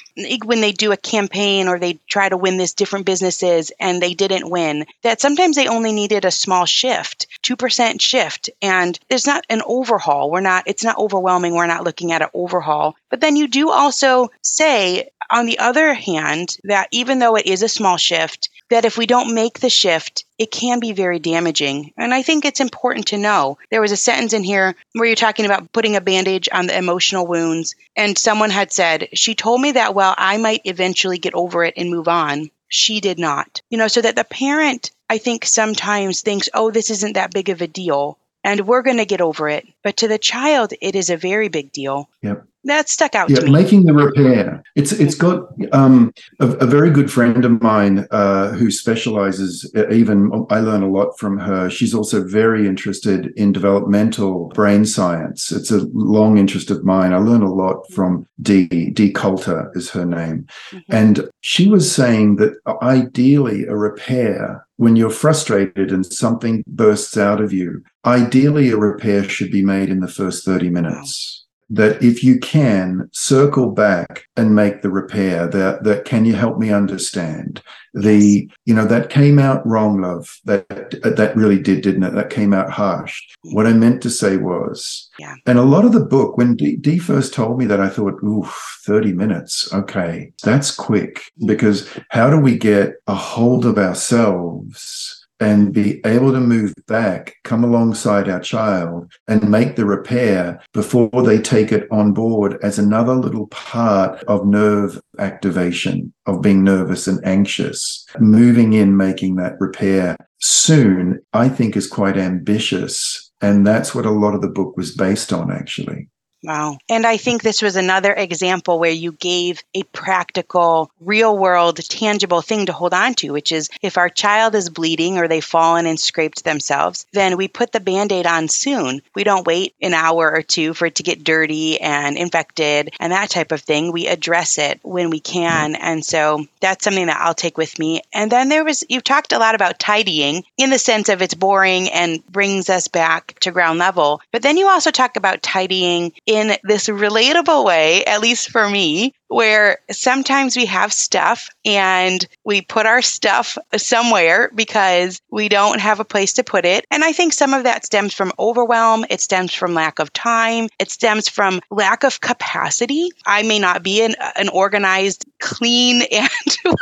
when 0.44 0.60
they 0.60 0.72
do 0.72 0.92
a 0.92 0.96
campaign 0.96 1.68
or 1.68 1.78
they 1.78 1.98
try 2.06 2.28
to 2.28 2.36
win 2.36 2.56
this 2.56 2.74
different 2.74 3.06
businesses 3.06 3.72
and 3.80 4.02
they 4.02 4.14
didn't 4.14 4.50
win, 4.50 4.86
that 5.02 5.20
sometimes 5.20 5.56
they 5.56 5.68
only 5.68 5.92
needed 5.92 6.24
a 6.24 6.30
small 6.30 6.64
shift, 6.66 7.26
2% 7.42 8.00
shift. 8.00 8.50
And 8.62 8.98
there's 9.08 9.26
not 9.26 9.44
an 9.48 9.62
overhaul. 9.66 10.30
We're 10.30 10.40
not, 10.40 10.64
it's 10.66 10.84
not 10.84 10.98
overwhelming. 10.98 11.54
We're 11.54 11.66
not 11.66 11.84
looking 11.84 12.12
at 12.12 12.22
an 12.22 12.28
overhaul. 12.34 12.96
But 13.14 13.20
then 13.20 13.36
you 13.36 13.46
do 13.46 13.70
also 13.70 14.32
say 14.42 15.10
on 15.30 15.46
the 15.46 15.60
other 15.60 15.94
hand, 15.94 16.56
that 16.64 16.88
even 16.90 17.20
though 17.20 17.36
it 17.36 17.46
is 17.46 17.62
a 17.62 17.68
small 17.68 17.96
shift, 17.96 18.48
that 18.70 18.84
if 18.84 18.98
we 18.98 19.06
don't 19.06 19.36
make 19.36 19.60
the 19.60 19.70
shift, 19.70 20.24
it 20.36 20.50
can 20.50 20.80
be 20.80 20.90
very 20.90 21.20
damaging. 21.20 21.92
And 21.96 22.12
I 22.12 22.22
think 22.22 22.44
it's 22.44 22.58
important 22.58 23.06
to 23.06 23.16
know. 23.16 23.56
There 23.70 23.80
was 23.80 23.92
a 23.92 23.96
sentence 23.96 24.32
in 24.32 24.42
here 24.42 24.74
where 24.94 25.06
you're 25.06 25.14
talking 25.14 25.46
about 25.46 25.72
putting 25.72 25.94
a 25.94 26.00
bandage 26.00 26.48
on 26.52 26.66
the 26.66 26.76
emotional 26.76 27.24
wounds. 27.24 27.76
And 27.94 28.18
someone 28.18 28.50
had 28.50 28.72
said, 28.72 29.10
She 29.14 29.36
told 29.36 29.60
me 29.60 29.70
that, 29.70 29.94
while 29.94 30.16
I 30.18 30.36
might 30.36 30.62
eventually 30.64 31.18
get 31.18 31.34
over 31.34 31.62
it 31.62 31.74
and 31.76 31.90
move 31.90 32.08
on. 32.08 32.50
She 32.66 33.00
did 33.00 33.20
not. 33.20 33.62
You 33.70 33.78
know, 33.78 33.86
so 33.86 34.00
that 34.00 34.16
the 34.16 34.24
parent, 34.24 34.90
I 35.08 35.18
think, 35.18 35.44
sometimes 35.44 36.20
thinks, 36.20 36.48
oh, 36.52 36.72
this 36.72 36.90
isn't 36.90 37.12
that 37.12 37.32
big 37.32 37.48
of 37.48 37.62
a 37.62 37.68
deal 37.68 38.18
and 38.42 38.66
we're 38.66 38.82
going 38.82 38.98
to 38.98 39.06
get 39.06 39.20
over 39.20 39.48
it. 39.48 39.66
But 39.82 39.98
to 39.98 40.08
the 40.08 40.18
child, 40.18 40.72
it 40.80 40.94
is 40.94 41.10
a 41.10 41.16
very 41.16 41.48
big 41.48 41.72
deal. 41.72 42.08
Yep. 42.22 42.46
That 42.64 42.88
stuck 42.88 43.14
out 43.14 43.30
yeah, 43.30 43.36
to 43.36 43.46
me. 43.46 43.52
making 43.52 43.84
the 43.84 43.92
repair. 43.92 44.62
It's 44.74 44.92
it's 44.92 45.14
got 45.14 45.48
um, 45.72 46.12
a, 46.40 46.48
a, 46.48 46.66
very 46.66 46.90
good 46.90 47.10
friend 47.10 47.44
of 47.44 47.62
mine 47.62 48.06
uh, 48.10 48.52
who 48.52 48.70
specializes. 48.70 49.70
Uh, 49.76 49.88
even 49.90 50.46
I 50.50 50.60
learn 50.60 50.82
a 50.82 50.90
lot 50.90 51.18
from 51.18 51.38
her. 51.38 51.68
She's 51.68 51.94
also 51.94 52.24
very 52.24 52.66
interested 52.66 53.32
in 53.36 53.52
developmental 53.52 54.48
brain 54.48 54.86
science. 54.86 55.52
It's 55.52 55.70
a 55.70 55.86
long 55.92 56.38
interest 56.38 56.70
of 56.70 56.84
mine. 56.84 57.12
I 57.12 57.18
learn 57.18 57.42
a 57.42 57.52
lot 57.52 57.90
from 57.90 58.26
Dee 58.40 58.90
Dee 58.90 59.12
Coulter 59.12 59.70
is 59.74 59.90
her 59.90 60.06
name, 60.06 60.46
mm-hmm. 60.70 60.94
and 60.94 61.28
she 61.40 61.68
was 61.68 61.94
saying 61.94 62.36
that 62.36 62.54
ideally 62.82 63.64
a 63.66 63.76
repair 63.76 64.66
when 64.76 64.96
you're 64.96 65.10
frustrated 65.10 65.92
and 65.92 66.04
something 66.04 66.64
bursts 66.66 67.16
out 67.16 67.40
of 67.40 67.52
you, 67.52 67.82
ideally 68.04 68.70
a 68.70 68.76
repair 68.76 69.22
should 69.22 69.52
be 69.52 69.64
made 69.64 69.88
in 69.88 70.00
the 70.00 70.08
first 70.08 70.44
30 70.44 70.68
minutes 70.70 71.43
that 71.70 72.02
if 72.02 72.22
you 72.22 72.38
can 72.38 73.08
circle 73.12 73.70
back 73.70 74.26
and 74.36 74.54
make 74.54 74.82
the 74.82 74.90
repair 74.90 75.46
that 75.48 75.84
that 75.84 76.04
can 76.04 76.24
you 76.24 76.34
help 76.34 76.58
me 76.58 76.70
understand? 76.70 77.62
The 77.94 78.48
you 78.64 78.74
know 78.74 78.86
that 78.86 79.10
came 79.10 79.38
out 79.38 79.66
wrong 79.66 80.00
love. 80.00 80.40
That 80.44 80.68
that 81.02 81.36
really 81.36 81.60
did 81.60 81.82
didn't 81.82 82.02
it? 82.02 82.14
That 82.14 82.30
came 82.30 82.52
out 82.52 82.70
harsh. 82.70 83.20
What 83.52 83.66
i 83.66 83.72
meant 83.72 84.02
to 84.02 84.10
say 84.10 84.36
was 84.36 85.08
yeah. 85.18 85.34
and 85.46 85.58
a 85.58 85.62
lot 85.62 85.84
of 85.84 85.92
the 85.92 86.04
book 86.04 86.36
when 86.36 86.56
Dee, 86.56 86.76
Dee 86.76 86.98
first 86.98 87.32
told 87.34 87.58
me 87.58 87.66
that 87.66 87.80
i 87.80 87.88
thought 87.88 88.22
ooh 88.22 88.48
30 88.84 89.12
minutes. 89.12 89.72
Okay. 89.72 90.32
That's 90.42 90.70
quick. 90.70 91.22
Because 91.46 91.88
how 92.10 92.30
do 92.30 92.38
we 92.38 92.58
get 92.58 92.96
a 93.06 93.14
hold 93.14 93.64
of 93.64 93.78
ourselves 93.78 95.13
and 95.40 95.72
be 95.72 96.00
able 96.06 96.32
to 96.32 96.40
move 96.40 96.74
back, 96.86 97.34
come 97.44 97.64
alongside 97.64 98.28
our 98.28 98.40
child 98.40 99.12
and 99.26 99.50
make 99.50 99.76
the 99.76 99.84
repair 99.84 100.60
before 100.72 101.10
they 101.24 101.38
take 101.38 101.72
it 101.72 101.88
on 101.90 102.12
board 102.12 102.58
as 102.62 102.78
another 102.78 103.14
little 103.14 103.48
part 103.48 104.22
of 104.24 104.46
nerve 104.46 105.00
activation, 105.18 106.12
of 106.26 106.42
being 106.42 106.62
nervous 106.62 107.06
and 107.06 107.24
anxious. 107.26 108.06
Moving 108.18 108.72
in, 108.72 108.96
making 108.96 109.36
that 109.36 109.60
repair 109.60 110.16
soon, 110.40 111.20
I 111.32 111.48
think 111.48 111.76
is 111.76 111.86
quite 111.86 112.16
ambitious. 112.16 113.30
And 113.40 113.66
that's 113.66 113.94
what 113.94 114.06
a 114.06 114.10
lot 114.10 114.34
of 114.34 114.40
the 114.40 114.48
book 114.48 114.76
was 114.76 114.94
based 114.94 115.32
on, 115.32 115.50
actually. 115.50 116.08
Wow. 116.44 116.76
And 116.90 117.06
I 117.06 117.16
think 117.16 117.42
this 117.42 117.62
was 117.62 117.74
another 117.74 118.12
example 118.12 118.78
where 118.78 118.90
you 118.90 119.12
gave 119.12 119.62
a 119.74 119.82
practical, 119.84 120.90
real 121.00 121.36
world, 121.36 121.78
tangible 121.88 122.42
thing 122.42 122.66
to 122.66 122.72
hold 122.72 122.92
on 122.92 123.14
to, 123.14 123.32
which 123.32 123.50
is 123.50 123.70
if 123.80 123.96
our 123.96 124.10
child 124.10 124.54
is 124.54 124.68
bleeding 124.68 125.16
or 125.16 125.26
they've 125.26 125.42
fallen 125.42 125.86
and 125.86 125.98
scraped 125.98 126.44
themselves, 126.44 127.06
then 127.12 127.38
we 127.38 127.48
put 127.48 127.72
the 127.72 127.80
band 127.80 128.12
aid 128.12 128.26
on 128.26 128.48
soon. 128.48 129.00
We 129.14 129.24
don't 129.24 129.46
wait 129.46 129.74
an 129.80 129.94
hour 129.94 130.30
or 130.30 130.42
two 130.42 130.74
for 130.74 130.84
it 130.86 130.96
to 130.96 131.02
get 131.02 131.24
dirty 131.24 131.80
and 131.80 132.18
infected 132.18 132.92
and 133.00 133.12
that 133.12 133.30
type 133.30 133.50
of 133.50 133.62
thing. 133.62 133.90
We 133.90 134.06
address 134.06 134.58
it 134.58 134.80
when 134.82 135.08
we 135.08 135.20
can. 135.20 135.72
Mm-hmm. 135.72 135.82
And 135.82 136.04
so 136.04 136.44
that's 136.60 136.84
something 136.84 137.06
that 137.06 137.20
I'll 137.20 137.32
take 137.32 137.56
with 137.56 137.78
me. 137.78 138.02
And 138.12 138.30
then 138.30 138.50
there 138.50 138.64
was, 138.64 138.84
you 138.90 139.00
talked 139.00 139.32
a 139.32 139.38
lot 139.38 139.54
about 139.54 139.78
tidying 139.78 140.44
in 140.58 140.68
the 140.68 140.78
sense 140.78 141.08
of 141.08 141.22
it's 141.22 141.34
boring 141.34 141.88
and 141.88 142.24
brings 142.26 142.68
us 142.68 142.86
back 142.86 143.38
to 143.40 143.50
ground 143.50 143.78
level. 143.78 144.20
But 144.30 144.42
then 144.42 144.58
you 144.58 144.68
also 144.68 144.90
talk 144.90 145.16
about 145.16 145.42
tidying 145.42 146.12
in 146.36 146.56
this 146.64 146.88
relatable 146.88 147.64
way, 147.64 148.04
at 148.04 148.20
least 148.20 148.50
for 148.50 148.68
me, 148.68 149.14
where 149.34 149.78
sometimes 149.90 150.56
we 150.56 150.64
have 150.64 150.92
stuff 150.92 151.50
and 151.64 152.24
we 152.44 152.62
put 152.62 152.86
our 152.86 153.02
stuff 153.02 153.58
somewhere 153.76 154.48
because 154.54 155.20
we 155.28 155.48
don't 155.48 155.80
have 155.80 155.98
a 155.98 156.04
place 156.04 156.34
to 156.34 156.44
put 156.44 156.64
it. 156.64 156.86
And 156.92 157.02
I 157.02 157.10
think 157.10 157.32
some 157.32 157.52
of 157.52 157.64
that 157.64 157.84
stems 157.84 158.14
from 158.14 158.30
overwhelm, 158.38 159.04
it 159.10 159.20
stems 159.20 159.52
from 159.52 159.74
lack 159.74 159.98
of 159.98 160.12
time, 160.12 160.68
it 160.78 160.88
stems 160.88 161.28
from 161.28 161.60
lack 161.68 162.04
of 162.04 162.20
capacity. 162.20 163.08
I 163.26 163.42
may 163.42 163.58
not 163.58 163.82
be 163.82 164.04
an, 164.04 164.14
an 164.36 164.50
organized, 164.50 165.24
clean, 165.40 166.02
and 166.12 166.30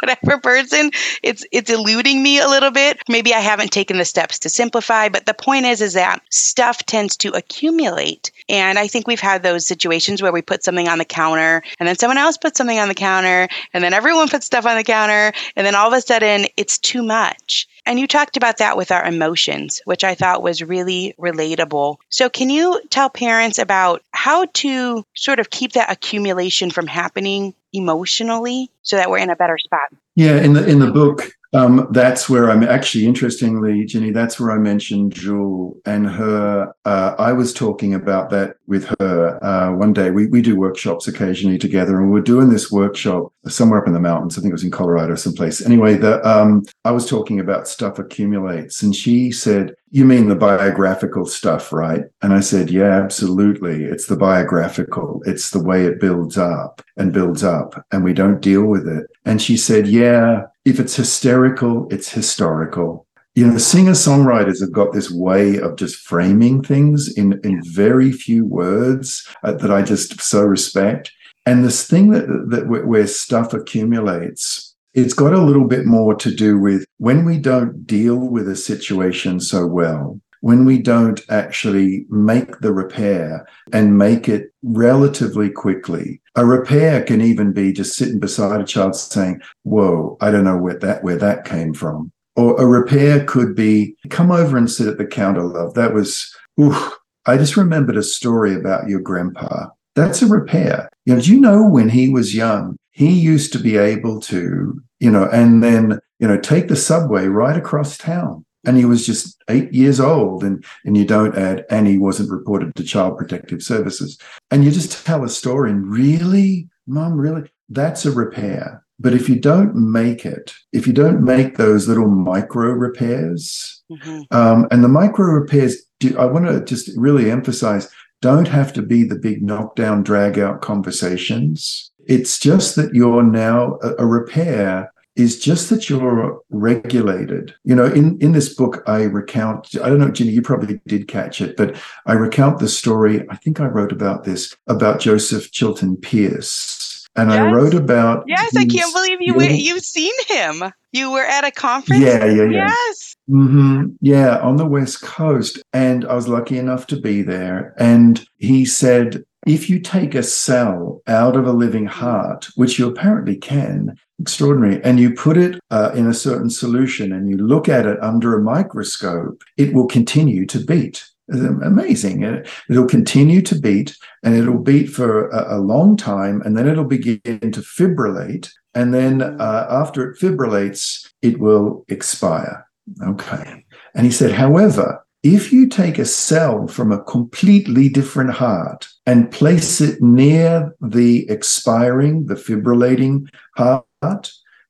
whatever 0.02 0.38
person. 0.38 0.90
It's 1.22 1.46
it's 1.52 1.70
eluding 1.70 2.22
me 2.22 2.38
a 2.38 2.48
little 2.48 2.70
bit. 2.70 2.98
Maybe 3.08 3.32
I 3.32 3.40
haven't 3.40 3.72
taken 3.72 3.96
the 3.96 4.04
steps 4.04 4.38
to 4.40 4.50
simplify, 4.50 5.08
but 5.08 5.24
the 5.24 5.32
point 5.32 5.64
is 5.64 5.80
is 5.80 5.94
that 5.94 6.20
stuff 6.28 6.84
tends 6.84 7.16
to 7.18 7.30
accumulate. 7.30 8.30
And 8.50 8.78
I 8.78 8.88
think 8.88 9.08
we've 9.08 9.20
had 9.20 9.42
those 9.42 9.64
situations 9.64 10.20
where 10.20 10.32
we 10.32 10.42
put 10.42 10.62
something 10.62 10.88
on 10.88 10.98
the 10.98 11.06
counter 11.06 11.62
and 11.80 11.88
then 11.88 11.96
someone 11.96 12.18
else 12.18 12.36
put 12.42 12.56
something 12.56 12.78
on 12.78 12.88
the 12.88 12.94
counter, 12.94 13.48
and 13.72 13.82
then 13.82 13.94
everyone 13.94 14.28
puts 14.28 14.46
stuff 14.46 14.66
on 14.66 14.76
the 14.76 14.84
counter, 14.84 15.32
and 15.56 15.66
then 15.66 15.74
all 15.74 15.86
of 15.88 15.94
a 15.94 16.00
sudden 16.00 16.46
it's 16.56 16.78
too 16.78 17.02
much. 17.02 17.68
And 17.86 17.98
you 17.98 18.06
talked 18.06 18.36
about 18.36 18.58
that 18.58 18.76
with 18.76 18.92
our 18.92 19.04
emotions, 19.04 19.80
which 19.84 20.04
I 20.04 20.14
thought 20.14 20.42
was 20.42 20.62
really 20.62 21.14
relatable. 21.18 21.96
So, 22.10 22.28
can 22.28 22.50
you 22.50 22.80
tell 22.90 23.10
parents 23.10 23.58
about 23.58 24.02
how 24.12 24.46
to 24.46 25.04
sort 25.14 25.40
of 25.40 25.50
keep 25.50 25.72
that 25.72 25.90
accumulation 25.90 26.70
from 26.70 26.86
happening 26.86 27.54
emotionally 27.72 28.70
so 28.82 28.96
that 28.96 29.10
we're 29.10 29.18
in 29.18 29.30
a 29.30 29.36
better 29.36 29.58
spot? 29.58 29.88
Yeah, 30.14 30.36
in 30.36 30.52
the 30.52 30.66
in 30.66 30.78
the 30.78 30.90
book, 30.90 31.32
um, 31.54 31.86
that's 31.90 32.30
where 32.30 32.50
I'm 32.50 32.62
actually, 32.62 33.04
interestingly, 33.04 33.84
Ginny, 33.84 34.10
that's 34.10 34.40
where 34.40 34.52
I 34.52 34.58
mentioned 34.58 35.12
Jewel 35.12 35.76
and 35.84 36.08
her. 36.08 36.72
Uh, 36.86 37.14
I 37.18 37.32
was 37.32 37.52
talking 37.52 37.92
about 37.92 38.30
that 38.30 38.56
with 38.66 38.86
her 38.98 39.38
uh, 39.44 39.72
one 39.72 39.92
day. 39.92 40.10
We, 40.10 40.28
we 40.28 40.40
do 40.40 40.56
workshops 40.56 41.08
occasionally 41.08 41.58
together, 41.58 42.00
and 42.00 42.10
we 42.10 42.20
are 42.20 42.22
doing 42.22 42.48
this 42.48 42.72
workshop 42.72 43.34
somewhere 43.46 43.80
up 43.80 43.86
in 43.86 43.92
the 43.92 44.00
mountains. 44.00 44.38
I 44.38 44.40
think 44.40 44.50
it 44.50 44.54
was 44.54 44.64
in 44.64 44.70
Colorado, 44.70 45.14
someplace. 45.14 45.60
Anyway, 45.60 45.96
the, 45.96 46.26
um, 46.26 46.64
I 46.86 46.90
was 46.90 47.08
talking 47.08 47.38
about 47.38 47.68
stuff 47.68 47.98
accumulates, 47.98 48.82
and 48.82 48.96
she 48.96 49.30
said, 49.30 49.74
You 49.90 50.06
mean 50.06 50.28
the 50.28 50.36
biographical 50.36 51.26
stuff, 51.26 51.70
right? 51.70 52.04
And 52.22 52.32
I 52.32 52.40
said, 52.40 52.70
Yeah, 52.70 53.02
absolutely. 53.02 53.84
It's 53.84 54.06
the 54.06 54.16
biographical, 54.16 55.22
it's 55.26 55.50
the 55.50 55.62
way 55.62 55.84
it 55.84 56.00
builds 56.00 56.38
up 56.38 56.80
and 56.96 57.12
builds 57.12 57.44
up, 57.44 57.84
and 57.92 58.02
we 58.02 58.14
don't 58.14 58.40
deal 58.40 58.64
with 58.64 58.88
it. 58.88 59.06
And 59.26 59.42
she 59.42 59.58
said, 59.58 59.86
Yeah 59.86 60.44
if 60.64 60.78
it's 60.78 60.96
hysterical, 60.96 61.88
it's 61.90 62.10
historical. 62.10 63.06
You 63.34 63.46
know, 63.46 63.58
singer 63.58 63.92
songwriters 63.92 64.60
have 64.60 64.72
got 64.72 64.92
this 64.92 65.10
way 65.10 65.58
of 65.58 65.76
just 65.76 65.96
framing 65.96 66.62
things 66.62 67.12
in, 67.16 67.40
in 67.42 67.62
very 67.64 68.12
few 68.12 68.44
words 68.44 69.26
uh, 69.42 69.52
that 69.52 69.70
I 69.70 69.82
just 69.82 70.20
so 70.20 70.42
respect. 70.42 71.10
And 71.46 71.64
this 71.64 71.86
thing 71.86 72.10
that, 72.10 72.26
that 72.50 72.68
where 72.68 73.06
stuff 73.06 73.54
accumulates, 73.54 74.74
it's 74.94 75.14
got 75.14 75.32
a 75.32 75.42
little 75.42 75.66
bit 75.66 75.86
more 75.86 76.14
to 76.16 76.32
do 76.32 76.58
with 76.58 76.84
when 76.98 77.24
we 77.24 77.38
don't 77.38 77.86
deal 77.86 78.18
with 78.18 78.48
a 78.48 78.56
situation 78.56 79.40
so 79.40 79.66
well, 79.66 80.20
when 80.42 80.64
we 80.64 80.76
don't 80.76 81.20
actually 81.30 82.04
make 82.10 82.58
the 82.58 82.72
repair 82.72 83.46
and 83.72 83.96
make 83.96 84.28
it 84.28 84.52
relatively 84.62 85.48
quickly. 85.48 86.20
A 86.34 86.44
repair 86.44 87.02
can 87.04 87.20
even 87.20 87.52
be 87.52 87.72
just 87.72 87.96
sitting 87.96 88.18
beside 88.18 88.60
a 88.60 88.64
child 88.64 88.96
saying, 88.96 89.40
Whoa, 89.62 90.16
I 90.20 90.30
don't 90.30 90.44
know 90.44 90.58
where 90.58 90.78
that 90.80 91.02
where 91.02 91.16
that 91.16 91.44
came 91.44 91.72
from. 91.72 92.12
Or 92.34 92.60
a 92.60 92.66
repair 92.66 93.24
could 93.24 93.54
be 93.54 93.96
come 94.10 94.32
over 94.32 94.56
and 94.56 94.70
sit 94.70 94.88
at 94.88 94.98
the 94.98 95.06
counter, 95.06 95.44
love. 95.44 95.74
That 95.74 95.94
was 95.94 96.34
oof. 96.60 96.98
I 97.24 97.36
just 97.36 97.56
remembered 97.56 97.96
a 97.96 98.02
story 98.02 98.54
about 98.54 98.88
your 98.88 99.00
grandpa. 99.00 99.68
That's 99.94 100.22
a 100.22 100.26
repair. 100.26 100.88
You 101.06 101.14
know, 101.14 101.20
do 101.20 101.32
you 101.32 101.40
know 101.40 101.68
when 101.68 101.88
he 101.88 102.08
was 102.08 102.34
young, 102.34 102.76
he 102.90 103.12
used 103.12 103.52
to 103.52 103.60
be 103.60 103.76
able 103.76 104.20
to, 104.22 104.82
you 104.98 105.10
know, 105.10 105.28
and 105.32 105.62
then, 105.62 106.00
you 106.18 106.26
know, 106.26 106.40
take 106.40 106.66
the 106.66 106.74
subway 106.74 107.26
right 107.26 107.56
across 107.56 107.96
town 107.96 108.44
and 108.64 108.76
he 108.76 108.84
was 108.84 109.04
just 109.04 109.42
eight 109.48 109.72
years 109.72 110.00
old 110.00 110.44
and 110.44 110.64
and 110.84 110.96
you 110.96 111.04
don't 111.04 111.36
add 111.36 111.64
and 111.70 111.86
he 111.86 111.98
wasn't 111.98 112.30
reported 112.30 112.74
to 112.74 112.84
child 112.84 113.18
protective 113.18 113.62
services. 113.62 114.18
And 114.50 114.64
you 114.64 114.70
just 114.70 115.04
tell 115.04 115.24
a 115.24 115.28
story 115.28 115.70
and 115.70 115.86
really 115.86 116.68
mom 116.86 117.14
really 117.14 117.50
that's 117.68 118.04
a 118.04 118.12
repair. 118.12 118.84
But 118.98 119.14
if 119.14 119.28
you 119.28 119.40
don't 119.40 119.74
make 119.74 120.24
it 120.24 120.52
if 120.72 120.86
you 120.86 120.92
don't 120.92 121.24
make 121.24 121.56
those 121.56 121.88
little 121.88 122.08
micro 122.08 122.70
repairs 122.70 123.82
mm-hmm. 123.90 124.20
um, 124.30 124.68
and 124.70 124.84
the 124.84 124.88
micro 124.88 125.26
repairs 125.26 125.76
do, 125.98 126.16
i 126.18 126.24
want 126.24 126.46
to 126.46 126.64
just 126.64 126.90
really 126.96 127.30
emphasize 127.30 127.88
don't 128.22 128.48
have 128.48 128.72
to 128.72 128.82
be 128.82 129.02
the 129.02 129.16
big 129.16 129.42
knockdown 129.42 130.02
drag 130.02 130.38
out 130.38 130.62
conversations. 130.62 131.90
It's 132.06 132.38
just 132.38 132.76
that 132.76 132.94
you're 132.94 133.24
now 133.24 133.78
a, 133.82 134.04
a 134.04 134.06
repair 134.06 134.91
is 135.16 135.38
just 135.38 135.68
that 135.70 135.90
you're 135.90 136.40
regulated. 136.50 137.54
You 137.64 137.74
know, 137.74 137.86
in, 137.86 138.18
in 138.20 138.32
this 138.32 138.54
book, 138.54 138.82
I 138.86 139.02
recount, 139.02 139.68
I 139.82 139.88
don't 139.88 139.98
know, 139.98 140.10
Ginny, 140.10 140.30
you 140.30 140.42
probably 140.42 140.80
did 140.86 141.08
catch 141.08 141.40
it, 141.40 141.56
but 141.56 141.76
I 142.06 142.14
recount 142.14 142.58
the 142.58 142.68
story. 142.68 143.24
I 143.28 143.36
think 143.36 143.60
I 143.60 143.66
wrote 143.66 143.92
about 143.92 144.24
this, 144.24 144.56
about 144.68 145.00
Joseph 145.00 145.50
Chilton 145.52 145.96
Pearce. 145.96 147.08
And 147.14 147.30
yes. 147.30 147.40
I 147.40 147.50
wrote 147.50 147.74
about. 147.74 148.24
Yes, 148.26 148.56
I 148.56 148.64
can't 148.64 148.94
believe 148.94 149.18
you, 149.20 149.34
were, 149.34 149.42
you've 149.42 149.84
seen 149.84 150.14
him. 150.28 150.64
You 150.92 151.12
were 151.12 151.24
at 151.24 151.44
a 151.44 151.50
conference? 151.50 152.02
Yeah, 152.02 152.24
yeah, 152.24 152.44
yeah. 152.44 152.68
Yes. 152.68 153.16
Mm-hmm. 153.28 153.88
Yeah, 154.00 154.38
on 154.38 154.56
the 154.56 154.64
West 154.64 155.02
Coast. 155.02 155.62
And 155.74 156.06
I 156.06 156.14
was 156.14 156.26
lucky 156.26 156.56
enough 156.56 156.86
to 156.86 156.98
be 156.98 157.20
there. 157.20 157.74
And 157.76 158.26
he 158.38 158.64
said, 158.64 159.24
if 159.46 159.68
you 159.68 159.78
take 159.78 160.14
a 160.14 160.22
cell 160.22 161.02
out 161.06 161.36
of 161.36 161.46
a 161.46 161.52
living 161.52 161.84
heart, 161.84 162.48
which 162.54 162.78
you 162.78 162.88
apparently 162.88 163.36
can, 163.36 163.98
extraordinary, 164.22 164.82
and 164.84 164.98
you 164.98 165.12
put 165.12 165.36
it 165.36 165.60
uh, 165.70 165.90
in 165.94 166.06
a 166.06 166.14
certain 166.14 166.48
solution 166.48 167.12
and 167.12 167.28
you 167.28 167.36
look 167.36 167.68
at 167.68 167.86
it 167.86 168.02
under 168.02 168.36
a 168.36 168.42
microscope, 168.42 169.42
it 169.56 169.74
will 169.74 169.86
continue 169.86 170.46
to 170.46 170.64
beat. 170.64 171.04
amazing. 171.28 172.22
It'll 172.68 172.86
continue 172.86 173.42
to 173.42 173.58
beat 173.58 173.96
and 174.22 174.34
it'll 174.34 174.58
beat 174.58 174.86
for 174.86 175.28
a, 175.30 175.56
a 175.56 175.60
long 175.60 175.96
time 175.96 176.42
and 176.42 176.56
then 176.56 176.68
it'll 176.68 176.84
begin 176.84 177.20
to 177.24 177.60
fibrillate. 177.60 178.50
And 178.74 178.94
then 178.94 179.22
uh, 179.22 179.66
after 179.68 180.10
it 180.10 180.18
fibrillates, 180.18 181.10
it 181.20 181.38
will 181.38 181.84
expire. 181.88 182.66
Okay. 183.02 183.64
And 183.94 184.06
he 184.06 184.12
said, 184.12 184.32
however, 184.32 185.04
if 185.22 185.52
you 185.52 185.68
take 185.68 185.98
a 185.98 186.04
cell 186.04 186.66
from 186.66 186.90
a 186.90 187.02
completely 187.04 187.88
different 187.88 188.32
heart 188.32 188.88
and 189.06 189.30
place 189.30 189.80
it 189.80 190.02
near 190.02 190.74
the 190.80 191.28
expiring, 191.30 192.26
the 192.26 192.34
fibrillating 192.34 193.28
heart, 193.56 193.86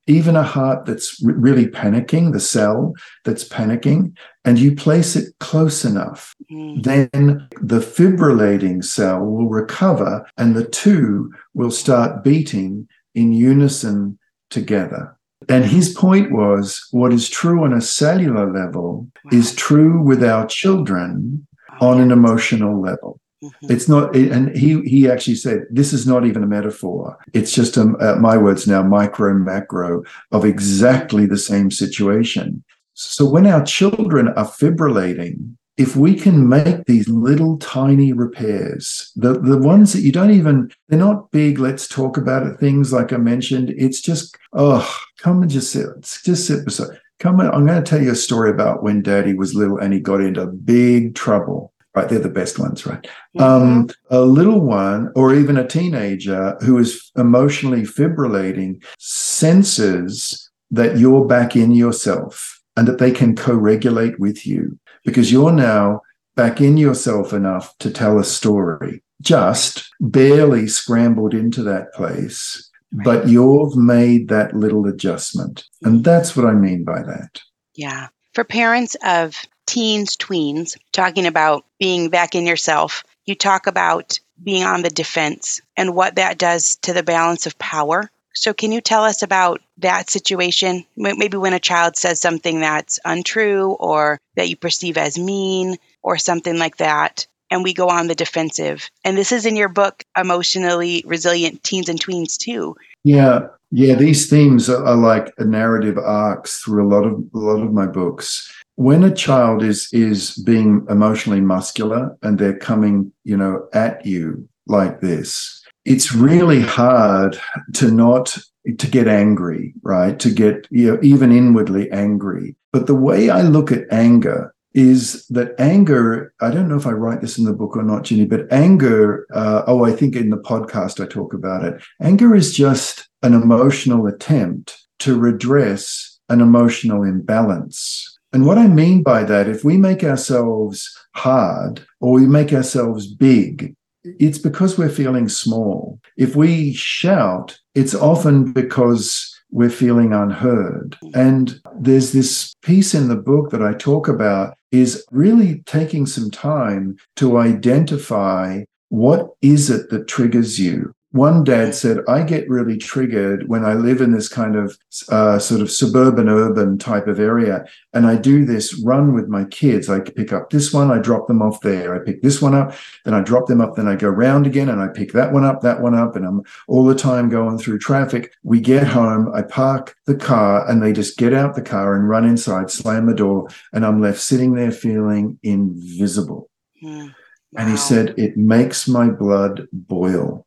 even 0.06 0.34
a 0.34 0.42
heart 0.42 0.84
that's 0.84 1.22
really 1.22 1.66
panicking, 1.66 2.32
the 2.32 2.40
cell 2.40 2.92
that's 3.24 3.48
panicking, 3.48 4.16
and 4.44 4.58
you 4.58 4.74
place 4.74 5.14
it 5.14 5.32
close 5.38 5.84
enough, 5.84 6.34
mm. 6.50 6.82
then 6.82 7.46
the 7.60 7.78
fibrillating 7.78 8.84
cell 8.84 9.20
will 9.24 9.48
recover 9.48 10.26
and 10.36 10.56
the 10.56 10.66
two 10.66 11.32
will 11.54 11.70
start 11.70 12.24
beating 12.24 12.88
in 13.14 13.32
unison 13.32 14.18
together. 14.50 15.16
And 15.48 15.64
his 15.64 15.92
point 15.92 16.32
was 16.32 16.86
what 16.90 17.12
is 17.12 17.28
true 17.28 17.64
on 17.64 17.72
a 17.72 17.80
cellular 17.80 18.52
level 18.52 19.08
wow. 19.24 19.30
is 19.32 19.54
true 19.54 20.02
with 20.02 20.22
our 20.24 20.46
children 20.46 21.46
on 21.80 22.00
an 22.00 22.10
emotional 22.10 22.80
level. 22.80 23.20
Mm-hmm. 23.42 23.72
It's 23.72 23.88
not, 23.88 24.14
and 24.14 24.56
he 24.56 24.80
he 24.82 25.10
actually 25.10 25.34
said 25.34 25.66
this 25.70 25.92
is 25.92 26.06
not 26.06 26.24
even 26.26 26.42
a 26.42 26.46
metaphor. 26.46 27.18
It's 27.32 27.52
just 27.52 27.76
a, 27.76 27.82
uh, 27.82 28.16
my 28.20 28.36
words 28.36 28.66
now, 28.66 28.82
micro 28.82 29.34
macro 29.34 30.04
of 30.30 30.44
exactly 30.44 31.26
the 31.26 31.38
same 31.38 31.70
situation. 31.70 32.62
So 32.94 33.28
when 33.28 33.46
our 33.46 33.64
children 33.64 34.28
are 34.28 34.46
fibrillating, 34.46 35.56
if 35.76 35.96
we 35.96 36.14
can 36.14 36.48
make 36.48 36.84
these 36.84 37.08
little 37.08 37.58
tiny 37.58 38.12
repairs, 38.12 39.10
the, 39.16 39.40
the 39.40 39.56
ones 39.56 39.92
that 39.92 40.02
you 40.02 40.12
don't 40.12 40.30
even, 40.30 40.70
they're 40.88 40.98
not 40.98 41.30
big, 41.30 41.58
let's 41.58 41.88
talk 41.88 42.16
about 42.16 42.46
it, 42.46 42.58
things 42.58 42.92
like 42.92 43.12
I 43.12 43.16
mentioned. 43.16 43.70
It's 43.76 44.00
just, 44.00 44.36
oh, 44.52 44.88
come 45.18 45.42
and 45.42 45.50
just 45.50 45.72
sit, 45.72 45.88
just 46.24 46.46
sit 46.46 46.64
beside. 46.64 47.00
Come 47.18 47.40
I'm 47.40 47.66
going 47.66 47.82
to 47.82 47.88
tell 47.88 48.02
you 48.02 48.10
a 48.10 48.16
story 48.16 48.50
about 48.50 48.82
when 48.82 49.00
daddy 49.00 49.32
was 49.32 49.54
little 49.54 49.78
and 49.78 49.94
he 49.94 50.00
got 50.00 50.20
into 50.20 50.44
big 50.46 51.14
trouble 51.14 51.71
right? 51.94 52.08
They're 52.08 52.18
the 52.18 52.28
best 52.28 52.58
ones, 52.58 52.86
right? 52.86 53.02
Mm-hmm. 53.36 53.42
Um, 53.42 53.90
a 54.10 54.22
little 54.22 54.60
one 54.60 55.10
or 55.14 55.34
even 55.34 55.56
a 55.56 55.66
teenager 55.66 56.56
who 56.60 56.78
is 56.78 57.10
emotionally 57.16 57.82
fibrillating 57.82 58.82
senses 58.98 60.50
that 60.70 60.98
you're 60.98 61.26
back 61.26 61.54
in 61.54 61.72
yourself 61.72 62.60
and 62.76 62.88
that 62.88 62.98
they 62.98 63.10
can 63.10 63.36
co 63.36 63.54
regulate 63.54 64.18
with 64.18 64.46
you 64.46 64.78
because 65.04 65.30
you're 65.30 65.52
now 65.52 66.00
back 66.34 66.60
in 66.60 66.76
yourself 66.76 67.32
enough 67.32 67.76
to 67.78 67.90
tell 67.90 68.18
a 68.18 68.24
story, 68.24 69.02
just 69.20 69.88
barely 70.00 70.66
scrambled 70.66 71.34
into 71.34 71.62
that 71.62 71.92
place. 71.92 72.70
But 73.04 73.26
you've 73.26 73.74
made 73.74 74.28
that 74.28 74.54
little 74.54 74.86
adjustment. 74.86 75.64
And 75.82 76.04
that's 76.04 76.36
what 76.36 76.44
I 76.44 76.52
mean 76.52 76.84
by 76.84 77.02
that. 77.02 77.40
Yeah. 77.74 78.08
For 78.34 78.44
parents 78.44 78.96
of 79.04 79.36
teens, 79.66 80.16
tweens, 80.16 80.78
talking 80.92 81.26
about 81.26 81.66
being 81.78 82.08
back 82.08 82.34
in 82.34 82.46
yourself, 82.46 83.04
you 83.26 83.34
talk 83.34 83.66
about 83.66 84.18
being 84.42 84.64
on 84.64 84.82
the 84.82 84.88
defense 84.88 85.60
and 85.76 85.94
what 85.94 86.16
that 86.16 86.38
does 86.38 86.76
to 86.76 86.94
the 86.94 87.02
balance 87.02 87.44
of 87.44 87.58
power. 87.58 88.10
So, 88.34 88.54
can 88.54 88.72
you 88.72 88.80
tell 88.80 89.04
us 89.04 89.22
about 89.22 89.60
that 89.78 90.08
situation? 90.08 90.86
Maybe 90.96 91.36
when 91.36 91.52
a 91.52 91.60
child 91.60 91.96
says 91.96 92.22
something 92.22 92.60
that's 92.60 92.98
untrue 93.04 93.72
or 93.72 94.18
that 94.36 94.48
you 94.48 94.56
perceive 94.56 94.96
as 94.96 95.18
mean 95.18 95.76
or 96.02 96.16
something 96.16 96.58
like 96.58 96.78
that, 96.78 97.26
and 97.50 97.62
we 97.62 97.74
go 97.74 97.90
on 97.90 98.06
the 98.06 98.14
defensive. 98.14 98.90
And 99.04 99.18
this 99.18 99.30
is 99.30 99.44
in 99.44 99.56
your 99.56 99.68
book, 99.68 100.04
Emotionally 100.16 101.04
Resilient 101.06 101.62
Teens 101.62 101.90
and 101.90 102.00
Tweens, 102.00 102.38
too. 102.38 102.76
Yeah. 103.04 103.48
Yeah, 103.74 103.94
these 103.94 104.28
themes 104.28 104.68
are, 104.68 104.84
are 104.84 104.96
like 104.96 105.32
narrative 105.38 105.96
arcs 105.96 106.58
through 106.58 106.86
a 106.86 106.90
lot 106.94 107.06
of 107.06 107.14
a 107.34 107.38
lot 107.38 107.62
of 107.62 107.72
my 107.72 107.86
books. 107.86 108.52
When 108.76 109.02
a 109.02 109.14
child 109.14 109.62
is 109.62 109.88
is 109.92 110.36
being 110.44 110.86
emotionally 110.90 111.40
muscular 111.40 112.16
and 112.22 112.38
they're 112.38 112.58
coming 112.58 113.12
you 113.24 113.36
know 113.36 113.66
at 113.72 114.04
you 114.04 114.46
like 114.66 115.00
this 115.00 115.62
it's 115.84 116.14
really 116.14 116.60
hard 116.60 117.40
to 117.74 117.90
not 117.90 118.38
to 118.78 118.86
get 118.86 119.08
angry 119.08 119.74
right? 119.82 120.18
To 120.20 120.30
get 120.30 120.68
you 120.70 120.92
know 120.92 120.98
even 121.02 121.32
inwardly 121.32 121.90
angry. 121.90 122.54
But 122.72 122.86
the 122.86 122.94
way 122.94 123.30
i 123.30 123.42
look 123.42 123.72
at 123.72 123.90
anger 123.90 124.54
is 124.74 125.26
that 125.28 125.54
anger 125.58 126.32
i 126.40 126.50
don't 126.50 126.68
know 126.68 126.76
if 126.76 126.86
i 126.86 126.90
write 126.90 127.20
this 127.20 127.38
in 127.38 127.44
the 127.44 127.52
book 127.52 127.76
or 127.76 127.82
not 127.82 128.04
ginny 128.04 128.24
but 128.24 128.50
anger 128.52 129.26
uh, 129.34 129.62
oh 129.66 129.84
i 129.84 129.92
think 129.92 130.16
in 130.16 130.30
the 130.30 130.36
podcast 130.36 131.02
i 131.02 131.06
talk 131.06 131.34
about 131.34 131.64
it 131.64 131.82
anger 132.00 132.34
is 132.34 132.54
just 132.54 133.08
an 133.22 133.34
emotional 133.34 134.06
attempt 134.06 134.78
to 134.98 135.18
redress 135.18 136.18
an 136.28 136.40
emotional 136.40 137.02
imbalance 137.02 138.12
and 138.32 138.46
what 138.46 138.58
I 138.58 138.66
mean 138.66 139.02
by 139.02 139.24
that, 139.24 139.48
if 139.48 139.62
we 139.62 139.76
make 139.76 140.02
ourselves 140.02 140.90
hard 141.14 141.86
or 142.00 142.14
we 142.14 142.26
make 142.26 142.52
ourselves 142.52 143.06
big, 143.06 143.74
it's 144.04 144.38
because 144.38 144.78
we're 144.78 144.88
feeling 144.88 145.28
small. 145.28 146.00
If 146.16 146.34
we 146.34 146.72
shout, 146.72 147.58
it's 147.74 147.94
often 147.94 148.52
because 148.52 149.31
we're 149.52 149.70
feeling 149.70 150.12
unheard. 150.12 150.96
And 151.14 151.60
there's 151.78 152.12
this 152.12 152.54
piece 152.62 152.94
in 152.94 153.08
the 153.08 153.16
book 153.16 153.50
that 153.50 153.62
I 153.62 153.74
talk 153.74 154.08
about 154.08 154.56
is 154.72 155.06
really 155.10 155.62
taking 155.66 156.06
some 156.06 156.30
time 156.30 156.96
to 157.16 157.36
identify 157.36 158.64
what 158.88 159.30
is 159.42 159.70
it 159.70 159.90
that 159.90 160.08
triggers 160.08 160.58
you? 160.58 160.94
One 161.12 161.44
dad 161.44 161.74
said, 161.74 161.98
I 162.08 162.22
get 162.22 162.48
really 162.48 162.78
triggered 162.78 163.46
when 163.48 163.64
I 163.64 163.74
live 163.74 164.00
in 164.00 164.12
this 164.12 164.28
kind 164.28 164.56
of 164.56 164.78
uh, 165.10 165.38
sort 165.38 165.60
of 165.60 165.70
suburban 165.70 166.28
urban 166.28 166.78
type 166.78 167.06
of 167.06 167.20
area. 167.20 167.66
And 167.92 168.06
I 168.06 168.16
do 168.16 168.46
this 168.46 168.82
run 168.82 169.12
with 169.12 169.28
my 169.28 169.44
kids. 169.44 169.90
I 169.90 170.00
pick 170.00 170.32
up 170.32 170.48
this 170.50 170.72
one, 170.72 170.90
I 170.90 170.98
drop 170.98 171.26
them 171.26 171.42
off 171.42 171.60
there. 171.60 171.94
I 171.94 172.04
pick 172.04 172.22
this 172.22 172.40
one 172.40 172.54
up, 172.54 172.74
then 173.04 173.12
I 173.12 173.20
drop 173.20 173.46
them 173.46 173.60
up, 173.60 173.76
then 173.76 173.88
I 173.88 173.94
go 173.94 174.08
round 174.08 174.46
again 174.46 174.70
and 174.70 174.80
I 174.80 174.88
pick 174.88 175.12
that 175.12 175.32
one 175.32 175.44
up, 175.44 175.60
that 175.60 175.82
one 175.82 175.94
up. 175.94 176.16
And 176.16 176.24
I'm 176.24 176.42
all 176.66 176.84
the 176.84 176.94
time 176.94 177.28
going 177.28 177.58
through 177.58 177.78
traffic. 177.78 178.32
We 178.42 178.60
get 178.60 178.86
home, 178.86 179.30
I 179.34 179.42
park 179.42 179.94
the 180.06 180.16
car 180.16 180.68
and 180.68 180.82
they 180.82 180.92
just 180.92 181.18
get 181.18 181.34
out 181.34 181.54
the 181.54 181.62
car 181.62 181.94
and 181.94 182.08
run 182.08 182.24
inside, 182.24 182.70
slam 182.70 183.06
the 183.06 183.14
door. 183.14 183.48
And 183.74 183.84
I'm 183.84 184.00
left 184.00 184.18
sitting 184.18 184.54
there 184.54 184.72
feeling 184.72 185.38
invisible. 185.42 186.48
Mm. 186.82 187.08
Wow. 187.08 187.14
And 187.58 187.70
he 187.70 187.76
said, 187.76 188.14
it 188.16 188.38
makes 188.38 188.88
my 188.88 189.10
blood 189.10 189.68
boil. 189.74 190.46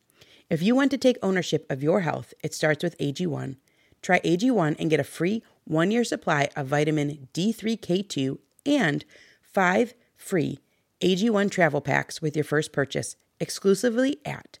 If 0.51 0.61
you 0.61 0.75
want 0.75 0.91
to 0.91 0.97
take 0.97 1.17
ownership 1.23 1.65
of 1.71 1.81
your 1.81 2.01
health, 2.01 2.33
it 2.43 2.53
starts 2.53 2.83
with 2.83 2.97
AG1. 2.97 3.55
Try 4.01 4.19
AG1 4.19 4.75
and 4.77 4.89
get 4.89 4.99
a 4.99 5.05
free 5.05 5.43
one 5.63 5.91
year 5.91 6.03
supply 6.03 6.49
of 6.57 6.67
vitamin 6.67 7.29
D3K2 7.33 8.37
and 8.65 9.05
five 9.41 9.93
free 10.17 10.59
AG1 10.99 11.49
travel 11.51 11.79
packs 11.79 12.21
with 12.21 12.35
your 12.35 12.43
first 12.43 12.73
purchase 12.73 13.15
exclusively 13.39 14.19
at 14.25 14.59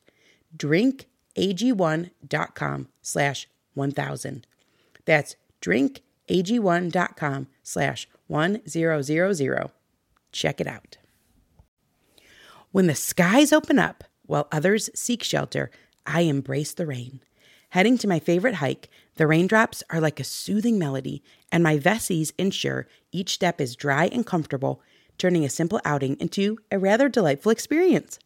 drinkag1.com 0.55 2.87
slash 3.01 3.49
1000. 3.73 4.47
That's 5.03 5.35
drinkag1.com 5.61 7.47
slash 7.63 8.07
1000. 8.27 9.69
Check 10.31 10.61
it 10.61 10.67
out. 10.67 10.97
When 12.71 12.87
the 12.87 12.95
skies 12.95 13.51
open 13.51 13.77
up 13.77 14.05
while 14.31 14.47
others 14.49 14.89
seek 14.95 15.21
shelter, 15.23 15.69
I 16.05 16.21
embrace 16.21 16.73
the 16.73 16.85
rain. 16.85 17.19
Heading 17.71 17.97
to 17.97 18.07
my 18.07 18.17
favorite 18.17 18.55
hike, 18.55 18.89
the 19.15 19.27
raindrops 19.27 19.83
are 19.89 19.99
like 19.99 20.21
a 20.21 20.23
soothing 20.23 20.79
melody, 20.79 21.21
and 21.51 21.61
my 21.61 21.77
Vessies 21.77 22.31
ensure 22.37 22.87
each 23.11 23.33
step 23.33 23.59
is 23.59 23.75
dry 23.75 24.05
and 24.05 24.25
comfortable, 24.25 24.81
turning 25.17 25.43
a 25.43 25.49
simple 25.49 25.81
outing 25.83 26.15
into 26.21 26.57
a 26.71 26.79
rather 26.79 27.09
delightful 27.09 27.51
experience. 27.51 28.19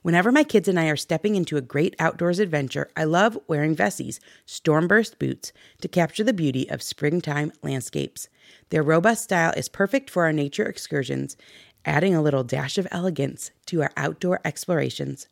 Whenever 0.00 0.32
my 0.32 0.44
kids 0.44 0.66
and 0.66 0.80
I 0.80 0.88
are 0.88 0.96
stepping 0.96 1.34
into 1.34 1.58
a 1.58 1.62
great 1.62 1.94
outdoors 1.98 2.38
adventure, 2.38 2.88
I 2.96 3.04
love 3.04 3.38
wearing 3.46 3.76
Vessi's 3.76 4.20
Stormburst 4.46 5.18
boots 5.18 5.52
to 5.82 5.88
capture 5.88 6.24
the 6.24 6.32
beauty 6.32 6.70
of 6.70 6.82
springtime 6.82 7.52
landscapes. 7.62 8.30
Their 8.70 8.82
robust 8.82 9.24
style 9.24 9.52
is 9.58 9.68
perfect 9.68 10.08
for 10.08 10.24
our 10.24 10.32
nature 10.32 10.64
excursions, 10.64 11.36
adding 11.84 12.14
a 12.14 12.22
little 12.22 12.44
dash 12.44 12.78
of 12.78 12.88
elegance 12.90 13.50
to 13.66 13.82
our 13.82 13.92
outdoor 13.98 14.40
explorations. 14.42 15.28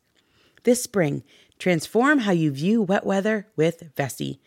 This 0.63 0.81
spring, 0.81 1.23
transform 1.59 2.19
how 2.19 2.31
you 2.31 2.51
view 2.51 2.81
wet 2.81 3.05
weather 3.05 3.47
with 3.55 3.93
Vessi. 3.95 4.39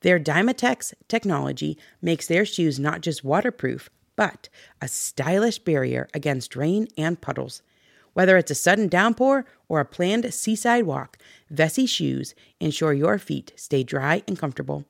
Their 0.00 0.20
Dymatex 0.20 0.92
technology 1.08 1.78
makes 2.02 2.26
their 2.26 2.44
shoes 2.44 2.78
not 2.78 3.00
just 3.00 3.24
waterproof, 3.24 3.88
but 4.14 4.48
a 4.80 4.88
stylish 4.88 5.58
barrier 5.58 6.08
against 6.12 6.56
rain 6.56 6.88
and 6.98 7.20
puddles. 7.20 7.62
Whether 8.12 8.36
it's 8.36 8.50
a 8.50 8.54
sudden 8.54 8.88
downpour 8.88 9.46
or 9.68 9.80
a 9.80 9.86
planned 9.86 10.34
seaside 10.34 10.84
walk, 10.84 11.16
Vessi 11.50 11.88
shoes 11.88 12.34
ensure 12.60 12.92
your 12.92 13.18
feet 13.18 13.52
stay 13.56 13.82
dry 13.82 14.22
and 14.28 14.38
comfortable. 14.38 14.84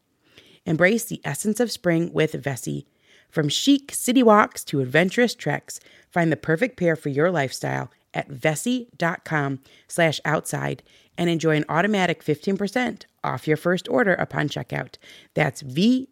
Embrace 0.67 1.05
the 1.05 1.21
essence 1.25 1.61
of 1.61 1.71
spring 1.71 2.13
with 2.13 2.33
Vessi. 2.33 2.87
From 3.31 3.49
chic 3.49 3.95
city 3.95 4.23
walks 4.23 4.65
to 4.65 4.81
adventurous 4.81 5.35
treks, 5.35 5.79
find 6.11 6.33
the 6.33 6.37
perfect 6.37 6.77
pair 6.77 6.97
for 6.97 7.09
your 7.09 7.31
lifestyle 7.31 7.91
at 8.15 8.29
vessi.com 8.29 9.61
slash 9.89 10.21
outside 10.25 10.83
and 11.19 11.29
enjoy 11.29 11.57
an 11.57 11.65
automatic 11.69 12.25
15% 12.25 13.05
off 13.23 13.47
your 13.47 13.57
first 13.57 13.89
order 13.89 14.15
upon 14.15 14.49
checkout. 14.49 14.97
That's 15.35 15.61
V-E-S-S-I 15.61 16.07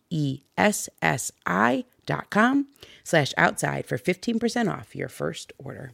dot 2.06 2.30
com 2.30 2.66
slash 3.04 3.34
outside 3.36 3.86
for 3.86 3.98
15% 3.98 4.72
off 4.72 4.94
your 4.94 5.08
first 5.08 5.52
order. 5.58 5.92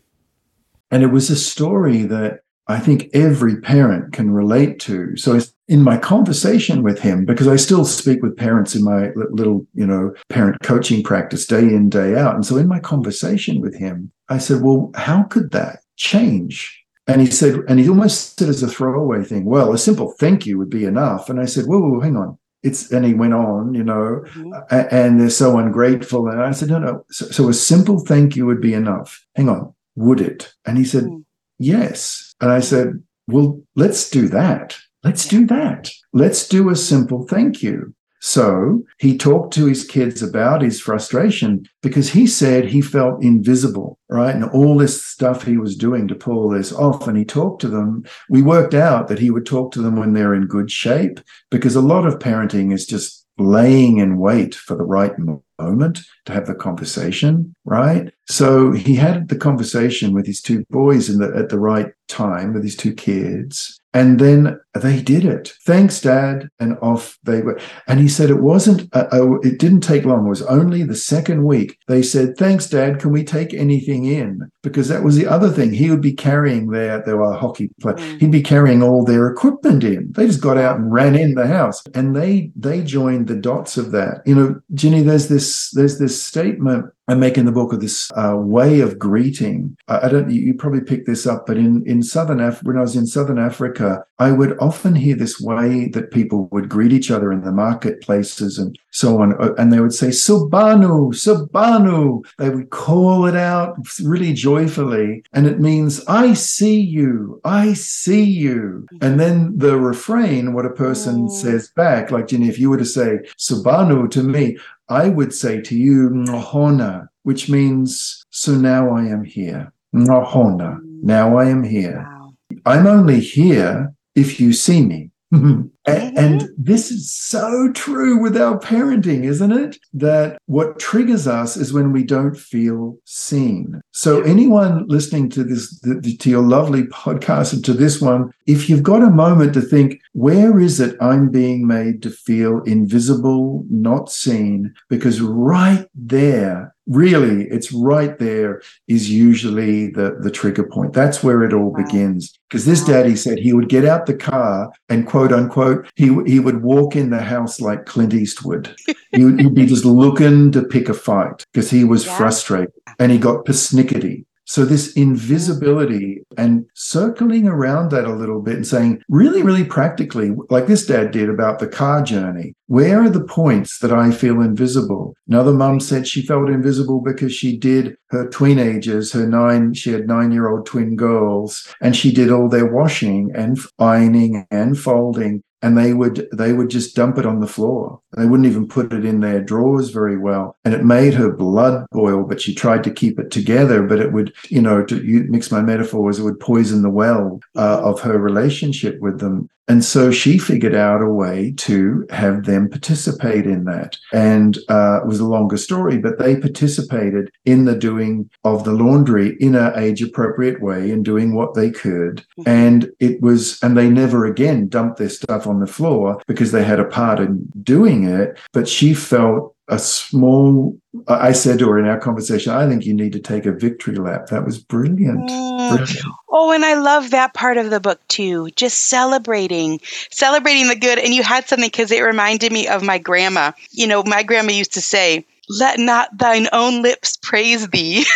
And 0.90 1.02
it 1.02 1.08
was 1.08 1.30
a 1.30 1.36
story 1.36 2.02
that 2.02 2.40
I 2.68 2.80
think 2.80 3.10
every 3.12 3.60
parent 3.60 4.12
can 4.12 4.32
relate 4.32 4.80
to. 4.80 5.16
So 5.16 5.38
in 5.68 5.82
my 5.82 5.98
conversation 5.98 6.82
with 6.82 6.98
him, 6.98 7.24
because 7.24 7.46
I 7.46 7.56
still 7.56 7.84
speak 7.84 8.22
with 8.22 8.36
parents 8.36 8.74
in 8.74 8.84
my 8.84 9.10
little, 9.14 9.66
you 9.74 9.86
know, 9.86 10.14
parent 10.30 10.56
coaching 10.62 11.02
practice 11.02 11.46
day 11.46 11.60
in, 11.60 11.88
day 11.88 12.16
out. 12.16 12.34
And 12.34 12.44
so 12.44 12.56
in 12.56 12.66
my 12.66 12.80
conversation 12.80 13.60
with 13.60 13.76
him, 13.76 14.10
I 14.28 14.38
said, 14.38 14.62
well, 14.62 14.90
how 14.96 15.24
could 15.24 15.52
that 15.52 15.80
change? 15.96 16.84
And 17.06 17.20
he 17.20 17.30
said, 17.30 17.60
and 17.68 17.78
he 17.78 17.88
almost 17.88 18.38
said 18.38 18.48
as 18.48 18.62
a 18.62 18.68
throwaway 18.68 19.22
thing, 19.22 19.44
well, 19.44 19.72
a 19.72 19.78
simple 19.78 20.12
thank 20.18 20.44
you 20.44 20.58
would 20.58 20.70
be 20.70 20.84
enough. 20.84 21.30
And 21.30 21.40
I 21.40 21.44
said, 21.44 21.66
whoa, 21.66 21.80
whoa 21.80 22.00
hang 22.00 22.16
on. 22.16 22.38
It's, 22.62 22.90
and 22.90 23.04
he 23.04 23.14
went 23.14 23.34
on, 23.34 23.74
you 23.74 23.84
know, 23.84 24.24
mm-hmm. 24.34 24.52
and 24.70 25.20
they're 25.20 25.30
so 25.30 25.56
ungrateful. 25.58 26.28
And 26.28 26.42
I 26.42 26.50
said, 26.50 26.68
no, 26.68 26.78
no. 26.78 27.04
So, 27.10 27.26
so, 27.26 27.48
a 27.48 27.54
simple 27.54 28.00
thank 28.00 28.34
you 28.34 28.44
would 28.46 28.60
be 28.60 28.74
enough. 28.74 29.24
Hang 29.36 29.48
on, 29.48 29.72
would 29.94 30.20
it? 30.20 30.52
And 30.64 30.76
he 30.76 30.84
said, 30.84 31.04
mm-hmm. 31.04 31.20
yes. 31.60 32.34
And 32.40 32.50
I 32.50 32.58
said, 32.58 33.00
well, 33.28 33.62
let's 33.76 34.10
do 34.10 34.26
that. 34.28 34.76
Let's 35.04 35.28
do 35.28 35.46
that. 35.46 35.92
Let's 36.12 36.48
do 36.48 36.70
a 36.70 36.76
simple 36.76 37.24
thank 37.28 37.62
you. 37.62 37.94
So 38.20 38.82
he 38.98 39.16
talked 39.16 39.52
to 39.54 39.66
his 39.66 39.84
kids 39.84 40.22
about 40.22 40.62
his 40.62 40.80
frustration 40.80 41.66
because 41.82 42.10
he 42.10 42.26
said 42.26 42.66
he 42.66 42.80
felt 42.80 43.22
invisible, 43.22 43.98
right? 44.08 44.34
And 44.34 44.44
all 44.44 44.76
this 44.76 45.04
stuff 45.04 45.44
he 45.44 45.58
was 45.58 45.76
doing 45.76 46.08
to 46.08 46.14
pull 46.14 46.48
this 46.48 46.72
off. 46.72 47.06
And 47.06 47.16
he 47.16 47.24
talked 47.24 47.60
to 47.62 47.68
them. 47.68 48.04
We 48.28 48.42
worked 48.42 48.74
out 48.74 49.08
that 49.08 49.18
he 49.18 49.30
would 49.30 49.46
talk 49.46 49.72
to 49.72 49.82
them 49.82 49.96
when 49.96 50.12
they're 50.12 50.34
in 50.34 50.46
good 50.46 50.70
shape 50.70 51.20
because 51.50 51.76
a 51.76 51.80
lot 51.80 52.06
of 52.06 52.18
parenting 52.18 52.72
is 52.72 52.86
just 52.86 53.26
laying 53.38 53.98
in 53.98 54.18
wait 54.18 54.54
for 54.54 54.76
the 54.76 54.84
right 54.84 55.12
moment 55.58 56.00
to 56.24 56.32
have 56.32 56.46
the 56.46 56.54
conversation, 56.54 57.54
right? 57.64 58.12
So 58.28 58.72
he 58.72 58.94
had 58.94 59.28
the 59.28 59.36
conversation 59.36 60.12
with 60.12 60.26
his 60.26 60.40
two 60.40 60.64
boys 60.70 61.08
in 61.10 61.18
the, 61.18 61.32
at 61.36 61.48
the 61.48 61.58
right 61.58 61.92
time 62.08 62.54
with 62.54 62.64
his 62.64 62.76
two 62.76 62.94
kids. 62.94 63.78
And 63.96 64.18
then 64.18 64.60
they 64.74 65.00
did 65.00 65.24
it. 65.24 65.54
Thanks, 65.64 66.02
Dad. 66.02 66.50
And 66.60 66.76
off 66.82 67.18
they 67.22 67.40
were. 67.40 67.58
And 67.88 67.98
he 67.98 68.08
said 68.08 68.28
it 68.28 68.42
wasn't, 68.42 68.92
a, 68.92 69.16
a, 69.16 69.40
it 69.40 69.58
didn't 69.58 69.80
take 69.80 70.04
long. 70.04 70.26
It 70.26 70.28
was 70.28 70.42
only 70.42 70.82
the 70.82 70.94
second 70.94 71.44
week. 71.44 71.78
They 71.88 72.02
said, 72.02 72.36
Thanks, 72.36 72.68
Dad. 72.68 73.00
Can 73.00 73.10
we 73.10 73.24
take 73.24 73.54
anything 73.54 74.04
in? 74.04 74.50
Because 74.62 74.88
that 74.88 75.02
was 75.02 75.16
the 75.16 75.26
other 75.26 75.48
thing. 75.48 75.72
He 75.72 75.88
would 75.88 76.02
be 76.02 76.12
carrying 76.12 76.68
their, 76.68 77.02
they 77.02 77.14
were 77.14 77.32
uh, 77.32 77.38
hockey 77.38 77.70
players. 77.80 78.00
Mm. 78.00 78.20
He'd 78.20 78.30
be 78.30 78.42
carrying 78.42 78.82
all 78.82 79.02
their 79.02 79.28
equipment 79.28 79.82
in. 79.82 80.12
They 80.12 80.26
just 80.26 80.42
got 80.42 80.58
out 80.58 80.76
and 80.76 80.92
ran 80.92 81.14
in 81.14 81.32
the 81.32 81.46
house. 81.46 81.82
And 81.94 82.14
they, 82.14 82.52
they 82.54 82.82
joined 82.82 83.28
the 83.28 83.36
dots 83.36 83.78
of 83.78 83.92
that. 83.92 84.20
You 84.26 84.34
know, 84.34 84.60
Ginny, 84.74 85.00
there's 85.00 85.28
this, 85.28 85.70
there's 85.70 85.98
this 85.98 86.22
statement 86.22 86.84
I 87.08 87.14
make 87.14 87.38
in 87.38 87.46
the 87.46 87.52
book 87.52 87.72
of 87.72 87.80
this 87.80 88.10
uh, 88.16 88.34
way 88.36 88.80
of 88.80 88.98
greeting. 88.98 89.76
I, 89.86 90.06
I 90.06 90.08
don't. 90.08 90.28
You, 90.28 90.40
you, 90.40 90.54
probably 90.54 90.80
picked 90.80 91.06
this 91.06 91.26
up, 91.26 91.46
but 91.46 91.56
in 91.56 91.86
in 91.86 92.02
southern 92.02 92.40
Af- 92.40 92.62
when 92.64 92.76
I 92.76 92.80
was 92.80 92.96
in 92.96 93.06
southern 93.06 93.38
Africa, 93.38 94.04
I 94.18 94.32
would 94.32 94.58
often 94.58 94.94
hear 94.96 95.14
this 95.14 95.40
way 95.40 95.88
that 95.88 96.10
people 96.10 96.48
would 96.50 96.68
greet 96.68 96.92
each 96.92 97.10
other 97.10 97.32
in 97.32 97.42
the 97.42 97.52
marketplaces 97.52 98.58
and 98.58 98.76
so 98.90 99.20
on, 99.20 99.40
uh, 99.40 99.54
and 99.56 99.72
they 99.72 99.78
would 99.78 99.94
say 99.94 100.08
"Subanu, 100.08 101.12
Subanu." 101.14 102.24
They 102.38 102.50
would 102.50 102.70
call 102.70 103.26
it 103.26 103.36
out 103.36 103.76
really 104.02 104.32
joyfully, 104.32 105.22
and 105.32 105.46
it 105.46 105.60
means 105.60 106.04
"I 106.08 106.34
see 106.34 106.80
you, 106.80 107.40
I 107.44 107.74
see 107.74 108.24
you." 108.24 108.86
And 109.00 109.20
then 109.20 109.56
the 109.56 109.78
refrain, 109.78 110.54
what 110.54 110.66
a 110.66 110.70
person 110.70 111.26
oh. 111.30 111.32
says 111.32 111.68
back, 111.68 112.10
like 112.10 112.26
Ginny, 112.26 112.48
if 112.48 112.58
you 112.58 112.68
were 112.68 112.78
to 112.78 112.84
say 112.84 113.20
"Subanu" 113.38 114.10
to 114.10 114.24
me, 114.24 114.58
I 114.88 115.08
would 115.08 115.32
say 115.34 115.60
to 115.60 115.76
you, 115.76 116.10
Nhona, 116.10 117.08
which 117.22 117.48
means, 117.48 118.24
so 118.30 118.52
now 118.52 118.90
I 118.90 119.04
am 119.06 119.24
here. 119.24 119.72
Nhona, 119.94 120.78
now 121.02 121.36
I 121.36 121.46
am 121.46 121.62
here. 121.62 122.06
Wow. 122.08 122.34
I'm 122.64 122.86
only 122.86 123.20
here 123.20 123.92
if 124.14 124.40
you 124.40 124.52
see 124.52 124.84
me. 124.84 125.10
and, 125.32 125.70
mm-hmm. 125.86 126.16
and, 126.16 126.48
this 126.56 126.92
is 126.92 127.12
so 127.12 127.72
true 127.72 128.16
with 128.16 128.36
our 128.36 128.60
parenting, 128.60 129.24
isn't 129.24 129.50
it? 129.50 129.76
That 129.92 130.38
what 130.46 130.78
triggers 130.78 131.26
us 131.26 131.56
is 131.56 131.72
when 131.72 131.90
we 131.90 132.04
don't 132.04 132.36
feel 132.36 132.96
seen. 133.04 133.80
So, 133.92 134.20
anyone 134.22 134.86
listening 134.86 135.28
to 135.30 135.42
this, 135.42 135.80
to 135.80 136.30
your 136.30 136.42
lovely 136.42 136.84
podcast 136.84 137.52
and 137.54 137.64
to 137.64 137.72
this 137.72 138.00
one, 138.00 138.30
if 138.46 138.68
you've 138.68 138.82
got 138.82 139.02
a 139.02 139.10
moment 139.10 139.54
to 139.54 139.60
think, 139.60 140.00
where 140.12 140.60
is 140.60 140.80
it 140.80 140.96
I'm 141.00 141.30
being 141.30 141.66
made 141.66 142.02
to 142.02 142.10
feel 142.10 142.62
invisible, 142.62 143.64
not 143.68 144.10
seen? 144.10 144.74
Because 144.88 145.20
right 145.20 145.86
there 145.94 146.74
really 146.86 147.48
it's 147.48 147.72
right 147.72 148.18
there 148.18 148.62
is 148.86 149.10
usually 149.10 149.90
the 149.90 150.16
the 150.20 150.30
trigger 150.30 150.62
point 150.62 150.92
that's 150.92 151.22
where 151.22 151.42
it 151.42 151.52
all 151.52 151.72
wow. 151.72 151.82
begins 151.82 152.38
because 152.48 152.64
this 152.64 152.84
daddy 152.84 153.16
said 153.16 153.38
he 153.38 153.52
would 153.52 153.68
get 153.68 153.84
out 153.84 154.06
the 154.06 154.14
car 154.14 154.70
and 154.88 155.06
quote 155.06 155.32
unquote 155.32 155.90
he 155.96 156.16
he 156.26 156.38
would 156.38 156.62
walk 156.62 156.94
in 156.94 157.10
the 157.10 157.20
house 157.20 157.60
like 157.60 157.86
clint 157.86 158.14
eastwood 158.14 158.74
he 159.10 159.24
would, 159.24 159.40
he'd 159.40 159.54
be 159.54 159.66
just 159.66 159.84
looking 159.84 160.52
to 160.52 160.62
pick 160.62 160.88
a 160.88 160.94
fight 160.94 161.44
because 161.52 161.70
he 161.70 161.82
was 161.82 162.06
yeah. 162.06 162.16
frustrated 162.16 162.72
and 163.00 163.10
he 163.10 163.18
got 163.18 163.44
persnickety 163.44 164.24
so, 164.48 164.64
this 164.64 164.92
invisibility 164.92 166.22
and 166.38 166.66
circling 166.74 167.48
around 167.48 167.90
that 167.90 168.04
a 168.04 168.14
little 168.14 168.40
bit 168.40 168.54
and 168.54 168.66
saying, 168.66 169.02
really, 169.08 169.42
really 169.42 169.64
practically, 169.64 170.30
like 170.50 170.68
this 170.68 170.86
dad 170.86 171.10
did 171.10 171.28
about 171.28 171.58
the 171.58 171.66
car 171.66 172.00
journey, 172.00 172.54
where 172.68 173.02
are 173.02 173.10
the 173.10 173.24
points 173.24 173.80
that 173.80 173.92
I 173.92 174.12
feel 174.12 174.40
invisible? 174.40 175.16
Another 175.26 175.52
mum 175.52 175.80
said 175.80 176.06
she 176.06 176.22
felt 176.24 176.48
invisible 176.48 177.00
because 177.00 177.34
she 177.34 177.56
did 177.56 177.96
her 178.10 178.28
teenagers, 178.28 179.12
her 179.12 179.26
nine, 179.26 179.74
she 179.74 179.90
had 179.90 180.06
nine 180.06 180.30
year 180.30 180.48
old 180.48 180.64
twin 180.64 180.94
girls, 180.94 181.66
and 181.80 181.96
she 181.96 182.12
did 182.12 182.30
all 182.30 182.48
their 182.48 182.72
washing 182.72 183.32
and 183.34 183.58
ironing 183.80 184.46
and 184.52 184.78
folding 184.78 185.42
and 185.62 185.76
they 185.76 185.94
would 185.94 186.28
they 186.32 186.52
would 186.52 186.68
just 186.68 186.94
dump 186.94 187.18
it 187.18 187.26
on 187.26 187.40
the 187.40 187.46
floor. 187.46 188.00
They 188.16 188.26
wouldn't 188.26 188.48
even 188.48 188.68
put 188.68 188.92
it 188.92 189.04
in 189.04 189.20
their 189.20 189.40
drawers 189.40 189.90
very 189.90 190.16
well, 190.16 190.56
and 190.64 190.74
it 190.74 190.84
made 190.84 191.14
her 191.14 191.32
blood 191.32 191.86
boil. 191.92 192.24
But 192.24 192.40
she 192.40 192.54
tried 192.54 192.84
to 192.84 192.90
keep 192.90 193.18
it 193.18 193.30
together, 193.30 193.82
but 193.82 193.98
it 193.98 194.12
would, 194.12 194.32
you 194.48 194.60
know, 194.60 194.84
to 194.84 195.26
mix 195.28 195.50
my 195.50 195.62
metaphors, 195.62 196.18
it 196.18 196.24
would 196.24 196.40
poison 196.40 196.82
the 196.82 196.90
well 196.90 197.40
uh, 197.56 197.80
of 197.82 198.00
her 198.00 198.18
relationship 198.18 199.00
with 199.00 199.20
them. 199.20 199.48
And 199.68 199.84
so 199.84 200.10
she 200.10 200.38
figured 200.38 200.74
out 200.74 201.02
a 201.02 201.08
way 201.08 201.52
to 201.58 202.06
have 202.10 202.44
them 202.44 202.68
participate 202.68 203.46
in 203.46 203.64
that. 203.64 203.96
And 204.12 204.58
uh, 204.68 205.00
it 205.02 205.06
was 205.06 205.20
a 205.20 205.26
longer 205.26 205.56
story, 205.56 205.98
but 205.98 206.18
they 206.18 206.36
participated 206.36 207.30
in 207.44 207.64
the 207.64 207.74
doing 207.76 208.30
of 208.44 208.64
the 208.64 208.72
laundry 208.72 209.36
in 209.40 209.54
a 209.54 209.72
age 209.76 210.02
appropriate 210.02 210.62
way 210.62 210.90
and 210.90 211.04
doing 211.04 211.34
what 211.34 211.54
they 211.54 211.70
could. 211.70 212.24
Mm-hmm. 212.38 212.48
And 212.48 212.92
it 213.00 213.20
was, 213.20 213.60
and 213.62 213.76
they 213.76 213.90
never 213.90 214.24
again 214.24 214.68
dumped 214.68 214.98
their 214.98 215.08
stuff 215.08 215.46
on 215.46 215.60
the 215.60 215.66
floor 215.66 216.22
because 216.26 216.52
they 216.52 216.64
had 216.64 216.80
a 216.80 216.84
part 216.84 217.18
in 217.18 217.48
doing 217.62 218.04
it. 218.04 218.38
But 218.52 218.68
she 218.68 218.94
felt 218.94 219.55
a 219.68 219.78
small 219.78 220.78
i 221.08 221.32
said 221.32 221.58
to 221.58 221.68
her 221.68 221.78
in 221.78 221.86
our 221.86 221.98
conversation 221.98 222.52
i 222.52 222.68
think 222.68 222.84
you 222.84 222.94
need 222.94 223.12
to 223.12 223.20
take 223.20 223.46
a 223.46 223.52
victory 223.52 223.96
lap. 223.96 224.26
That 224.28 224.44
was 224.44 224.58
brilliant, 224.58 225.28
mm. 225.28 225.68
brilliant. 225.76 226.06
oh 226.30 226.52
and 226.52 226.64
i 226.64 226.74
love 226.74 227.10
that 227.10 227.34
part 227.34 227.56
of 227.56 227.70
the 227.70 227.80
book 227.80 228.00
too 228.08 228.50
just 228.56 228.84
celebrating 228.84 229.80
celebrating 230.10 230.68
the 230.68 230.76
good. 230.76 230.98
And 230.98 231.14
you 231.14 231.22
had 231.22 231.48
something 231.48 231.68
because 231.68 231.90
it 231.90 232.02
reminded 232.02 232.52
me 232.52 232.68
of 232.68 232.82
my 232.82 232.98
grandma. 232.98 233.52
You 233.70 233.86
know 233.86 234.02
my 234.04 234.22
grandma 234.22 234.52
used 234.52 234.74
to 234.74 234.80
say 234.80 235.24
let 235.48 235.78
not 235.78 236.16
thine 236.18 236.48
own 236.52 236.82
lips 236.82 237.16
praise 237.22 237.68
thee. 237.68 238.04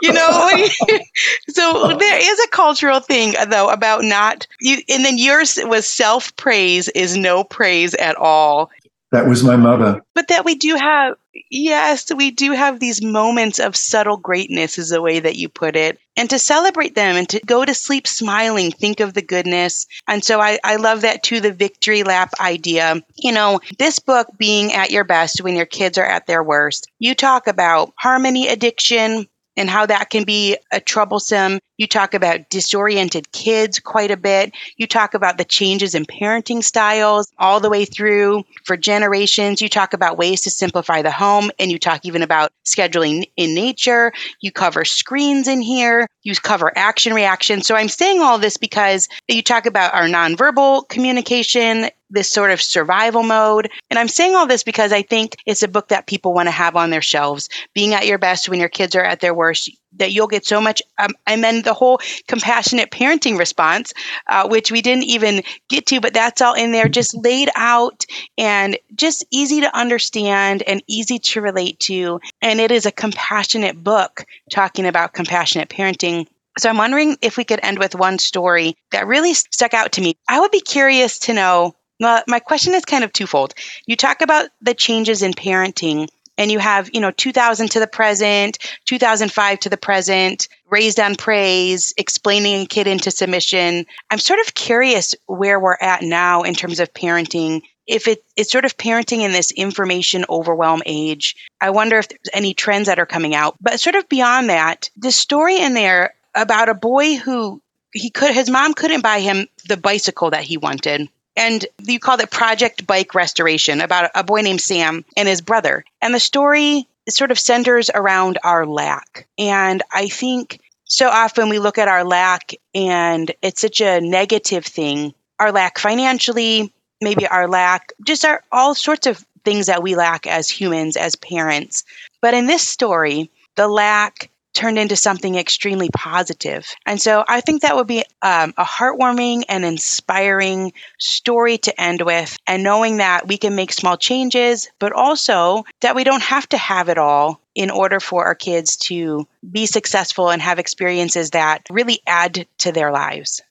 You 0.00 0.10
know 0.10 0.68
so 1.50 1.96
there 1.98 2.18
is 2.18 2.40
a 2.40 2.48
cultural 2.48 3.00
thing 3.00 3.34
though 3.50 3.68
about 3.68 4.04
not 4.04 4.46
you 4.58 4.78
and 4.88 5.04
then 5.04 5.18
yours 5.18 5.58
was 5.64 5.86
self 5.86 6.34
praise 6.36 6.88
is 6.88 7.14
no 7.14 7.44
praise 7.44 7.94
at 7.96 8.16
all 8.16 8.70
that 9.16 9.26
was 9.26 9.42
my 9.42 9.56
mother. 9.56 10.02
But 10.14 10.28
that 10.28 10.44
we 10.44 10.54
do 10.54 10.76
have 10.76 11.14
yes 11.50 12.12
we 12.14 12.30
do 12.30 12.52
have 12.52 12.80
these 12.80 13.02
moments 13.02 13.58
of 13.58 13.76
subtle 13.76 14.16
greatness 14.16 14.78
is 14.78 14.88
the 14.90 15.02
way 15.02 15.20
that 15.20 15.36
you 15.36 15.48
put 15.48 15.74
it. 15.74 15.98
And 16.16 16.28
to 16.30 16.38
celebrate 16.38 16.94
them 16.94 17.16
and 17.16 17.28
to 17.30 17.40
go 17.44 17.64
to 17.64 17.74
sleep 17.74 18.06
smiling 18.06 18.70
think 18.70 19.00
of 19.00 19.14
the 19.14 19.22
goodness. 19.22 19.86
And 20.06 20.22
so 20.22 20.40
i, 20.40 20.58
I 20.64 20.76
love 20.76 21.00
that 21.02 21.22
too 21.22 21.40
the 21.40 21.52
victory 21.52 22.02
lap 22.02 22.32
idea. 22.40 23.02
You 23.16 23.32
know 23.32 23.60
this 23.78 23.98
book 23.98 24.28
being 24.36 24.72
at 24.72 24.90
your 24.90 25.04
best 25.04 25.40
when 25.40 25.56
your 25.56 25.66
kids 25.66 25.98
are 25.98 26.06
at 26.06 26.26
their 26.26 26.42
worst 26.42 26.90
you 26.98 27.14
talk 27.14 27.46
about 27.46 27.92
harmony 27.96 28.48
addiction 28.48 29.26
and 29.56 29.70
how 29.70 29.86
that 29.86 30.10
can 30.10 30.24
be 30.24 30.56
a 30.72 30.80
troublesome. 30.80 31.58
You 31.78 31.86
talk 31.86 32.14
about 32.14 32.48
disoriented 32.48 33.32
kids 33.32 33.78
quite 33.78 34.10
a 34.10 34.16
bit. 34.16 34.54
You 34.76 34.86
talk 34.86 35.14
about 35.14 35.38
the 35.38 35.44
changes 35.44 35.94
in 35.94 36.06
parenting 36.06 36.62
styles 36.62 37.30
all 37.38 37.60
the 37.60 37.70
way 37.70 37.84
through 37.84 38.44
for 38.64 38.76
generations. 38.76 39.60
You 39.60 39.68
talk 39.68 39.92
about 39.92 40.16
ways 40.16 40.40
to 40.42 40.50
simplify 40.50 41.02
the 41.02 41.10
home 41.10 41.50
and 41.58 41.70
you 41.70 41.78
talk 41.78 42.00
even 42.04 42.22
about 42.22 42.50
scheduling 42.64 43.30
in 43.36 43.54
nature. 43.54 44.12
You 44.40 44.52
cover 44.52 44.84
screens 44.84 45.48
in 45.48 45.60
here. 45.60 46.06
You 46.22 46.34
cover 46.34 46.72
action 46.76 47.12
reaction. 47.14 47.62
So 47.62 47.74
I'm 47.74 47.88
saying 47.88 48.20
all 48.20 48.38
this 48.38 48.56
because 48.56 49.08
you 49.28 49.42
talk 49.42 49.66
about 49.66 49.94
our 49.94 50.06
nonverbal 50.06 50.88
communication 50.88 51.90
this 52.10 52.30
sort 52.30 52.50
of 52.50 52.60
survival 52.60 53.22
mode. 53.22 53.70
And 53.90 53.98
I'm 53.98 54.08
saying 54.08 54.34
all 54.34 54.46
this 54.46 54.62
because 54.62 54.92
I 54.92 55.02
think 55.02 55.36
it's 55.46 55.62
a 55.62 55.68
book 55.68 55.88
that 55.88 56.06
people 56.06 56.32
want 56.32 56.46
to 56.46 56.52
have 56.52 56.76
on 56.76 56.90
their 56.90 57.02
shelves. 57.02 57.48
Being 57.74 57.94
at 57.94 58.06
your 58.06 58.18
best 58.18 58.48
when 58.48 58.60
your 58.60 58.68
kids 58.68 58.94
are 58.94 59.02
at 59.02 59.20
their 59.20 59.34
worst, 59.34 59.70
that 59.98 60.12
you'll 60.12 60.26
get 60.26 60.44
so 60.44 60.60
much. 60.60 60.82
Um, 60.98 61.10
and 61.26 61.42
then 61.42 61.62
the 61.62 61.74
whole 61.74 62.00
compassionate 62.28 62.90
parenting 62.90 63.38
response, 63.38 63.92
uh, 64.28 64.48
which 64.48 64.70
we 64.70 64.82
didn't 64.82 65.04
even 65.04 65.42
get 65.68 65.86
to, 65.86 66.00
but 66.00 66.14
that's 66.14 66.40
all 66.40 66.54
in 66.54 66.72
there, 66.72 66.88
just 66.88 67.16
laid 67.16 67.48
out 67.56 68.04
and 68.38 68.78
just 68.94 69.24
easy 69.30 69.60
to 69.62 69.76
understand 69.76 70.62
and 70.62 70.82
easy 70.86 71.18
to 71.18 71.40
relate 71.40 71.80
to. 71.80 72.20
And 72.42 72.60
it 72.60 72.70
is 72.70 72.86
a 72.86 72.92
compassionate 72.92 73.82
book 73.82 74.24
talking 74.50 74.86
about 74.86 75.12
compassionate 75.12 75.68
parenting. 75.68 76.26
So 76.58 76.70
I'm 76.70 76.78
wondering 76.78 77.18
if 77.20 77.36
we 77.36 77.44
could 77.44 77.60
end 77.62 77.78
with 77.78 77.94
one 77.94 78.18
story 78.18 78.76
that 78.90 79.06
really 79.06 79.34
stuck 79.34 79.74
out 79.74 79.92
to 79.92 80.00
me. 80.00 80.16
I 80.26 80.40
would 80.40 80.50
be 80.50 80.60
curious 80.60 81.18
to 81.20 81.34
know 81.34 81.74
well, 82.00 82.22
my 82.26 82.40
question 82.40 82.74
is 82.74 82.84
kind 82.84 83.04
of 83.04 83.12
twofold. 83.12 83.54
You 83.86 83.96
talk 83.96 84.20
about 84.20 84.48
the 84.60 84.74
changes 84.74 85.22
in 85.22 85.32
parenting 85.32 86.08
and 86.38 86.50
you 86.52 86.58
have, 86.58 86.90
you 86.92 87.00
know, 87.00 87.10
2000 87.10 87.70
to 87.70 87.80
the 87.80 87.86
present, 87.86 88.58
2005 88.84 89.60
to 89.60 89.68
the 89.68 89.76
present, 89.76 90.48
raised 90.68 91.00
on 91.00 91.14
praise, 91.14 91.94
explaining 91.96 92.62
a 92.62 92.66
kid 92.66 92.86
into 92.86 93.10
submission. 93.10 93.86
I'm 94.10 94.18
sort 94.18 94.40
of 94.40 94.54
curious 94.54 95.14
where 95.26 95.58
we're 95.58 95.78
at 95.80 96.02
now 96.02 96.42
in 96.42 96.54
terms 96.54 96.80
of 96.80 96.92
parenting. 96.92 97.62
If 97.86 98.08
it, 98.08 98.24
it's 98.36 98.50
sort 98.50 98.64
of 98.64 98.76
parenting 98.76 99.20
in 99.20 99.32
this 99.32 99.50
information 99.52 100.24
overwhelm 100.28 100.82
age, 100.84 101.36
I 101.60 101.70
wonder 101.70 101.98
if 101.98 102.08
there's 102.08 102.18
any 102.32 102.52
trends 102.52 102.86
that 102.86 102.98
are 102.98 103.06
coming 103.06 103.34
out. 103.34 103.56
But 103.60 103.80
sort 103.80 103.94
of 103.94 104.08
beyond 104.08 104.50
that, 104.50 104.90
the 104.96 105.12
story 105.12 105.58
in 105.58 105.74
there 105.74 106.14
about 106.34 106.68
a 106.68 106.74
boy 106.74 107.16
who 107.16 107.62
he 107.92 108.10
could 108.10 108.34
his 108.34 108.50
mom 108.50 108.74
couldn't 108.74 109.00
buy 109.00 109.20
him 109.20 109.46
the 109.68 109.76
bicycle 109.76 110.30
that 110.30 110.42
he 110.42 110.58
wanted 110.58 111.08
and 111.36 111.66
you 111.84 111.98
call 111.98 112.18
it 112.20 112.30
Project 112.30 112.86
Bike 112.86 113.14
Restoration 113.14 113.80
about 113.80 114.10
a 114.14 114.24
boy 114.24 114.40
named 114.40 114.60
Sam 114.60 115.04
and 115.16 115.28
his 115.28 115.40
brother. 115.40 115.84
And 116.00 116.14
the 116.14 116.20
story 116.20 116.88
sort 117.08 117.30
of 117.30 117.38
centers 117.38 117.90
around 117.94 118.38
our 118.42 118.66
lack. 118.66 119.26
And 119.38 119.82
I 119.92 120.08
think 120.08 120.60
so 120.84 121.08
often 121.08 121.48
we 121.48 121.58
look 121.58 121.78
at 121.78 121.88
our 121.88 122.04
lack 122.04 122.54
and 122.74 123.30
it's 123.42 123.60
such 123.60 123.80
a 123.80 124.00
negative 124.00 124.64
thing. 124.64 125.14
Our 125.38 125.52
lack 125.52 125.78
financially, 125.78 126.72
maybe 127.00 127.26
our 127.26 127.48
lack, 127.48 127.92
just 128.04 128.24
our 128.24 128.42
all 128.50 128.74
sorts 128.74 129.06
of 129.06 129.24
things 129.44 129.66
that 129.66 129.82
we 129.82 129.94
lack 129.94 130.26
as 130.26 130.48
humans, 130.48 130.96
as 130.96 131.14
parents. 131.14 131.84
But 132.20 132.34
in 132.34 132.46
this 132.46 132.66
story, 132.66 133.30
the 133.54 133.68
lack 133.68 134.30
turned 134.56 134.78
into 134.78 134.96
something 134.96 135.36
extremely 135.36 135.90
positive. 135.90 136.74
And 136.86 137.00
so 137.00 137.24
I 137.28 137.40
think 137.40 137.62
that 137.62 137.76
would 137.76 137.86
be 137.86 138.04
um, 138.22 138.54
a 138.56 138.64
heartwarming 138.64 139.44
and 139.48 139.64
inspiring 139.64 140.72
story 140.98 141.58
to 141.58 141.80
end 141.80 142.00
with. 142.02 142.36
And 142.46 142.62
knowing 142.62 142.96
that 142.96 143.28
we 143.28 143.36
can 143.36 143.54
make 143.54 143.72
small 143.72 143.96
changes, 143.96 144.68
but 144.78 144.92
also 144.92 145.64
that 145.80 145.94
we 145.94 146.04
don't 146.04 146.22
have 146.22 146.48
to 146.48 146.56
have 146.56 146.88
it 146.88 146.98
all 146.98 147.40
in 147.54 147.70
order 147.70 148.00
for 148.00 148.24
our 148.24 148.34
kids 148.34 148.76
to 148.76 149.26
be 149.48 149.66
successful 149.66 150.30
and 150.30 150.42
have 150.42 150.58
experiences 150.58 151.30
that 151.30 151.66
really 151.70 152.00
add 152.06 152.46
to 152.58 152.72
their 152.72 152.90
lives. 152.90 153.42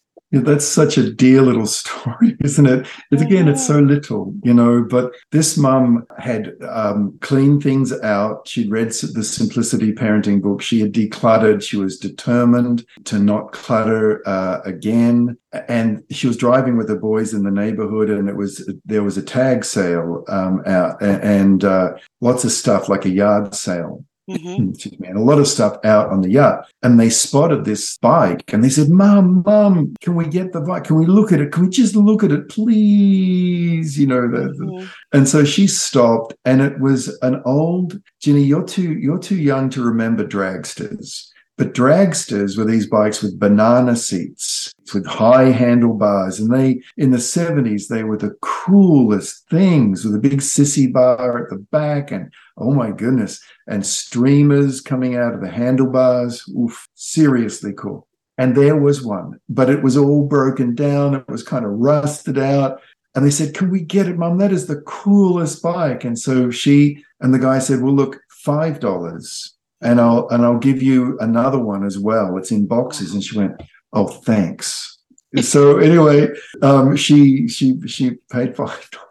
That's 0.43 0.67
such 0.67 0.97
a 0.97 1.11
dear 1.11 1.41
little 1.41 1.65
story, 1.65 2.35
isn't 2.43 2.65
it? 2.65 2.87
It's, 3.11 3.21
again, 3.21 3.47
it's 3.47 3.65
so 3.65 3.79
little, 3.79 4.33
you 4.43 4.53
know. 4.53 4.83
But 4.83 5.13
this 5.31 5.57
mum 5.57 6.05
had 6.17 6.53
um, 6.67 7.17
cleaned 7.21 7.63
things 7.63 7.93
out. 8.01 8.47
She'd 8.47 8.69
read 8.69 8.89
the 8.89 9.23
Simplicity 9.23 9.93
Parenting 9.93 10.41
book. 10.41 10.61
She 10.61 10.81
had 10.81 10.91
decluttered. 10.91 11.63
She 11.63 11.77
was 11.77 11.97
determined 11.97 12.85
to 13.05 13.17
not 13.17 13.53
clutter 13.53 14.27
uh, 14.27 14.59
again. 14.65 15.37
And 15.69 16.03
she 16.11 16.27
was 16.27 16.37
driving 16.37 16.75
with 16.75 16.87
the 16.87 16.97
boys 16.97 17.33
in 17.33 17.43
the 17.43 17.51
neighborhood, 17.51 18.09
and 18.09 18.27
it 18.27 18.35
was 18.35 18.69
there 18.83 19.03
was 19.03 19.17
a 19.17 19.23
tag 19.23 19.63
sale 19.63 20.25
um, 20.27 20.61
out, 20.65 21.01
and 21.01 21.63
uh, 21.63 21.93
lots 22.19 22.43
of 22.43 22.51
stuff 22.51 22.89
like 22.89 23.05
a 23.05 23.09
yard 23.09 23.55
sale. 23.55 24.03
Mm-hmm. 24.29 24.71
Excuse 24.71 24.99
me, 24.99 25.07
and 25.07 25.17
a 25.17 25.21
lot 25.21 25.37
of 25.37 25.47
stuff 25.47 25.77
out 25.85 26.09
on 26.09 26.21
the 26.21 26.29
yacht. 26.29 26.67
And 26.81 26.99
they 26.99 27.09
spotted 27.09 27.63
this 27.63 27.97
bike 27.99 28.51
and 28.51 28.63
they 28.63 28.69
said, 28.69 28.89
Mom, 28.89 29.43
Mom, 29.45 29.93
can 30.01 30.15
we 30.15 30.27
get 30.27 30.51
the 30.51 30.61
bike? 30.61 30.85
Can 30.85 30.95
we 30.95 31.05
look 31.05 31.31
at 31.31 31.39
it? 31.39 31.51
Can 31.51 31.65
we 31.65 31.69
just 31.69 31.95
look 31.95 32.23
at 32.23 32.31
it, 32.31 32.49
please? 32.49 33.99
You 33.99 34.07
know, 34.07 34.27
the, 34.27 34.49
mm-hmm. 34.49 34.85
and 35.13 35.29
so 35.29 35.45
she 35.45 35.67
stopped 35.67 36.33
and 36.43 36.61
it 36.61 36.79
was 36.79 37.15
an 37.21 37.41
old 37.45 38.01
Ginny, 38.19 38.41
you're 38.41 38.63
too 38.63 38.93
you're 38.93 39.19
too 39.19 39.35
young 39.35 39.69
to 39.69 39.83
remember 39.83 40.25
dragsters. 40.25 41.29
But 41.57 41.73
dragsters 41.73 42.57
were 42.57 42.65
these 42.65 42.87
bikes 42.87 43.21
with 43.21 43.39
banana 43.39 43.95
seats, 43.95 44.73
with 44.93 45.05
high 45.05 45.51
handlebars. 45.51 46.39
And 46.39 46.53
they, 46.53 46.81
in 46.97 47.11
the 47.11 47.17
70s, 47.17 47.87
they 47.87 48.03
were 48.03 48.17
the 48.17 48.35
coolest 48.41 49.47
things 49.49 50.03
with 50.03 50.15
a 50.15 50.19
big 50.19 50.39
sissy 50.39 50.91
bar 50.91 51.43
at 51.43 51.49
the 51.49 51.57
back 51.71 52.11
and 52.11 52.29
oh 52.57 52.73
my 52.73 52.91
goodness, 52.91 53.41
and 53.67 53.85
streamers 53.85 54.81
coming 54.81 55.15
out 55.15 55.33
of 55.33 55.41
the 55.41 55.49
handlebars. 55.49 56.47
Oof, 56.49 56.87
seriously 56.95 57.73
cool. 57.73 58.07
And 58.37 58.55
there 58.55 58.75
was 58.75 59.03
one, 59.03 59.39
but 59.47 59.69
it 59.69 59.81
was 59.81 59.95
all 59.95 60.25
broken 60.25 60.75
down. 60.75 61.15
It 61.15 61.27
was 61.27 61.43
kind 61.43 61.65
of 61.65 61.71
rusted 61.71 62.37
out. 62.37 62.81
And 63.15 63.25
they 63.25 63.31
said, 63.31 63.53
Can 63.53 63.69
we 63.69 63.81
get 63.81 64.07
it, 64.07 64.17
mom? 64.17 64.37
That 64.37 64.51
is 64.51 64.67
the 64.67 64.81
coolest 64.81 65.63
bike. 65.63 66.03
And 66.03 66.19
so 66.19 66.51
she 66.51 67.03
and 67.21 67.33
the 67.33 67.39
guy 67.39 67.59
said, 67.59 67.81
Well, 67.81 67.93
look, 67.93 68.19
$5 68.45 69.55
and 69.81 70.01
I'll 70.01 70.27
and 70.29 70.43
I'll 70.43 70.57
give 70.57 70.81
you 70.81 71.17
another 71.19 71.59
one 71.59 71.85
as 71.85 71.97
well. 71.97 72.37
It's 72.37 72.51
in 72.51 72.65
boxes." 72.65 73.13
And 73.13 73.23
she 73.23 73.37
went, 73.37 73.61
"Oh, 73.93 74.07
thanks." 74.07 74.97
so 75.41 75.77
anyway, 75.77 76.29
um, 76.61 76.95
she 76.95 77.47
she 77.47 77.79
she 77.87 78.11
paid 78.31 78.55
five 78.55 78.89
dollars, 78.91 79.04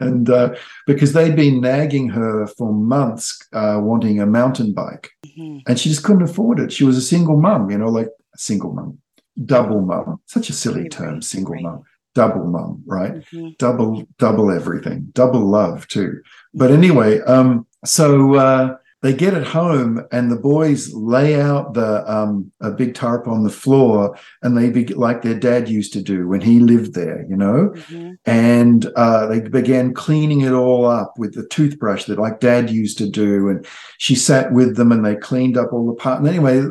and, 0.00 0.30
uh, 0.30 0.54
because 0.86 1.12
they'd 1.12 1.36
been 1.36 1.60
nagging 1.60 2.08
her 2.10 2.46
for 2.46 2.72
months, 2.72 3.38
uh, 3.52 3.78
wanting 3.82 4.20
a 4.20 4.26
mountain 4.26 4.72
bike, 4.72 5.10
mm-hmm. 5.26 5.58
and 5.66 5.78
she 5.78 5.88
just 5.88 6.04
couldn't 6.04 6.22
afford 6.22 6.60
it. 6.60 6.72
She 6.72 6.84
was 6.84 6.96
a 6.96 7.02
single 7.02 7.40
mum, 7.40 7.70
you 7.70 7.78
know, 7.78 7.88
like 7.88 8.08
a 8.08 8.38
single 8.38 8.72
mum, 8.72 8.98
double 9.44 9.80
mum. 9.80 10.20
Such 10.26 10.50
a 10.50 10.52
silly 10.52 10.88
term, 10.88 11.22
single 11.22 11.54
right. 11.54 11.62
mum 11.62 11.84
double 12.14 12.44
mum, 12.44 12.82
right? 12.86 13.12
Mm-hmm. 13.32 13.50
Double, 13.58 14.04
double 14.18 14.50
everything, 14.50 15.08
double 15.12 15.40
love 15.40 15.86
too. 15.88 16.20
But 16.54 16.70
anyway, 16.70 17.20
um, 17.20 17.66
so 17.84 18.34
uh, 18.34 18.76
they 19.02 19.14
get 19.14 19.32
it 19.32 19.46
home 19.46 20.04
and 20.12 20.30
the 20.30 20.36
boys 20.36 20.92
lay 20.92 21.40
out 21.40 21.74
the 21.74 22.10
um, 22.10 22.50
a 22.60 22.70
big 22.70 22.94
tarp 22.94 23.26
on 23.26 23.42
the 23.42 23.50
floor 23.50 24.16
and 24.42 24.56
they 24.56 24.70
be 24.70 24.86
like 24.88 25.22
their 25.22 25.38
dad 25.38 25.68
used 25.68 25.92
to 25.92 26.02
do 26.02 26.28
when 26.28 26.40
he 26.40 26.60
lived 26.60 26.94
there 26.94 27.24
you 27.28 27.36
know 27.36 27.70
mm-hmm. 27.74 28.12
and 28.26 28.86
uh, 28.96 29.26
they 29.26 29.40
began 29.40 29.94
cleaning 29.94 30.42
it 30.42 30.52
all 30.52 30.84
up 30.84 31.14
with 31.18 31.34
the 31.34 31.46
toothbrush 31.48 32.04
that 32.04 32.18
like 32.18 32.40
dad 32.40 32.70
used 32.70 32.98
to 32.98 33.08
do 33.08 33.48
and 33.48 33.66
she 33.98 34.14
sat 34.14 34.52
with 34.52 34.76
them 34.76 34.92
and 34.92 35.04
they 35.04 35.16
cleaned 35.16 35.56
up 35.56 35.72
all 35.72 35.86
the 35.86 35.94
parts 35.94 36.20
and 36.20 36.28
anyway 36.28 36.62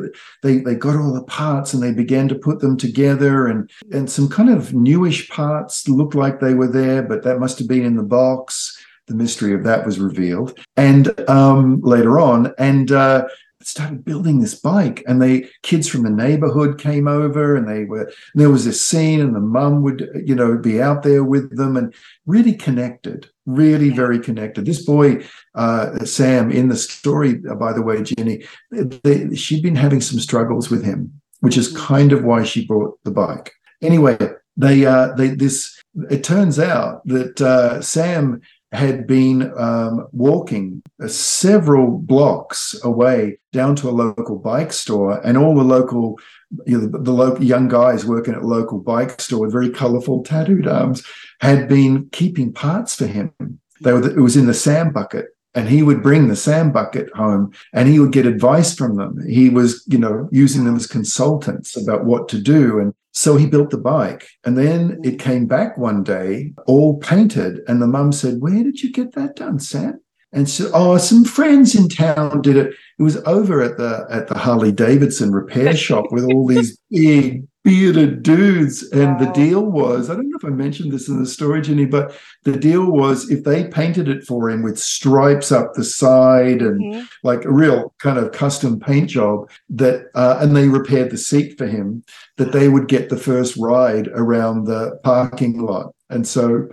they 0.42 0.58
they 0.58 0.74
got 0.74 0.96
all 0.96 1.12
the 1.12 1.24
parts 1.24 1.74
and 1.74 1.82
they 1.82 1.92
began 1.92 2.28
to 2.28 2.34
put 2.34 2.60
them 2.60 2.76
together 2.76 3.46
and 3.46 3.70
and 3.92 4.10
some 4.10 4.28
kind 4.28 4.50
of 4.50 4.72
newish 4.72 5.28
parts 5.28 5.88
looked 5.88 6.14
like 6.14 6.40
they 6.40 6.54
were 6.54 6.68
there 6.68 7.02
but 7.02 7.22
that 7.22 7.40
must 7.40 7.58
have 7.58 7.68
been 7.68 7.84
in 7.84 7.96
the 7.96 8.02
box 8.02 8.79
the 9.10 9.16
mystery 9.16 9.52
of 9.52 9.64
that 9.64 9.84
was 9.84 9.98
revealed. 9.98 10.58
And 10.76 11.28
um, 11.28 11.80
later 11.82 12.18
on, 12.18 12.54
and 12.58 12.90
uh, 12.90 13.26
started 13.62 14.04
building 14.04 14.40
this 14.40 14.54
bike 14.54 15.02
and 15.06 15.20
they 15.20 15.46
kids 15.62 15.86
from 15.86 16.02
the 16.02 16.10
neighborhood 16.10 16.78
came 16.78 17.06
over 17.06 17.54
and 17.56 17.68
they 17.68 17.84
were 17.84 18.04
and 18.04 18.40
there 18.40 18.48
was 18.48 18.64
this 18.64 18.86
scene 18.86 19.20
and 19.20 19.34
the 19.34 19.40
mum 19.40 19.82
would 19.82 20.08
you 20.24 20.34
know 20.34 20.56
be 20.56 20.80
out 20.80 21.02
there 21.02 21.22
with 21.22 21.54
them 21.56 21.76
and 21.76 21.94
really 22.24 22.54
connected 22.54 23.28
really 23.44 23.90
very 23.90 24.18
connected 24.18 24.64
this 24.64 24.82
boy 24.82 25.22
uh, 25.56 26.02
sam 26.06 26.50
in 26.50 26.68
the 26.68 26.76
story 26.76 27.42
uh, 27.50 27.54
by 27.54 27.72
the 27.72 27.82
way 27.82 28.02
ginny 28.02 28.42
they, 28.70 29.34
she'd 29.34 29.62
been 29.62 29.76
having 29.76 30.00
some 30.00 30.18
struggles 30.18 30.70
with 30.70 30.82
him 30.82 31.12
which 31.40 31.58
is 31.58 31.68
mm-hmm. 31.68 31.84
kind 31.84 32.12
of 32.12 32.24
why 32.24 32.42
she 32.42 32.64
bought 32.64 32.98
the 33.04 33.10
bike 33.10 33.52
anyway 33.82 34.16
they 34.56 34.86
uh 34.86 35.12
they 35.14 35.28
this 35.28 35.78
it 36.08 36.24
turns 36.24 36.58
out 36.58 37.06
that 37.06 37.40
uh, 37.40 37.80
sam 37.82 38.40
had 38.72 39.06
been 39.06 39.52
um, 39.58 40.06
walking 40.12 40.82
several 41.06 41.98
blocks 41.98 42.78
away 42.84 43.38
down 43.52 43.74
to 43.76 43.88
a 43.88 43.90
local 43.90 44.38
bike 44.38 44.72
store, 44.72 45.20
and 45.26 45.36
all 45.36 45.54
the 45.56 45.64
local, 45.64 46.18
you 46.66 46.78
know, 46.78 46.86
the, 46.86 46.98
the 46.98 47.12
local 47.12 47.42
young 47.42 47.68
guys 47.68 48.06
working 48.06 48.34
at 48.34 48.42
a 48.42 48.46
local 48.46 48.78
bike 48.78 49.20
store 49.20 49.40
with 49.40 49.52
very 49.52 49.70
colourful 49.70 50.22
tattooed 50.22 50.68
arms 50.68 51.04
had 51.40 51.68
been 51.68 52.08
keeping 52.10 52.52
parts 52.52 52.94
for 52.94 53.06
him. 53.06 53.32
They 53.80 53.92
were, 53.92 54.08
it 54.08 54.20
was 54.20 54.36
in 54.36 54.46
the 54.46 54.54
sand 54.54 54.94
bucket, 54.94 55.26
and 55.54 55.68
he 55.68 55.82
would 55.82 56.02
bring 56.02 56.28
the 56.28 56.36
sand 56.36 56.72
bucket 56.72 57.10
home 57.14 57.52
and 57.72 57.88
he 57.88 57.98
would 57.98 58.12
get 58.12 58.26
advice 58.26 58.74
from 58.74 58.96
them. 58.96 59.26
He 59.26 59.48
was, 59.48 59.84
you 59.88 59.98
know, 59.98 60.28
using 60.30 60.64
them 60.64 60.76
as 60.76 60.86
consultants 60.86 61.76
about 61.76 62.04
what 62.04 62.28
to 62.28 62.40
do. 62.40 62.78
And 62.78 62.94
so 63.20 63.36
he 63.36 63.44
built 63.44 63.68
the 63.68 63.76
bike. 63.76 64.26
And 64.44 64.56
then 64.56 64.92
hmm. 64.92 65.04
it 65.04 65.18
came 65.18 65.44
back 65.44 65.76
one 65.76 66.02
day, 66.02 66.54
all 66.66 66.98
painted. 67.00 67.60
And 67.68 67.82
the 67.82 67.86
mum 67.86 68.12
said, 68.12 68.40
Where 68.40 68.64
did 68.64 68.82
you 68.82 68.90
get 68.90 69.12
that 69.12 69.36
done, 69.36 69.58
Sam? 69.58 70.00
And 70.32 70.48
so, 70.48 70.70
oh, 70.72 70.96
some 70.96 71.24
friends 71.24 71.74
in 71.74 71.90
town 71.90 72.40
did 72.40 72.56
it. 72.56 72.72
It 72.98 73.02
was 73.02 73.18
over 73.26 73.60
at 73.60 73.76
the 73.76 74.06
at 74.08 74.28
the 74.28 74.38
Harley 74.38 74.72
Davidson 74.72 75.32
repair 75.32 75.76
shop 75.86 76.06
with 76.10 76.24
all 76.24 76.46
these 76.46 76.78
big 76.90 77.46
bearded 77.62 78.22
dudes. 78.22 78.82
And 78.90 79.12
wow. 79.12 79.18
the 79.18 79.32
deal 79.32 79.62
was, 79.62 80.08
I 80.08 80.14
don't 80.14 80.30
know 80.30 80.38
if 80.38 80.44
I 80.44 80.50
mentioned 80.50 80.92
this 80.92 81.08
in 81.08 81.20
the 81.20 81.28
story, 81.28 81.60
Ginny, 81.60 81.84
but 81.84 82.14
the 82.44 82.56
deal 82.56 82.86
was 82.86 83.30
if 83.30 83.44
they 83.44 83.68
painted 83.68 84.08
it 84.08 84.24
for 84.24 84.48
him 84.50 84.62
with 84.62 84.78
stripes 84.78 85.52
up 85.52 85.74
the 85.74 85.84
side 85.84 86.62
and 86.62 86.80
mm-hmm. 86.80 87.04
like 87.22 87.44
a 87.44 87.52
real 87.52 87.94
kind 87.98 88.18
of 88.18 88.32
custom 88.32 88.80
paint 88.80 89.10
job, 89.10 89.50
that 89.68 90.06
uh, 90.14 90.38
and 90.40 90.56
they 90.56 90.68
repaired 90.68 91.10
the 91.10 91.18
seat 91.18 91.58
for 91.58 91.66
him, 91.66 92.02
that 92.36 92.52
they 92.52 92.68
would 92.68 92.88
get 92.88 93.08
the 93.08 93.16
first 93.16 93.56
ride 93.56 94.08
around 94.08 94.64
the 94.64 94.98
parking 95.02 95.60
lot. 95.60 95.94
And 96.08 96.26
so 96.26 96.68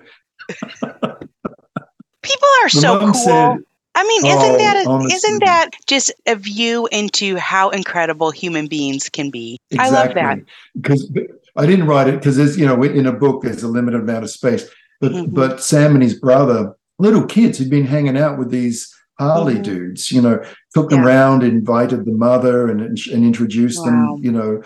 people 2.21 2.49
are 2.63 2.69
so 2.69 2.99
cool. 2.99 3.13
Said, 3.13 3.57
I 3.97 4.03
mean, 4.03 4.25
isn't 4.27 4.51
oh, 4.51 4.57
that 4.59 4.77
a, 4.77 4.83
not 4.83 5.39
that 5.39 5.69
just 5.87 6.13
a 6.27 6.35
view 6.35 6.87
into 6.91 7.35
how 7.37 7.71
incredible 7.71 8.29
human 8.29 8.67
beings 8.67 9.09
can 9.09 9.31
be? 9.31 9.59
Exactly. 9.71 9.97
I 9.97 10.03
love 10.03 10.13
that 10.13 10.39
because 10.75 11.11
I 11.55 11.65
didn't 11.65 11.87
write 11.87 12.07
it 12.07 12.19
because 12.19 12.37
there's 12.37 12.59
you 12.59 12.67
know 12.67 12.83
in 12.83 13.07
a 13.07 13.11
book 13.11 13.41
there's 13.41 13.63
a 13.63 13.67
limited 13.67 14.01
amount 14.01 14.23
of 14.23 14.29
space, 14.29 14.69
but 15.01 15.13
mm-hmm. 15.13 15.33
but 15.33 15.63
Sam 15.63 15.95
and 15.95 16.03
his 16.03 16.13
brother, 16.13 16.75
little 16.99 17.25
kids 17.25 17.57
who'd 17.57 17.71
been 17.71 17.87
hanging 17.87 18.17
out 18.17 18.37
with 18.37 18.51
these 18.51 18.93
Harley 19.17 19.55
mm-hmm. 19.55 19.63
dudes, 19.63 20.11
you 20.11 20.21
know, 20.21 20.43
took 20.75 20.91
them 20.91 20.99
yeah. 20.99 21.07
around, 21.07 21.41
invited 21.41 22.05
the 22.05 22.11
mother, 22.11 22.69
and 22.69 22.81
and 22.81 22.99
introduced 23.25 23.79
wow. 23.79 23.85
them, 23.85 24.23
you 24.23 24.31
know, 24.31 24.61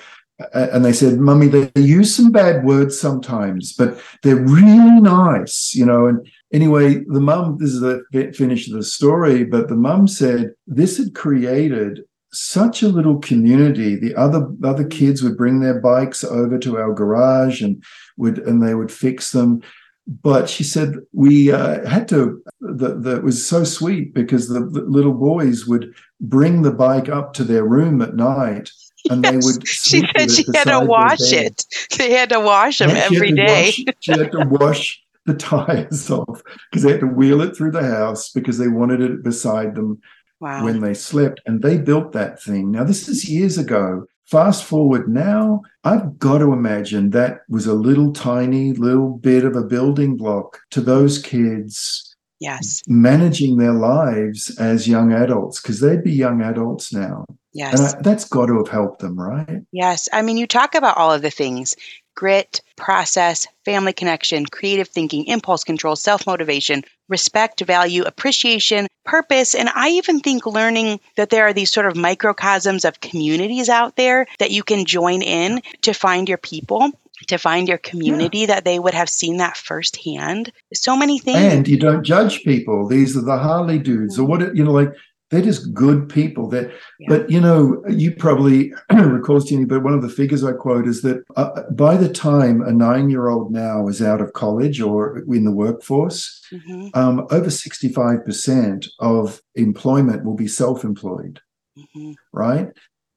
and 0.53 0.83
they 0.83 0.93
said, 0.93 1.19
"Mummy, 1.19 1.47
they 1.47 1.71
use 1.81 2.13
some 2.13 2.31
bad 2.31 2.65
words 2.65 2.99
sometimes, 2.99 3.71
but 3.73 3.97
they're 4.23 4.35
really 4.35 4.99
nice, 4.99 5.73
you 5.73 5.85
know." 5.85 6.07
And 6.07 6.27
anyway, 6.53 7.03
the 7.07 7.21
mum, 7.21 7.57
this 7.59 7.71
is 7.71 7.81
the 7.81 8.03
finish 8.35 8.67
of 8.67 8.73
the 8.75 8.83
story, 8.83 9.43
but 9.43 9.67
the 9.67 9.75
mum 9.75 10.07
said 10.07 10.53
this 10.67 10.97
had 10.97 11.15
created 11.15 12.01
such 12.33 12.81
a 12.81 12.87
little 12.87 13.19
community. 13.19 13.95
The 13.95 14.15
other 14.15 14.47
other 14.63 14.85
kids 14.85 15.21
would 15.21 15.37
bring 15.37 15.59
their 15.59 15.79
bikes 15.79 16.23
over 16.23 16.57
to 16.59 16.77
our 16.77 16.93
garage 16.93 17.61
and 17.61 17.83
would 18.17 18.39
and 18.39 18.63
they 18.63 18.75
would 18.75 18.91
fix 18.91 19.31
them. 19.31 19.61
But 20.07 20.49
she 20.49 20.63
said 20.63 20.95
we 21.13 21.51
uh, 21.51 21.87
had 21.87 22.07
to. 22.09 22.41
That 22.61 23.23
was 23.23 23.45
so 23.45 23.63
sweet 23.63 24.13
because 24.13 24.47
the, 24.47 24.61
the, 24.61 24.81
little 24.81 25.13
boys 25.13 25.65
would 25.65 25.93
bring 26.19 26.61
the 26.61 26.71
bike 26.71 27.09
up 27.09 27.33
to 27.33 27.43
their 27.43 27.65
room 27.65 28.01
at 28.01 28.15
night, 28.15 28.69
and 29.09 29.23
yes. 29.23 29.31
they 29.31 29.37
would. 29.37 29.67
She 29.67 30.03
said 30.15 30.31
she 30.31 30.45
had 30.53 30.65
to 30.65 30.85
wash 30.85 31.31
it. 31.31 31.65
They 31.97 32.11
had 32.11 32.29
to 32.29 32.39
wash 32.39 32.79
them 32.79 32.91
every 32.91 33.31
day. 33.31 33.73
Wash, 33.85 33.95
she 33.99 34.11
had 34.11 34.31
to 34.31 34.47
wash 34.49 35.01
the 35.25 35.33
tires 35.33 36.09
off 36.09 36.41
because 36.69 36.83
they 36.83 36.91
had 36.91 37.01
to 37.01 37.07
wheel 37.07 37.41
it 37.41 37.55
through 37.55 37.71
the 37.71 37.83
house 37.83 38.31
because 38.31 38.57
they 38.57 38.67
wanted 38.67 39.01
it 39.01 39.23
beside 39.23 39.75
them 39.75 40.01
wow. 40.39 40.63
when 40.63 40.79
they 40.79 40.93
slept. 40.93 41.41
And 41.45 41.61
they 41.61 41.77
built 41.77 42.11
that 42.13 42.41
thing. 42.41 42.71
Now, 42.71 42.83
this 42.83 43.07
is 43.07 43.29
years 43.29 43.57
ago. 43.57 44.05
Fast 44.25 44.63
forward 44.63 45.09
now, 45.09 45.61
I've 45.83 46.17
got 46.17 46.37
to 46.37 46.53
imagine 46.53 47.09
that 47.09 47.41
was 47.49 47.67
a 47.67 47.73
little 47.73 48.13
tiny 48.13 48.71
little 48.73 49.17
bit 49.17 49.43
of 49.43 49.55
a 49.55 49.63
building 49.63 50.15
block 50.15 50.59
to 50.71 50.81
those 50.81 51.21
kids 51.21 52.11
yes 52.41 52.81
managing 52.87 53.57
their 53.57 53.71
lives 53.71 54.57
as 54.57 54.87
young 54.87 55.13
adults 55.13 55.61
because 55.61 55.79
they'd 55.79 56.03
be 56.03 56.11
young 56.11 56.41
adults 56.41 56.91
now 56.91 57.23
yes 57.53 57.79
and 57.79 57.99
I, 57.99 58.01
that's 58.01 58.25
got 58.25 58.47
to 58.47 58.57
have 58.57 58.67
helped 58.67 58.99
them 58.99 59.17
right 59.17 59.61
yes 59.71 60.09
i 60.11 60.21
mean 60.21 60.37
you 60.37 60.47
talk 60.47 60.75
about 60.75 60.97
all 60.97 61.13
of 61.13 61.21
the 61.21 61.29
things 61.29 61.75
grit 62.15 62.61
process 62.77 63.47
family 63.65 63.93
connection 63.93 64.45
creative 64.45 64.87
thinking 64.87 65.25
impulse 65.25 65.63
control 65.63 65.95
self-motivation 65.95 66.83
respect 67.09 67.61
value 67.61 68.03
appreciation 68.03 68.87
purpose 69.05 69.55
and 69.55 69.69
i 69.75 69.89
even 69.89 70.19
think 70.19 70.45
learning 70.45 70.99
that 71.17 71.29
there 71.29 71.45
are 71.45 71.53
these 71.53 71.71
sort 71.71 71.85
of 71.85 71.95
microcosms 71.95 72.85
of 72.85 72.99
communities 73.01 73.69
out 73.69 73.95
there 73.95 74.25
that 74.39 74.51
you 74.51 74.63
can 74.63 74.85
join 74.85 75.21
in 75.21 75.61
to 75.81 75.93
find 75.93 76.27
your 76.27 76.37
people 76.37 76.91
to 77.27 77.37
find 77.37 77.67
your 77.67 77.77
community 77.77 78.39
yeah. 78.39 78.45
that 78.47 78.65
they 78.65 78.79
would 78.79 78.93
have 78.93 79.09
seen 79.09 79.37
that 79.37 79.57
firsthand. 79.57 80.51
So 80.73 80.95
many 80.95 81.19
things. 81.19 81.53
And 81.53 81.67
you 81.67 81.77
don't 81.77 82.03
judge 82.03 82.43
people. 82.43 82.87
These 82.87 83.15
are 83.15 83.21
the 83.21 83.37
Harley 83.37 83.79
dudes, 83.79 84.17
or 84.17 84.23
mm. 84.23 84.27
what 84.27 84.55
you 84.55 84.63
know, 84.63 84.71
like 84.71 84.91
they're 85.31 85.41
just 85.41 85.73
good 85.73 86.09
people. 86.09 86.49
That, 86.49 86.71
yeah. 86.99 87.07
but 87.09 87.29
you 87.29 87.39
know, 87.39 87.81
you 87.89 88.13
probably 88.13 88.73
recall, 88.93 89.39
Ginny, 89.39 89.65
but 89.65 89.83
one 89.83 89.93
of 89.93 90.01
the 90.01 90.09
figures 90.09 90.43
I 90.43 90.51
quote 90.51 90.87
is 90.87 91.01
that 91.01 91.23
uh, 91.35 91.63
by 91.71 91.97
the 91.97 92.09
time 92.09 92.61
a 92.61 92.71
nine-year-old 92.71 93.51
now 93.51 93.87
is 93.87 94.01
out 94.01 94.21
of 94.21 94.33
college 94.33 94.81
or 94.81 95.23
in 95.27 95.45
the 95.45 95.51
workforce, 95.51 96.41
mm-hmm. 96.51 96.89
um, 96.93 97.25
over 97.31 97.49
sixty-five 97.49 98.25
percent 98.25 98.87
of 98.99 99.41
employment 99.55 100.25
will 100.25 100.35
be 100.35 100.47
self-employed. 100.47 101.39
Mm-hmm. 101.77 102.11
Right. 102.33 102.67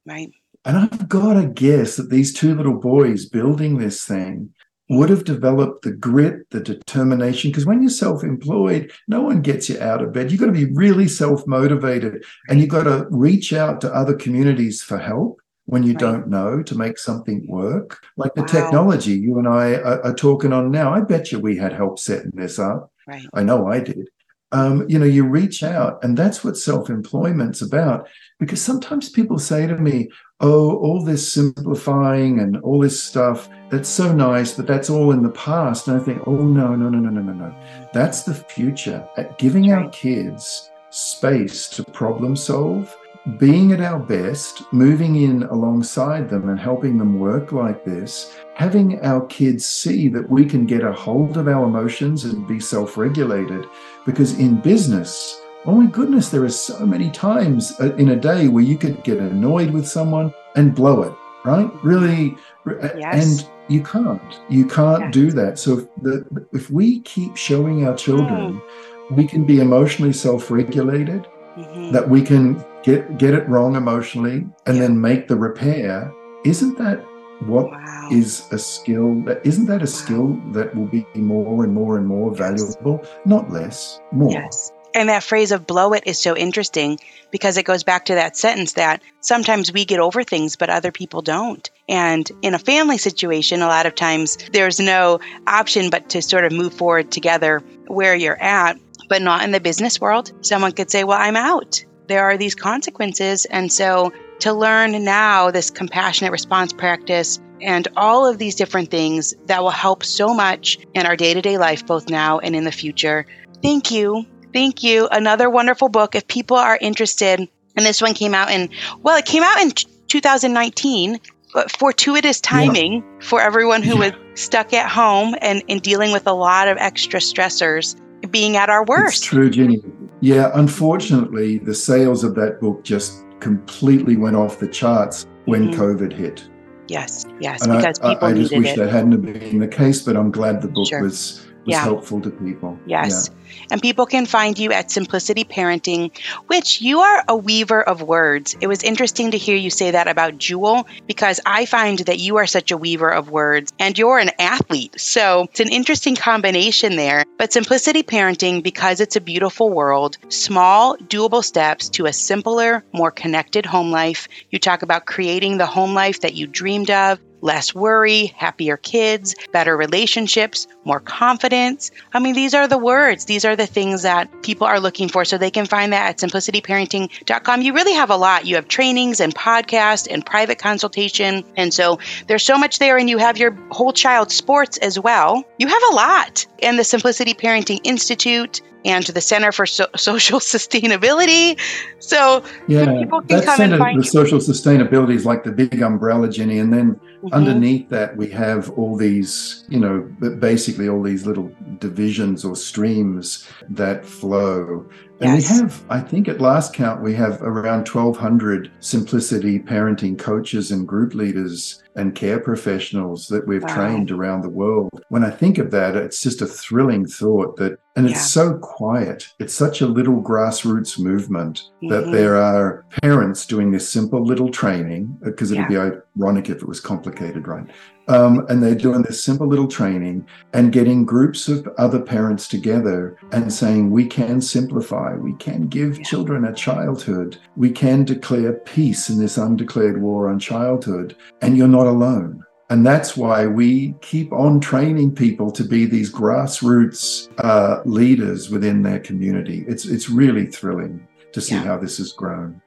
Right. 0.06 0.30
And 0.64 0.78
I've 0.78 1.08
got 1.08 1.34
to 1.34 1.46
guess 1.46 1.96
that 1.96 2.08
these 2.08 2.32
two 2.32 2.54
little 2.54 2.78
boys 2.78 3.26
building 3.26 3.76
this 3.76 4.04
thing 4.04 4.54
would 4.90 5.08
have 5.08 5.24
developed 5.24 5.82
the 5.82 5.92
grit, 5.92 6.48
the 6.50 6.60
determination. 6.60 7.50
Because 7.50 7.66
when 7.66 7.82
you're 7.82 7.90
self 7.90 8.22
employed, 8.22 8.92
no 9.08 9.22
one 9.22 9.40
gets 9.40 9.68
you 9.68 9.80
out 9.80 10.02
of 10.02 10.12
bed. 10.12 10.30
You've 10.30 10.40
got 10.40 10.46
to 10.46 10.52
be 10.52 10.66
really 10.66 11.08
self 11.08 11.46
motivated 11.46 12.24
and 12.48 12.60
you've 12.60 12.68
got 12.68 12.84
to 12.84 13.06
reach 13.10 13.52
out 13.52 13.80
to 13.80 13.94
other 13.94 14.14
communities 14.14 14.82
for 14.82 14.98
help 14.98 15.40
when 15.66 15.82
you 15.82 15.92
right. 15.92 16.00
don't 16.00 16.28
know 16.28 16.62
to 16.62 16.76
make 16.76 16.98
something 16.98 17.46
work. 17.48 18.04
Like 18.16 18.34
the 18.34 18.42
wow. 18.42 18.46
technology 18.48 19.12
you 19.12 19.38
and 19.38 19.48
I 19.48 19.74
are, 19.76 20.02
are, 20.04 20.14
talking 20.14 20.52
on 20.52 20.70
now. 20.70 20.92
I 20.92 21.00
bet 21.00 21.32
you 21.32 21.38
we 21.38 21.56
had 21.56 21.72
help 21.72 21.98
setting 21.98 22.32
this 22.34 22.58
up. 22.58 22.92
Right. 23.06 23.26
I 23.32 23.42
know 23.42 23.68
I 23.68 23.80
did. 23.80 24.08
Um, 24.52 24.88
you 24.88 25.00
know, 25.00 25.06
you 25.06 25.24
reach 25.26 25.64
out, 25.64 25.98
and 26.04 26.16
that's 26.16 26.44
what 26.44 26.56
self 26.56 26.88
employment's 26.88 27.60
about. 27.60 28.06
Because 28.38 28.62
sometimes 28.62 29.08
people 29.08 29.38
say 29.38 29.66
to 29.66 29.76
me, 29.76 30.10
oh, 30.40 30.76
all 30.76 31.02
this 31.02 31.32
simplifying 31.32 32.38
and 32.38 32.58
all 32.58 32.78
this 32.78 33.02
stuff, 33.02 33.48
that's 33.74 33.88
so 33.88 34.12
nice, 34.12 34.52
but 34.52 34.68
that's 34.68 34.88
all 34.88 35.10
in 35.10 35.20
the 35.20 35.30
past. 35.30 35.88
And 35.88 36.00
I 36.00 36.04
think, 36.04 36.22
oh, 36.28 36.36
no, 36.36 36.76
no, 36.76 36.88
no, 36.88 37.00
no, 37.00 37.10
no, 37.10 37.20
no, 37.20 37.32
no. 37.32 37.54
That's 37.92 38.22
the 38.22 38.34
future. 38.34 39.04
At 39.16 39.36
giving 39.36 39.72
our 39.72 39.88
kids 39.90 40.70
space 40.90 41.68
to 41.70 41.82
problem 41.82 42.36
solve, 42.36 42.96
being 43.36 43.72
at 43.72 43.80
our 43.80 43.98
best, 43.98 44.62
moving 44.72 45.16
in 45.16 45.42
alongside 45.44 46.28
them 46.28 46.48
and 46.50 46.60
helping 46.60 46.98
them 46.98 47.18
work 47.18 47.50
like 47.50 47.84
this, 47.84 48.36
having 48.54 49.04
our 49.04 49.26
kids 49.26 49.66
see 49.66 50.06
that 50.08 50.30
we 50.30 50.44
can 50.44 50.66
get 50.66 50.84
a 50.84 50.92
hold 50.92 51.36
of 51.36 51.48
our 51.48 51.64
emotions 51.64 52.24
and 52.24 52.46
be 52.46 52.60
self 52.60 52.96
regulated. 52.96 53.66
Because 54.06 54.38
in 54.38 54.60
business, 54.60 55.40
oh 55.66 55.80
my 55.80 55.90
goodness, 55.90 56.28
there 56.28 56.44
are 56.44 56.48
so 56.48 56.86
many 56.86 57.10
times 57.10 57.72
uh, 57.80 57.92
in 57.96 58.10
a 58.10 58.16
day 58.16 58.46
where 58.46 58.62
you 58.62 58.78
could 58.78 59.02
get 59.02 59.18
annoyed 59.18 59.72
with 59.72 59.88
someone 59.88 60.32
and 60.54 60.76
blow 60.76 61.02
it, 61.02 61.14
right? 61.44 61.70
Really, 61.84 62.36
yes. 62.66 63.42
and 63.42 63.50
you 63.68 63.82
can't. 63.82 64.40
You 64.48 64.66
can't 64.66 65.04
yes. 65.04 65.12
do 65.12 65.30
that. 65.32 65.58
So 65.58 65.78
if, 65.78 65.88
the, 66.02 66.46
if 66.52 66.70
we 66.70 67.00
keep 67.00 67.36
showing 67.36 67.86
our 67.86 67.96
children, 67.96 68.60
mm. 68.60 69.16
we 69.16 69.26
can 69.26 69.44
be 69.44 69.60
emotionally 69.60 70.12
self-regulated, 70.12 71.26
mm-hmm. 71.56 71.92
that 71.92 72.08
we 72.08 72.22
can 72.22 72.64
get 72.82 73.18
get 73.18 73.34
it 73.34 73.48
wrong 73.48 73.76
emotionally, 73.76 74.46
and 74.66 74.76
yeah. 74.76 74.82
then 74.82 75.00
make 75.00 75.28
the 75.28 75.36
repair. 75.36 76.12
Isn't 76.44 76.76
that 76.78 77.04
What 77.46 77.70
wow. 77.70 78.08
is 78.12 78.46
a 78.52 78.58
skill 78.58 79.20
that 79.26 79.44
isn't 79.44 79.66
that 79.66 79.82
a 79.82 79.86
skill 79.86 80.40
that 80.52 80.74
will 80.74 80.86
be 80.86 81.04
more 81.14 81.64
and 81.64 81.74
more 81.74 81.98
and 81.98 82.06
more 82.06 82.34
valuable, 82.34 83.00
yes. 83.02 83.10
not 83.26 83.50
less, 83.50 84.00
more. 84.12 84.30
Yes. 84.30 84.70
And 84.94 85.08
that 85.08 85.24
phrase 85.24 85.50
of 85.50 85.66
blow 85.66 85.92
it 85.92 86.04
is 86.06 86.20
so 86.20 86.36
interesting 86.36 87.00
because 87.32 87.56
it 87.56 87.64
goes 87.64 87.82
back 87.82 88.04
to 88.06 88.14
that 88.14 88.36
sentence 88.36 88.74
that 88.74 89.02
sometimes 89.20 89.72
we 89.72 89.84
get 89.84 89.98
over 89.98 90.22
things, 90.22 90.54
but 90.54 90.70
other 90.70 90.92
people 90.92 91.20
don't. 91.20 91.68
And 91.88 92.30
in 92.42 92.54
a 92.54 92.60
family 92.60 92.96
situation, 92.96 93.60
a 93.60 93.66
lot 93.66 93.86
of 93.86 93.96
times 93.96 94.38
there's 94.52 94.78
no 94.78 95.18
option 95.48 95.90
but 95.90 96.08
to 96.10 96.22
sort 96.22 96.44
of 96.44 96.52
move 96.52 96.74
forward 96.74 97.10
together 97.10 97.60
where 97.88 98.14
you're 98.14 98.40
at, 98.40 98.78
but 99.08 99.20
not 99.20 99.42
in 99.42 99.50
the 99.50 99.60
business 99.60 100.00
world. 100.00 100.32
Someone 100.42 100.72
could 100.72 100.92
say, 100.92 101.02
Well, 101.02 101.18
I'm 101.20 101.36
out. 101.36 101.84
There 102.06 102.24
are 102.24 102.36
these 102.36 102.54
consequences. 102.54 103.46
And 103.46 103.72
so 103.72 104.12
to 104.40 104.52
learn 104.52 105.02
now 105.02 105.50
this 105.50 105.70
compassionate 105.70 106.30
response 106.30 106.72
practice 106.72 107.40
and 107.60 107.88
all 107.96 108.26
of 108.26 108.38
these 108.38 108.54
different 108.54 108.90
things 108.90 109.34
that 109.46 109.62
will 109.62 109.70
help 109.70 110.04
so 110.04 110.34
much 110.34 110.78
in 110.94 111.06
our 111.06 111.16
day 111.16 111.34
to 111.34 111.42
day 111.42 111.58
life, 111.58 111.84
both 111.84 112.08
now 112.08 112.38
and 112.38 112.54
in 112.54 112.64
the 112.64 112.72
future. 112.72 113.26
Thank 113.62 113.90
you 113.90 114.26
Thank 114.54 114.84
you. 114.84 115.08
Another 115.10 115.50
wonderful 115.50 115.88
book. 115.90 116.14
If 116.14 116.28
people 116.28 116.56
are 116.56 116.78
interested, 116.80 117.40
and 117.76 117.84
this 117.84 118.00
one 118.00 118.14
came 118.14 118.34
out 118.34 118.50
in, 118.50 118.70
well, 119.02 119.18
it 119.18 119.26
came 119.26 119.42
out 119.42 119.60
in 119.60 119.72
2019. 120.08 121.20
But 121.52 121.70
fortuitous 121.70 122.40
timing 122.40 122.94
yeah. 122.94 123.02
for 123.20 123.40
everyone 123.40 123.84
who 123.84 123.94
yeah. 123.94 124.10
was 124.10 124.12
stuck 124.34 124.72
at 124.72 124.90
home 124.90 125.36
and, 125.40 125.62
and 125.68 125.80
dealing 125.80 126.10
with 126.10 126.26
a 126.26 126.32
lot 126.32 126.66
of 126.66 126.78
extra 126.78 127.20
stressors, 127.20 127.96
being 128.28 128.56
at 128.56 128.70
our 128.70 128.84
worst. 128.84 129.18
It's 129.18 129.26
true, 129.26 129.50
Ginny. 129.50 129.80
Yeah, 130.20 130.50
unfortunately, 130.54 131.58
the 131.58 131.74
sales 131.74 132.24
of 132.24 132.34
that 132.34 132.60
book 132.60 132.82
just 132.82 133.24
completely 133.38 134.16
went 134.16 134.34
off 134.34 134.58
the 134.58 134.66
charts 134.66 135.28
when 135.44 135.70
mm-hmm. 135.70 135.80
COVID 135.80 136.12
hit. 136.12 136.48
Yes, 136.88 137.24
yes, 137.40 137.64
and 137.64 137.76
because 137.76 138.00
I, 138.00 138.14
people 138.14 138.28
I, 138.28 138.30
I 138.32 138.34
just 138.34 138.56
wish 138.56 138.70
it. 138.70 138.76
that 138.76 138.90
hadn't 138.90 139.20
been 139.20 139.60
the 139.60 139.68
case, 139.68 140.02
but 140.02 140.16
I'm 140.16 140.32
glad 140.32 140.60
the 140.60 140.68
book 140.68 140.88
sure. 140.88 141.02
was 141.02 141.43
was 141.64 141.72
yeah. 141.72 141.82
helpful 141.82 142.20
to 142.20 142.30
people. 142.30 142.78
Yes. 142.86 143.30
Yeah. 143.30 143.66
And 143.70 143.82
people 143.82 144.06
can 144.06 144.26
find 144.26 144.58
you 144.58 144.72
at 144.72 144.90
Simplicity 144.90 145.44
Parenting, 145.44 146.10
which 146.48 146.80
you 146.80 147.00
are 147.00 147.24
a 147.28 147.36
weaver 147.36 147.82
of 147.82 148.02
words. 148.02 148.56
It 148.60 148.66
was 148.66 148.82
interesting 148.82 149.30
to 149.30 149.38
hear 149.38 149.56
you 149.56 149.70
say 149.70 149.90
that 149.92 150.08
about 150.08 150.38
Jewel 150.38 150.86
because 151.06 151.40
I 151.46 151.66
find 151.66 152.00
that 152.00 152.18
you 152.18 152.36
are 152.36 152.46
such 152.46 152.70
a 152.70 152.76
weaver 152.76 153.10
of 153.10 153.30
words 153.30 153.72
and 153.78 153.98
you're 153.98 154.18
an 154.18 154.30
athlete. 154.38 155.00
So 155.00 155.44
it's 155.50 155.60
an 155.60 155.68
interesting 155.68 156.16
combination 156.16 156.96
there. 156.96 157.24
But 157.38 157.52
Simplicity 157.52 158.02
Parenting, 158.02 158.62
because 158.62 159.00
it's 159.00 159.16
a 159.16 159.20
beautiful 159.20 159.70
world, 159.70 160.18
small, 160.28 160.96
doable 160.96 161.44
steps 161.44 161.88
to 161.90 162.06
a 162.06 162.12
simpler, 162.12 162.84
more 162.92 163.10
connected 163.10 163.66
home 163.66 163.90
life. 163.90 164.28
You 164.50 164.58
talk 164.58 164.82
about 164.82 165.06
creating 165.06 165.58
the 165.58 165.66
home 165.66 165.94
life 165.94 166.20
that 166.20 166.34
you 166.34 166.46
dreamed 166.46 166.90
of 166.90 167.18
less 167.44 167.74
worry, 167.74 168.26
happier 168.36 168.78
kids, 168.78 169.34
better 169.52 169.76
relationships, 169.76 170.66
more 170.84 170.98
confidence. 170.98 171.90
I 172.14 172.18
mean, 172.18 172.34
these 172.34 172.54
are 172.54 172.66
the 172.66 172.78
words, 172.78 173.26
these 173.26 173.44
are 173.44 173.54
the 173.54 173.66
things 173.66 174.02
that 174.02 174.30
people 174.42 174.66
are 174.66 174.80
looking 174.80 175.08
for. 175.08 175.24
So 175.24 175.36
they 175.36 175.50
can 175.50 175.66
find 175.66 175.92
that 175.92 176.08
at 176.08 176.18
simplicityparenting.com. 176.18 177.62
You 177.62 177.74
really 177.74 177.92
have 177.92 178.10
a 178.10 178.16
lot. 178.16 178.46
You 178.46 178.54
have 178.56 178.68
trainings 178.68 179.20
and 179.20 179.34
podcasts 179.34 180.08
and 180.10 180.24
private 180.24 180.58
consultation. 180.58 181.44
And 181.56 181.72
so 181.72 181.98
there's 182.26 182.42
so 182.42 182.56
much 182.58 182.78
there, 182.78 182.96
and 182.96 183.08
you 183.10 183.18
have 183.18 183.36
your 183.36 183.52
whole 183.70 183.92
child 183.92 184.32
sports 184.32 184.78
as 184.78 184.98
well. 184.98 185.44
You 185.58 185.68
have 185.68 185.82
a 185.90 185.94
lot. 185.94 186.46
And 186.62 186.78
the 186.78 186.84
Simplicity 186.84 187.34
Parenting 187.34 187.80
Institute, 187.84 188.62
and 188.84 189.04
to 189.06 189.12
the 189.12 189.20
Center 189.20 189.52
for 189.52 189.66
so- 189.66 189.88
Social 189.96 190.38
Sustainability. 190.54 191.58
So, 191.98 192.44
yeah, 192.68 192.84
people 193.00 193.20
can 193.22 193.38
that 193.38 193.44
come 193.44 193.56
center, 193.56 193.74
and 193.74 193.82
find 193.82 194.00
the 194.00 194.04
you. 194.04 194.10
social 194.10 194.38
sustainability 194.38 195.14
is 195.14 195.24
like 195.24 195.44
the 195.44 195.52
big 195.52 195.80
umbrella, 195.80 196.28
Ginny, 196.28 196.58
and 196.58 196.72
then 196.72 197.00
mm-hmm. 197.24 197.34
underneath 197.34 197.88
that 197.88 198.16
we 198.16 198.28
have 198.30 198.70
all 198.70 198.96
these, 198.96 199.64
you 199.68 199.80
know, 199.80 200.00
basically 200.38 200.88
all 200.88 201.02
these 201.02 201.26
little 201.26 201.50
divisions 201.78 202.44
or 202.44 202.56
streams 202.56 203.48
that 203.70 204.04
flow. 204.04 204.86
And 205.20 205.34
yes. 205.34 205.50
we 205.50 205.56
have, 205.58 205.84
I 205.88 206.00
think 206.00 206.28
at 206.28 206.40
last 206.40 206.74
count, 206.74 207.02
we 207.02 207.14
have 207.14 207.40
around 207.40 207.88
1,200 207.88 208.70
simplicity 208.80 209.58
parenting 209.58 210.18
coaches 210.18 210.70
and 210.70 210.86
group 210.86 211.14
leaders 211.14 211.82
and 211.96 212.14
care 212.14 212.40
professionals 212.40 213.28
that 213.28 213.46
we've 213.46 213.62
wow. 213.62 213.74
trained 213.74 214.10
around 214.10 214.42
the 214.42 214.48
world. 214.48 214.90
When 215.08 215.24
I 215.24 215.30
think 215.30 215.58
of 215.58 215.70
that, 215.70 215.96
it's 215.96 216.20
just 216.20 216.42
a 216.42 216.46
thrilling 216.46 217.06
thought 217.06 217.56
that, 217.56 217.78
and 217.96 218.06
it's 218.06 218.14
yeah. 218.14 218.22
so 218.22 218.58
quiet. 218.58 219.28
It's 219.38 219.54
such 219.54 219.80
a 219.80 219.86
little 219.86 220.20
grassroots 220.22 220.98
movement 220.98 221.70
mm-hmm. 221.82 221.88
that 221.88 222.10
there 222.10 222.36
are 222.36 222.84
parents 223.02 223.46
doing 223.46 223.70
this 223.70 223.88
simple 223.88 224.24
little 224.24 224.50
training, 224.50 225.16
because 225.22 225.52
it'd 225.52 225.70
yeah. 225.70 225.90
be 225.90 225.98
ironic 226.18 226.50
if 226.50 226.58
it 226.58 226.68
was 226.68 226.80
complicated, 226.80 227.46
right? 227.46 227.66
Um, 228.08 228.44
and 228.50 228.62
they're 228.62 228.74
doing 228.74 229.02
this 229.02 229.24
simple 229.24 229.46
little 229.46 229.68
training 229.68 230.26
and 230.52 230.72
getting 230.72 231.06
groups 231.06 231.48
of 231.48 231.66
other 231.78 232.00
parents 232.00 232.48
together 232.48 233.16
and 233.32 233.50
saying, 233.50 233.90
we 233.90 234.06
can 234.06 234.40
simplify, 234.42 235.14
we 235.14 235.32
can 235.34 235.68
give 235.68 235.96
yeah. 235.96 236.04
children 236.04 236.44
a 236.44 236.52
childhood, 236.52 237.38
we 237.56 237.70
can 237.70 238.04
declare 238.04 238.52
peace 238.52 239.08
in 239.08 239.18
this 239.18 239.38
undeclared 239.38 240.02
war 240.02 240.28
on 240.28 240.38
childhood, 240.38 241.16
and 241.40 241.56
you're 241.56 241.66
not 241.68 241.86
alone. 241.86 242.44
And 242.74 242.84
that's 242.84 243.16
why 243.16 243.46
we 243.46 243.92
keep 244.00 244.32
on 244.32 244.58
training 244.58 245.14
people 245.14 245.52
to 245.52 245.62
be 245.62 245.86
these 245.86 246.12
grassroots 246.12 247.32
uh, 247.38 247.80
leaders 247.84 248.50
within 248.50 248.82
their 248.82 248.98
community. 248.98 249.64
It's, 249.68 249.86
it's 249.86 250.10
really 250.10 250.46
thrilling 250.46 251.06
to 251.34 251.40
see 251.40 251.54
yeah. 251.54 251.62
how 251.62 251.78
this 251.78 251.98
has 251.98 252.12
grown. 252.12 252.60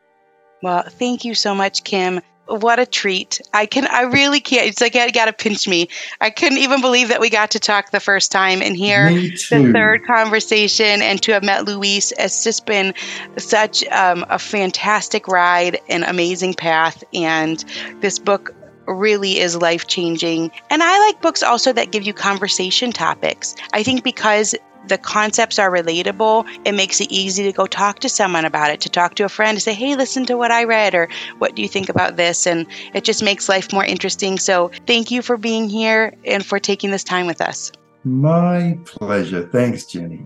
Well, 0.63 0.83
thank 0.83 1.25
you 1.25 1.35
so 1.35 1.53
much, 1.53 1.83
Kim 1.83 2.21
what 2.45 2.79
a 2.79 2.85
treat. 2.85 3.41
I 3.53 3.65
can 3.65 3.87
I 3.87 4.03
really 4.03 4.39
can't 4.39 4.67
it's 4.67 4.79
like 4.79 4.95
you 4.95 5.11
gotta 5.11 5.33
pinch 5.33 5.67
me. 5.67 5.89
I 6.21 6.29
couldn't 6.29 6.59
even 6.59 6.79
believe 6.79 7.09
that 7.09 7.19
we 7.19 7.29
got 7.29 7.51
to 7.51 7.59
talk 7.59 7.91
the 7.91 7.99
first 7.99 8.31
time 8.31 8.61
and 8.61 8.73
hear 8.73 9.09
the 9.09 9.71
third 9.73 10.05
conversation 10.05 11.01
and 11.01 11.21
to 11.23 11.33
have 11.33 11.43
met 11.43 11.65
Luis. 11.65 12.13
It's 12.17 12.45
just 12.45 12.65
been 12.65 12.93
such 13.35 13.85
um, 13.87 14.25
a 14.29 14.39
fantastic 14.39 15.27
ride, 15.27 15.81
an 15.89 16.03
amazing 16.03 16.53
path, 16.53 17.03
and 17.13 17.65
this 17.99 18.17
book 18.17 18.55
really 18.87 19.39
is 19.39 19.55
life 19.55 19.87
changing. 19.87 20.51
And 20.69 20.81
I 20.83 20.97
like 20.99 21.21
books 21.21 21.43
also 21.43 21.73
that 21.73 21.91
give 21.91 22.03
you 22.03 22.13
conversation 22.13 22.91
topics. 22.91 23.55
I 23.73 23.83
think 23.83 24.03
because 24.03 24.55
the 24.87 24.97
concepts 24.97 25.59
are 25.59 25.69
relatable, 25.69 26.47
it 26.65 26.71
makes 26.71 27.01
it 27.01 27.11
easy 27.11 27.43
to 27.43 27.51
go 27.51 27.67
talk 27.67 27.99
to 27.99 28.09
someone 28.09 28.45
about 28.45 28.71
it, 28.71 28.81
to 28.81 28.89
talk 28.89 29.15
to 29.15 29.25
a 29.25 29.29
friend, 29.29 29.57
to 29.57 29.61
say, 29.61 29.73
hey, 29.73 29.95
listen 29.95 30.25
to 30.25 30.37
what 30.37 30.51
I 30.51 30.63
read, 30.63 30.95
or 30.95 31.09
what 31.39 31.55
do 31.55 31.61
you 31.61 31.67
think 31.67 31.89
about 31.89 32.15
this? 32.15 32.47
And 32.47 32.65
it 32.93 33.03
just 33.03 33.21
makes 33.21 33.49
life 33.49 33.73
more 33.73 33.85
interesting. 33.85 34.39
So 34.39 34.71
thank 34.85 35.11
you 35.11 35.21
for 35.21 35.37
being 35.37 35.69
here 35.69 36.13
and 36.25 36.45
for 36.45 36.59
taking 36.59 36.91
this 36.91 37.03
time 37.03 37.27
with 37.27 37.41
us. 37.41 37.71
My 38.03 38.79
pleasure. 38.85 39.47
Thanks, 39.47 39.85
Ginny. 39.85 40.25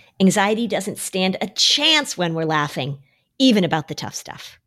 Anxiety 0.19 0.67
doesn't 0.67 0.97
stand 0.97 1.37
a 1.41 1.47
chance 1.47 2.17
when 2.17 2.33
we're 2.33 2.45
laughing, 2.45 2.99
even 3.39 3.63
about 3.63 3.87
the 3.87 3.95
tough 3.95 4.15
stuff. 4.15 4.57